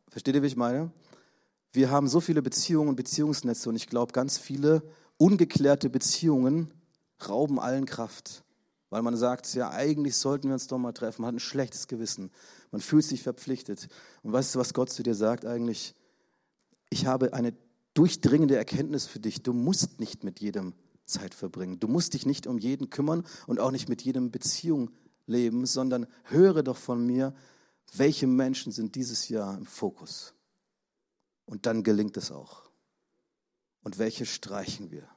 Versteht 0.09 0.35
ihr, 0.35 0.43
wie 0.43 0.47
ich 0.47 0.57
meine? 0.57 0.91
Wir 1.71 1.91
haben 1.91 2.09
so 2.09 2.21
viele 2.21 2.41
Beziehungen 2.41 2.89
und 2.89 2.97
Beziehungsnetze 2.97 3.69
und 3.69 3.77
ich 3.77 3.89
glaube, 3.89 4.13
ganz 4.13 4.39
viele 4.39 4.83
ungeklärte 5.19 5.91
Beziehungen 5.91 6.73
rauben 7.29 7.61
allen 7.61 7.85
Kraft. 7.85 8.43
Weil 8.89 9.03
man 9.03 9.17
sagt, 9.17 9.53
ja, 9.55 9.71
eigentlich 9.71 10.17
sollten 10.17 10.49
wir 10.49 10.55
uns 10.55 10.67
doch 10.67 10.79
mal 10.79 10.93
treffen. 10.93 11.23
Man 11.23 11.29
hat 11.29 11.35
ein 11.35 11.41
schlechtes 11.41 11.89
Gewissen. 11.89 12.31
Man 12.71 12.81
fühlt 12.81 13.05
sich 13.05 13.23
verpflichtet. 13.23 13.89
Und 14.23 14.33
weißt 14.33 14.55
du, 14.55 14.61
was 14.61 14.73
Gott 14.73 14.91
zu 14.91 15.03
dir 15.03 15.15
sagt 15.15 15.45
eigentlich? 15.45 15.95
Ich 16.91 17.07
habe 17.07 17.35
eine 17.35 17.53
durchdringende 17.95 18.57
Erkenntnis 18.57 19.07
für 19.07 19.21
dich. 19.21 19.43
Du 19.43 19.53
musst 19.53 20.01
nicht 20.01 20.25
mit 20.25 20.41
jedem 20.41 20.75
Zeit 21.07 21.35
verbringen. 21.35 21.81
Du 21.81 21.89
musst 21.89 22.15
dich 22.15 22.27
nicht 22.27 22.47
um 22.47 22.59
jeden 22.59 22.91
kümmern 22.91 23.25
und 23.47 23.61
auch 23.61 23.71
nicht 23.71 23.89
mit 23.89 24.03
jedem 24.03 24.31
Beziehung 24.31 24.91
leben, 25.27 25.67
sondern 25.67 26.07
höre 26.25 26.63
doch 26.63 26.77
von 26.77 27.05
mir, 27.07 27.35
welche 27.97 28.27
Menschen 28.27 28.73
sind 28.73 28.95
dieses 28.95 29.29
Jahr 29.29 29.57
im 29.57 29.67
Fokus. 29.67 30.35
Und 31.47 31.67
dann 31.67 31.83
gelingt 31.83 32.17
es 32.17 32.31
auch. 32.31 32.63
Und 33.83 33.99
welche 33.99 34.27
streichen 34.27 34.91
wir? 34.91 35.09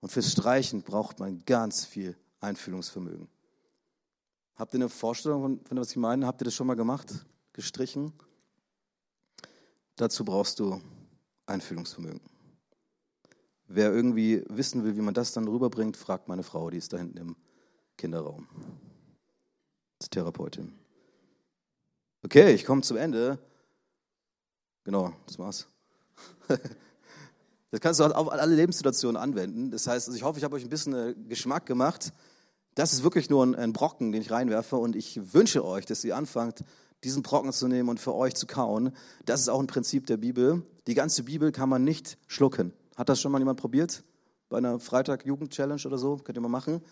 Und 0.00 0.10
fürs 0.10 0.32
Streichen 0.32 0.82
braucht 0.82 1.18
man 1.18 1.44
ganz 1.44 1.84
viel 1.84 2.16
Einfühlungsvermögen. 2.40 3.28
Habt 4.54 4.74
ihr 4.74 4.78
eine 4.78 4.88
Vorstellung 4.88 5.42
von, 5.42 5.64
von 5.64 5.78
was 5.78 5.90
ich 5.90 5.96
meine? 5.96 6.26
Habt 6.26 6.40
ihr 6.40 6.44
das 6.44 6.54
schon 6.54 6.66
mal 6.66 6.74
gemacht? 6.74 7.26
Gestrichen? 7.52 8.12
Dazu 9.96 10.24
brauchst 10.24 10.60
du 10.60 10.80
Einfühlungsvermögen. 11.46 12.20
Wer 13.66 13.92
irgendwie 13.92 14.44
wissen 14.48 14.84
will, 14.84 14.96
wie 14.96 15.00
man 15.00 15.14
das 15.14 15.32
dann 15.32 15.48
rüberbringt, 15.48 15.96
fragt 15.96 16.28
meine 16.28 16.42
Frau, 16.42 16.68
die 16.70 16.78
ist 16.78 16.92
da 16.92 16.98
hinten 16.98 17.16
im 17.16 17.36
Kinderraum. 17.96 18.46
Als 19.98 20.10
Therapeutin. 20.10 20.74
Okay, 22.24 22.52
ich 22.52 22.64
komme 22.64 22.82
zum 22.82 22.96
Ende. 22.96 23.38
Genau, 24.84 25.12
das 25.26 25.38
war's. 25.38 25.68
Das 27.72 27.80
kannst 27.80 28.00
du 28.00 28.04
auf 28.04 28.30
alle 28.30 28.54
Lebenssituationen 28.54 29.16
anwenden. 29.16 29.70
Das 29.70 29.86
heißt, 29.86 30.06
also 30.06 30.14
ich 30.14 30.22
hoffe, 30.22 30.38
ich 30.38 30.44
habe 30.44 30.54
euch 30.54 30.62
ein 30.62 30.68
bisschen 30.68 30.92
äh, 30.92 31.14
Geschmack 31.26 31.64
gemacht. 31.64 32.12
Das 32.74 32.92
ist 32.92 33.02
wirklich 33.02 33.30
nur 33.30 33.42
ein 33.42 33.72
Brocken, 33.72 34.12
den 34.12 34.20
ich 34.20 34.30
reinwerfe. 34.30 34.76
Und 34.76 34.94
ich 34.94 35.32
wünsche 35.32 35.64
euch, 35.64 35.86
dass 35.86 36.04
ihr 36.04 36.14
anfangt, 36.14 36.64
diesen 37.04 37.22
Brocken 37.22 37.52
zu 37.52 37.68
nehmen 37.68 37.88
und 37.88 38.00
für 38.00 38.14
euch 38.14 38.34
zu 38.34 38.46
kauen. 38.46 38.92
Das 39.24 39.40
ist 39.40 39.48
auch 39.48 39.60
ein 39.60 39.66
Prinzip 39.66 40.06
der 40.06 40.16
Bibel. 40.16 40.62
Die 40.86 40.94
ganze 40.94 41.24
Bibel 41.24 41.52
kann 41.52 41.68
man 41.68 41.84
nicht 41.84 42.18
schlucken. 42.26 42.72
Hat 42.96 43.08
das 43.08 43.20
schon 43.20 43.32
mal 43.32 43.38
jemand 43.38 43.60
probiert? 43.60 44.04
Bei 44.48 44.58
einer 44.58 44.78
Freitag-Jugend-Challenge 44.78 45.82
oder 45.86 45.98
so? 45.98 46.16
Könnt 46.16 46.38
ihr 46.38 46.42
mal 46.42 46.48
machen. 46.48 46.82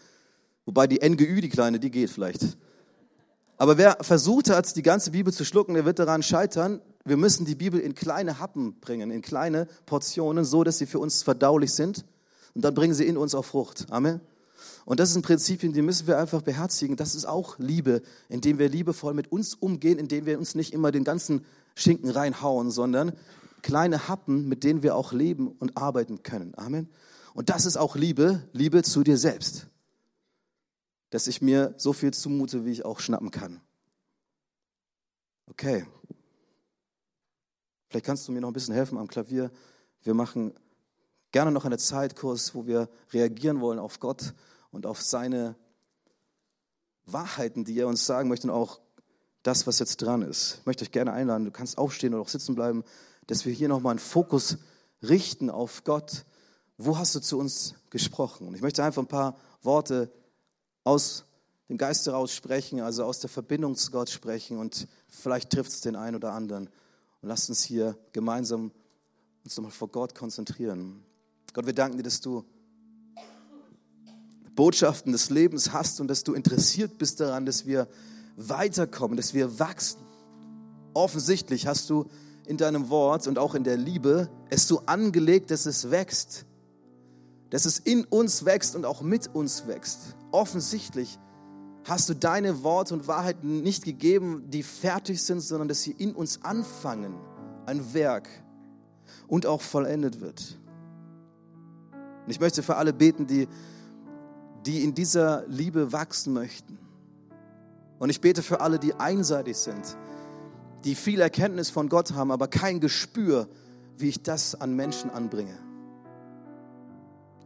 Wobei 0.65 0.87
die 0.87 0.99
NGÜ, 1.07 1.41
die 1.41 1.49
kleine, 1.49 1.79
die 1.79 1.91
geht 1.91 2.11
vielleicht. 2.11 2.57
Aber 3.57 3.77
wer 3.77 3.99
versucht 4.01 4.49
hat, 4.49 4.75
die 4.77 4.83
ganze 4.83 5.11
Bibel 5.11 5.33
zu 5.33 5.45
schlucken, 5.45 5.75
der 5.75 5.85
wird 5.85 5.99
daran 5.99 6.23
scheitern. 6.23 6.81
Wir 7.05 7.17
müssen 7.17 7.45
die 7.45 7.55
Bibel 7.55 7.79
in 7.79 7.95
kleine 7.95 8.39
Happen 8.39 8.81
bringen, 8.81 9.11
in 9.11 9.21
kleine 9.21 9.67
Portionen, 9.85 10.45
so 10.45 10.65
dass 10.65 10.79
sie 10.79 10.87
für 10.87 10.99
uns 10.99 11.23
verdaulich 11.23 11.73
sind. 11.73 12.05
Und 12.55 12.65
dann 12.65 12.75
bringen 12.75 12.95
sie 12.95 13.05
in 13.05 13.17
uns 13.17 13.35
auch 13.35 13.45
Frucht. 13.45 13.87
Amen. 13.91 14.21
Und 14.85 15.01
das 15.01 15.13
sind 15.13 15.25
Prinzipien, 15.25 15.73
die 15.73 15.83
müssen 15.83 16.07
wir 16.07 16.19
einfach 16.19 16.43
beherzigen. 16.43 16.97
Das 16.97 17.15
ist 17.15 17.25
auch 17.25 17.59
Liebe, 17.59 18.03
indem 18.29 18.59
wir 18.59 18.69
liebevoll 18.69 19.15
mit 19.15 19.31
uns 19.31 19.55
umgehen, 19.55 19.99
indem 19.99 20.27
wir 20.27 20.39
uns 20.39 20.55
nicht 20.55 20.73
immer 20.73 20.93
den 20.93 21.05
ganzen 21.05 21.45
Schinken 21.75 22.11
reinhauen, 22.11 22.71
sondern 22.71 23.13
kleine 23.63 24.09
Happen, 24.09 24.49
mit 24.49 24.65
denen 24.65 24.83
wir 24.83 24.97
auch 24.97 25.13
leben 25.13 25.49
und 25.49 25.77
arbeiten 25.77 26.23
können. 26.23 26.55
Amen. 26.57 26.89
Und 27.35 27.49
das 27.49 27.67
ist 27.67 27.77
auch 27.77 27.97
Liebe, 27.97 28.43
Liebe 28.53 28.83
zu 28.83 29.03
dir 29.03 29.17
selbst. 29.17 29.67
Dass 31.11 31.27
ich 31.27 31.43
mir 31.43 31.75
so 31.77 31.93
viel 31.93 32.13
zumute, 32.13 32.65
wie 32.65 32.73
ich 32.73 32.85
auch 32.85 33.01
schnappen 33.01 33.31
kann. 33.31 33.61
Okay. 35.47 35.87
Vielleicht 37.89 38.07
kannst 38.07 38.29
du 38.29 38.33
mir 38.33 38.41
noch 38.41 38.51
ein 38.51 38.55
bisschen 38.55 38.75
helfen 38.75 38.99
am 38.99 39.09
Klavier. 39.09 39.51
Wir 40.03 40.15
machen 40.15 40.55
gerne 41.33 41.51
noch 41.51 41.65
einen 41.65 41.79
Zeitkurs, 41.79 42.55
wo 42.55 42.67
wir 42.67 42.89
reagieren 43.13 43.61
wollen 43.61 43.79
auf 43.79 44.01
Gott 44.01 44.35
und 44.71 44.87
auf 44.87 45.03
seine 45.03 45.57
Wahrheiten, 47.07 47.65
die 47.65 47.79
er 47.79 47.89
uns 47.89 48.07
sagen 48.07 48.29
möchte 48.29 48.49
und 48.49 48.55
auch 48.55 48.81
das, 49.43 49.67
was 49.67 49.79
jetzt 49.79 50.03
dran 50.03 50.23
ist. 50.23 50.59
Ich 50.61 50.67
möchte 50.67 50.85
euch 50.85 50.93
gerne 50.93 51.13
einladen, 51.13 51.45
du 51.45 51.51
kannst 51.51 51.79
aufstehen 51.79 52.15
oder 52.15 52.23
auch 52.23 52.29
sitzen 52.29 52.55
bleiben, 52.55 52.85
dass 53.27 53.47
wir 53.47 53.53
hier 53.53 53.69
nochmal 53.69 53.93
einen 53.93 53.99
Fokus 53.99 54.59
richten 55.03 55.51
auf 55.51 55.85
Gott. 55.85 56.25
Wo 56.77 56.99
hast 56.99 57.15
du 57.15 57.21
zu 57.21 57.39
uns 57.39 57.75
gesprochen? 57.91 58.49
Und 58.49 58.55
ich 58.55 58.63
möchte 58.63 58.85
einfach 58.85 59.03
ein 59.03 59.09
paar 59.09 59.37
Worte 59.63 60.13
aus 60.85 61.25
dem 61.69 61.79
Geist 61.79 62.07
heraus 62.07 62.35
sprechen, 62.35 62.81
also 62.81 63.05
aus 63.05 63.21
der 63.21 63.31
Verbindung 63.31 63.77
zu 63.77 63.91
Gott 63.93 64.11
sprechen 64.11 64.59
und 64.59 64.89
vielleicht 65.09 65.51
trifft 65.51 65.71
es 65.71 65.81
den 65.81 65.97
einen 65.97 66.17
oder 66.17 66.33
anderen. 66.33 66.67
Und 67.23 67.29
lasst 67.29 67.49
uns 67.49 67.63
hier 67.63 67.97
gemeinsam 68.13 68.73
uns 69.45 69.57
nochmal 69.57 69.73
vor 69.73 69.89
Gott 69.89 70.15
konzentrieren. 70.15 71.05
Gott, 71.53 71.67
wir 71.67 71.73
danken 71.73 71.97
dir, 71.97 72.03
dass 72.03 72.21
du 72.21 72.45
Botschaften 74.61 75.13
des 75.13 75.31
Lebens 75.31 75.73
hast 75.73 76.03
und 76.03 76.09
dass 76.09 76.23
du 76.23 76.35
interessiert 76.35 76.99
bist 76.99 77.19
daran, 77.19 77.47
dass 77.47 77.65
wir 77.65 77.89
weiterkommen, 78.37 79.17
dass 79.17 79.33
wir 79.33 79.59
wachsen. 79.59 80.03
Offensichtlich 80.93 81.67
hast 81.67 81.89
du 81.89 82.05
in 82.45 82.59
deinem 82.59 82.91
Wort 82.91 83.27
und 83.27 83.39
auch 83.39 83.55
in 83.55 83.65
der 83.65 83.79
Liebe 83.79 84.29
es 84.51 84.69
so 84.69 84.83
angelegt, 84.85 85.51
dass 85.51 85.65
es 85.65 85.91
wächst, 85.91 86.45
dass 87.49 87.65
es 87.65 87.79
in 87.79 88.05
uns 88.05 88.45
wächst 88.45 88.77
und 88.77 88.85
auch 88.85 89.01
mit 89.01 89.35
uns 89.35 89.67
wächst. 89.67 90.15
Offensichtlich 90.31 91.19
hast 91.89 92.11
du 92.11 92.15
deine 92.15 92.63
Worte 92.63 92.93
und 92.93 93.09
Wahrheiten 93.09 93.63
nicht 93.63 93.83
gegeben, 93.87 94.45
die 94.51 94.63
fertig 94.63 95.23
sind, 95.23 95.41
sondern 95.41 95.69
dass 95.69 95.81
sie 95.81 95.93
in 95.93 96.15
uns 96.15 96.45
anfangen, 96.45 97.15
ein 97.65 97.95
Werk 97.95 98.29
und 99.27 99.47
auch 99.47 99.63
vollendet 99.63 100.21
wird. 100.21 100.59
Und 102.27 102.31
ich 102.31 102.41
möchte 102.41 102.63
für 102.63 102.77
alle 102.77 102.93
beten, 102.93 103.27
die, 103.27 103.49
die 104.67 104.85
in 104.85 104.95
dieser 104.95 105.47
Liebe 105.47 105.93
wachsen 105.93 106.33
möchten. 106.33 106.79
Und 107.99 108.11
ich 108.11 108.21
bete 108.21 108.43
für 108.43 108.61
alle, 108.61 108.79
die 108.79 108.95
einseitig 108.95 109.57
sind, 109.57 109.97
die 110.85 110.95
viel 110.95 111.21
Erkenntnis 111.21 111.71
von 111.71 111.89
Gott 111.89 112.13
haben, 112.13 112.31
aber 112.31 112.49
kein 112.49 112.81
Gespür, 112.81 113.49
wie 113.99 114.09
ich 114.09 114.23
das 114.23 114.55
an 114.55 114.75
Menschen 114.75 115.11
anbringe. 115.11 115.59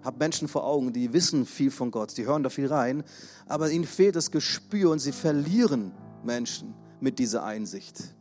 Hab 0.03 0.19
Menschen 0.19 0.49
vor 0.49 0.65
Augen, 0.65 0.93
die 0.93 1.13
wissen 1.13 1.47
viel 1.47 1.71
von 1.71 1.91
Gott, 1.91 2.17
die 2.17 2.27
hören 2.27 2.43
da 2.43 2.51
viel 2.51 2.67
rein, 2.67 3.03
aber 3.47 3.71
ihnen 3.71 3.85
fehlt 3.85 4.17
das 4.17 4.31
Gespür 4.31 4.91
und 4.91 4.99
sie 4.99 5.13
verlieren 5.13 5.93
Menschen 6.23 6.75
mit 7.01 7.19
dieser 7.19 7.45
Einsicht. 7.45 8.15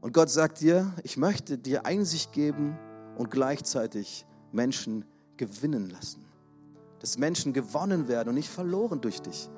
Und 0.00 0.14
Gott 0.14 0.30
sagt 0.30 0.60
dir, 0.60 0.94
ich 1.02 1.16
möchte 1.16 1.58
dir 1.58 1.84
Einsicht 1.84 2.32
geben 2.32 2.78
und 3.16 3.30
gleichzeitig 3.30 4.24
Menschen 4.52 5.04
gewinnen 5.36 5.90
lassen. 5.90 6.27
Dass 7.00 7.18
Menschen 7.18 7.52
gewonnen 7.52 8.08
werden 8.08 8.30
und 8.30 8.34
nicht 8.34 8.48
verloren 8.48 9.00
durch 9.00 9.20
dich. 9.20 9.48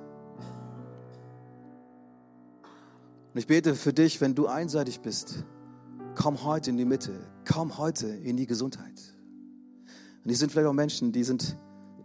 Und 3.32 3.38
ich 3.38 3.46
bete 3.46 3.74
für 3.74 3.92
dich, 3.92 4.20
wenn 4.20 4.34
du 4.34 4.46
einseitig 4.46 5.00
bist, 5.00 5.44
komm 6.16 6.44
heute 6.44 6.70
in 6.70 6.76
die 6.76 6.84
Mitte, 6.84 7.20
komm 7.50 7.78
heute 7.78 8.08
in 8.08 8.36
die 8.36 8.46
Gesundheit. 8.46 9.16
Und 10.22 10.30
die 10.30 10.34
sind 10.34 10.50
vielleicht 10.52 10.68
auch 10.68 10.74
Menschen, 10.74 11.12
die 11.12 11.24
sind 11.24 11.56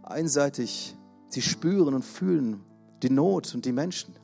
einseitig, 0.02 0.96
sie 1.28 1.42
spüren 1.42 1.94
und 1.94 2.04
fühlen 2.04 2.62
die 3.02 3.10
Not 3.10 3.54
und 3.54 3.64
die 3.64 3.72
Menschen. 3.72 4.14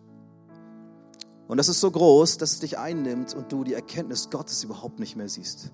Und 1.49 1.59
das 1.59 1.69
ist 1.69 1.81
so 1.81 1.91
groß, 1.91 2.39
dass 2.39 2.53
es 2.53 2.61
dich 2.61 2.79
einnimmt 2.79 3.35
und 3.35 3.53
du 3.53 3.65
die 3.65 3.75
Erkenntnis 3.75 4.31
Gottes 4.31 4.65
überhaupt 4.65 4.99
nicht 5.01 5.17
mehr 5.17 5.29
siehst. 5.29 5.73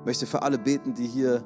Ich 0.00 0.06
möchte 0.06 0.26
für 0.26 0.42
alle 0.42 0.58
beten, 0.58 0.94
die 0.94 1.06
hier 1.06 1.44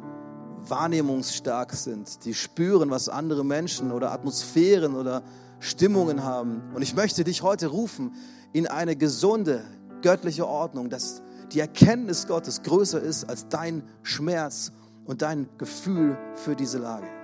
wahrnehmungsstark 0.66 1.72
sind, 1.72 2.24
die 2.24 2.34
spüren, 2.34 2.90
was 2.90 3.08
andere 3.08 3.44
Menschen 3.44 3.92
oder 3.92 4.12
Atmosphären 4.12 4.94
oder 4.94 5.22
Stimmungen 5.60 6.24
haben. 6.24 6.62
Und 6.74 6.82
ich 6.82 6.94
möchte 6.94 7.24
dich 7.24 7.42
heute 7.42 7.68
rufen 7.68 8.12
in 8.52 8.66
eine 8.66 8.96
gesunde, 8.96 9.64
göttliche 10.02 10.46
Ordnung, 10.46 10.90
dass 10.90 11.22
die 11.52 11.60
Erkenntnis 11.60 12.26
Gottes 12.26 12.62
größer 12.62 13.00
ist 13.00 13.24
als 13.24 13.48
dein 13.48 13.82
Schmerz 14.02 14.72
und 15.04 15.22
dein 15.22 15.48
Gefühl 15.58 16.16
für 16.34 16.54
diese 16.54 16.78
Lage. 16.78 17.17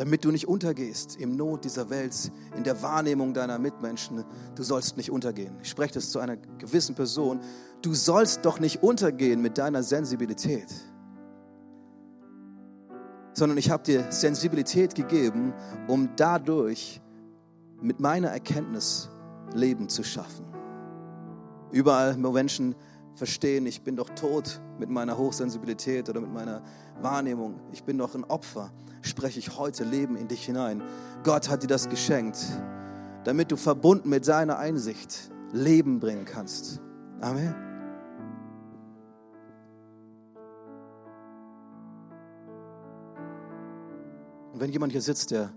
Damit 0.00 0.24
du 0.24 0.30
nicht 0.30 0.48
untergehst 0.48 1.16
im 1.20 1.36
Not 1.36 1.66
dieser 1.66 1.90
Welt, 1.90 2.32
in 2.56 2.64
der 2.64 2.80
Wahrnehmung 2.80 3.34
deiner 3.34 3.58
Mitmenschen. 3.58 4.24
Du 4.54 4.62
sollst 4.62 4.96
nicht 4.96 5.10
untergehen. 5.10 5.58
Ich 5.62 5.68
spreche 5.68 5.92
das 5.92 6.08
zu 6.08 6.20
einer 6.20 6.38
gewissen 6.38 6.94
Person. 6.94 7.40
Du 7.82 7.92
sollst 7.92 8.46
doch 8.46 8.60
nicht 8.60 8.82
untergehen 8.82 9.42
mit 9.42 9.58
deiner 9.58 9.82
Sensibilität 9.82 10.68
sondern 13.32 13.56
ich 13.56 13.70
habe 13.70 13.82
dir 13.82 14.10
Sensibilität 14.10 14.94
gegeben, 14.94 15.54
um 15.86 16.10
dadurch 16.16 17.00
mit 17.80 17.98
meiner 17.98 18.28
Erkenntnis 18.28 19.08
Leben 19.54 19.88
zu 19.88 20.02
schaffen. 20.02 20.44
Überall, 21.72 22.22
wo 22.22 22.32
Menschen 22.32 22.74
verstehen, 23.20 23.66
ich 23.66 23.82
bin 23.82 23.96
doch 23.96 24.08
tot 24.08 24.62
mit 24.78 24.88
meiner 24.88 25.18
Hochsensibilität 25.18 26.08
oder 26.08 26.22
mit 26.22 26.32
meiner 26.32 26.62
Wahrnehmung, 27.02 27.60
ich 27.70 27.84
bin 27.84 27.98
doch 27.98 28.14
ein 28.14 28.24
Opfer, 28.24 28.72
spreche 29.02 29.38
ich 29.38 29.58
heute 29.58 29.84
Leben 29.84 30.16
in 30.16 30.26
dich 30.26 30.46
hinein. 30.46 30.82
Gott 31.22 31.50
hat 31.50 31.62
dir 31.62 31.66
das 31.66 31.90
geschenkt, 31.90 32.38
damit 33.24 33.52
du 33.52 33.58
verbunden 33.58 34.08
mit 34.08 34.24
seiner 34.24 34.58
Einsicht 34.58 35.30
Leben 35.52 36.00
bringen 36.00 36.24
kannst. 36.24 36.80
Amen. 37.20 37.54
Und 44.54 44.60
wenn 44.60 44.70
jemand 44.70 44.92
hier 44.92 45.02
sitzt, 45.02 45.30
der 45.30 45.52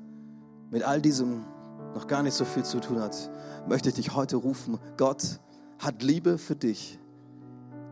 mit 0.70 0.84
all 0.84 1.01
diesem 1.01 1.45
noch 1.95 2.07
gar 2.07 2.24
nicht 2.24 2.34
so 2.34 2.43
viel 2.43 2.66
zu 2.66 2.82
tun 2.82 2.99
hat, 2.99 3.32
möchte 3.70 3.88
ich 3.88 3.95
dich 3.95 4.14
heute 4.14 4.36
rufen. 4.36 4.80
Gott 4.97 5.39
hat 5.80 6.03
Liebe 6.03 6.38
für 6.38 6.57
dich, 6.57 6.99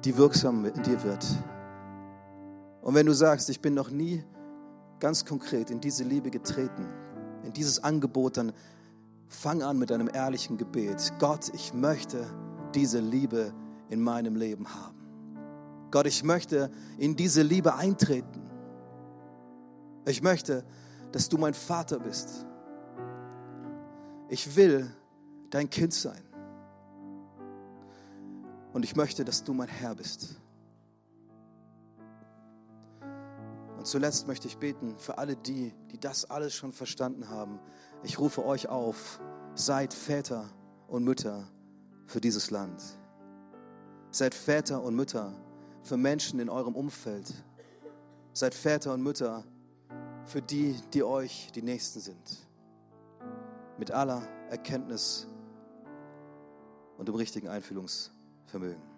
die 0.03 0.17
wirksam 0.17 0.65
in 0.65 0.83
dir 0.83 1.03
wird. 1.03 1.25
Und 2.81 2.95
wenn 2.95 3.05
du 3.05 3.13
sagst, 3.13 3.49
ich 3.49 3.61
bin 3.61 3.73
noch 3.73 3.89
nie 3.89 4.23
ganz 4.99 5.25
konkret 5.25 5.69
in 5.69 5.79
diese 5.79 6.03
Liebe 6.03 6.31
getreten, 6.31 6.87
in 7.43 7.53
dieses 7.53 7.83
Angebot, 7.83 8.37
dann 8.37 8.53
fang 9.27 9.61
an 9.61 9.77
mit 9.77 9.91
einem 9.91 10.09
ehrlichen 10.11 10.57
Gebet. 10.57 11.13
Gott, 11.19 11.51
ich 11.53 11.73
möchte 11.73 12.25
diese 12.73 12.99
Liebe 12.99 13.53
in 13.89 14.01
meinem 14.01 14.35
Leben 14.35 14.67
haben. 14.73 14.97
Gott, 15.91 16.07
ich 16.07 16.23
möchte 16.23 16.71
in 16.97 17.15
diese 17.15 17.41
Liebe 17.41 17.75
eintreten. 17.75 18.41
Ich 20.05 20.21
möchte 20.21 20.63
dass 21.11 21.27
du 21.27 21.37
mein 21.37 21.53
Vater 21.53 21.99
bist. 21.99 22.45
Ich 24.29 24.55
will 24.55 24.89
dein 25.49 25.69
Kind 25.69 25.93
sein. 25.93 26.21
Und 28.73 28.83
ich 28.83 28.95
möchte, 28.95 29.25
dass 29.25 29.43
du 29.43 29.53
mein 29.53 29.67
Herr 29.67 29.95
bist. 29.95 30.39
Und 33.81 33.87
zuletzt 33.87 34.27
möchte 34.27 34.47
ich 34.47 34.57
beten 34.57 34.95
für 34.97 35.17
alle 35.17 35.35
die, 35.35 35.73
die 35.91 35.99
das 35.99 36.29
alles 36.29 36.53
schon 36.53 36.71
verstanden 36.71 37.29
haben. 37.29 37.59
Ich 38.03 38.19
rufe 38.19 38.45
euch 38.45 38.69
auf, 38.69 39.19
seid 39.55 39.93
Väter 39.93 40.49
und 40.87 41.03
Mütter 41.03 41.47
für 42.05 42.21
dieses 42.21 42.51
Land. 42.51 42.79
Seid 44.11 44.35
Väter 44.35 44.83
und 44.83 44.95
Mütter 44.95 45.33
für 45.81 45.97
Menschen 45.97 46.39
in 46.39 46.49
eurem 46.49 46.75
Umfeld. 46.75 47.33
Seid 48.33 48.53
Väter 48.53 48.93
und 48.93 49.01
Mütter 49.01 49.43
für 50.25 50.41
die, 50.41 50.75
die 50.93 51.03
euch 51.03 51.51
die 51.55 51.61
Nächsten 51.61 52.01
sind. 52.01 52.47
Mit 53.79 53.89
aller 53.91 54.21
Erkenntnis 54.49 55.27
und 56.97 57.07
dem 57.07 57.15
richtigen 57.15 57.47
Einfühlungsvermögen. 57.47 58.20
vermögen. 58.51 58.90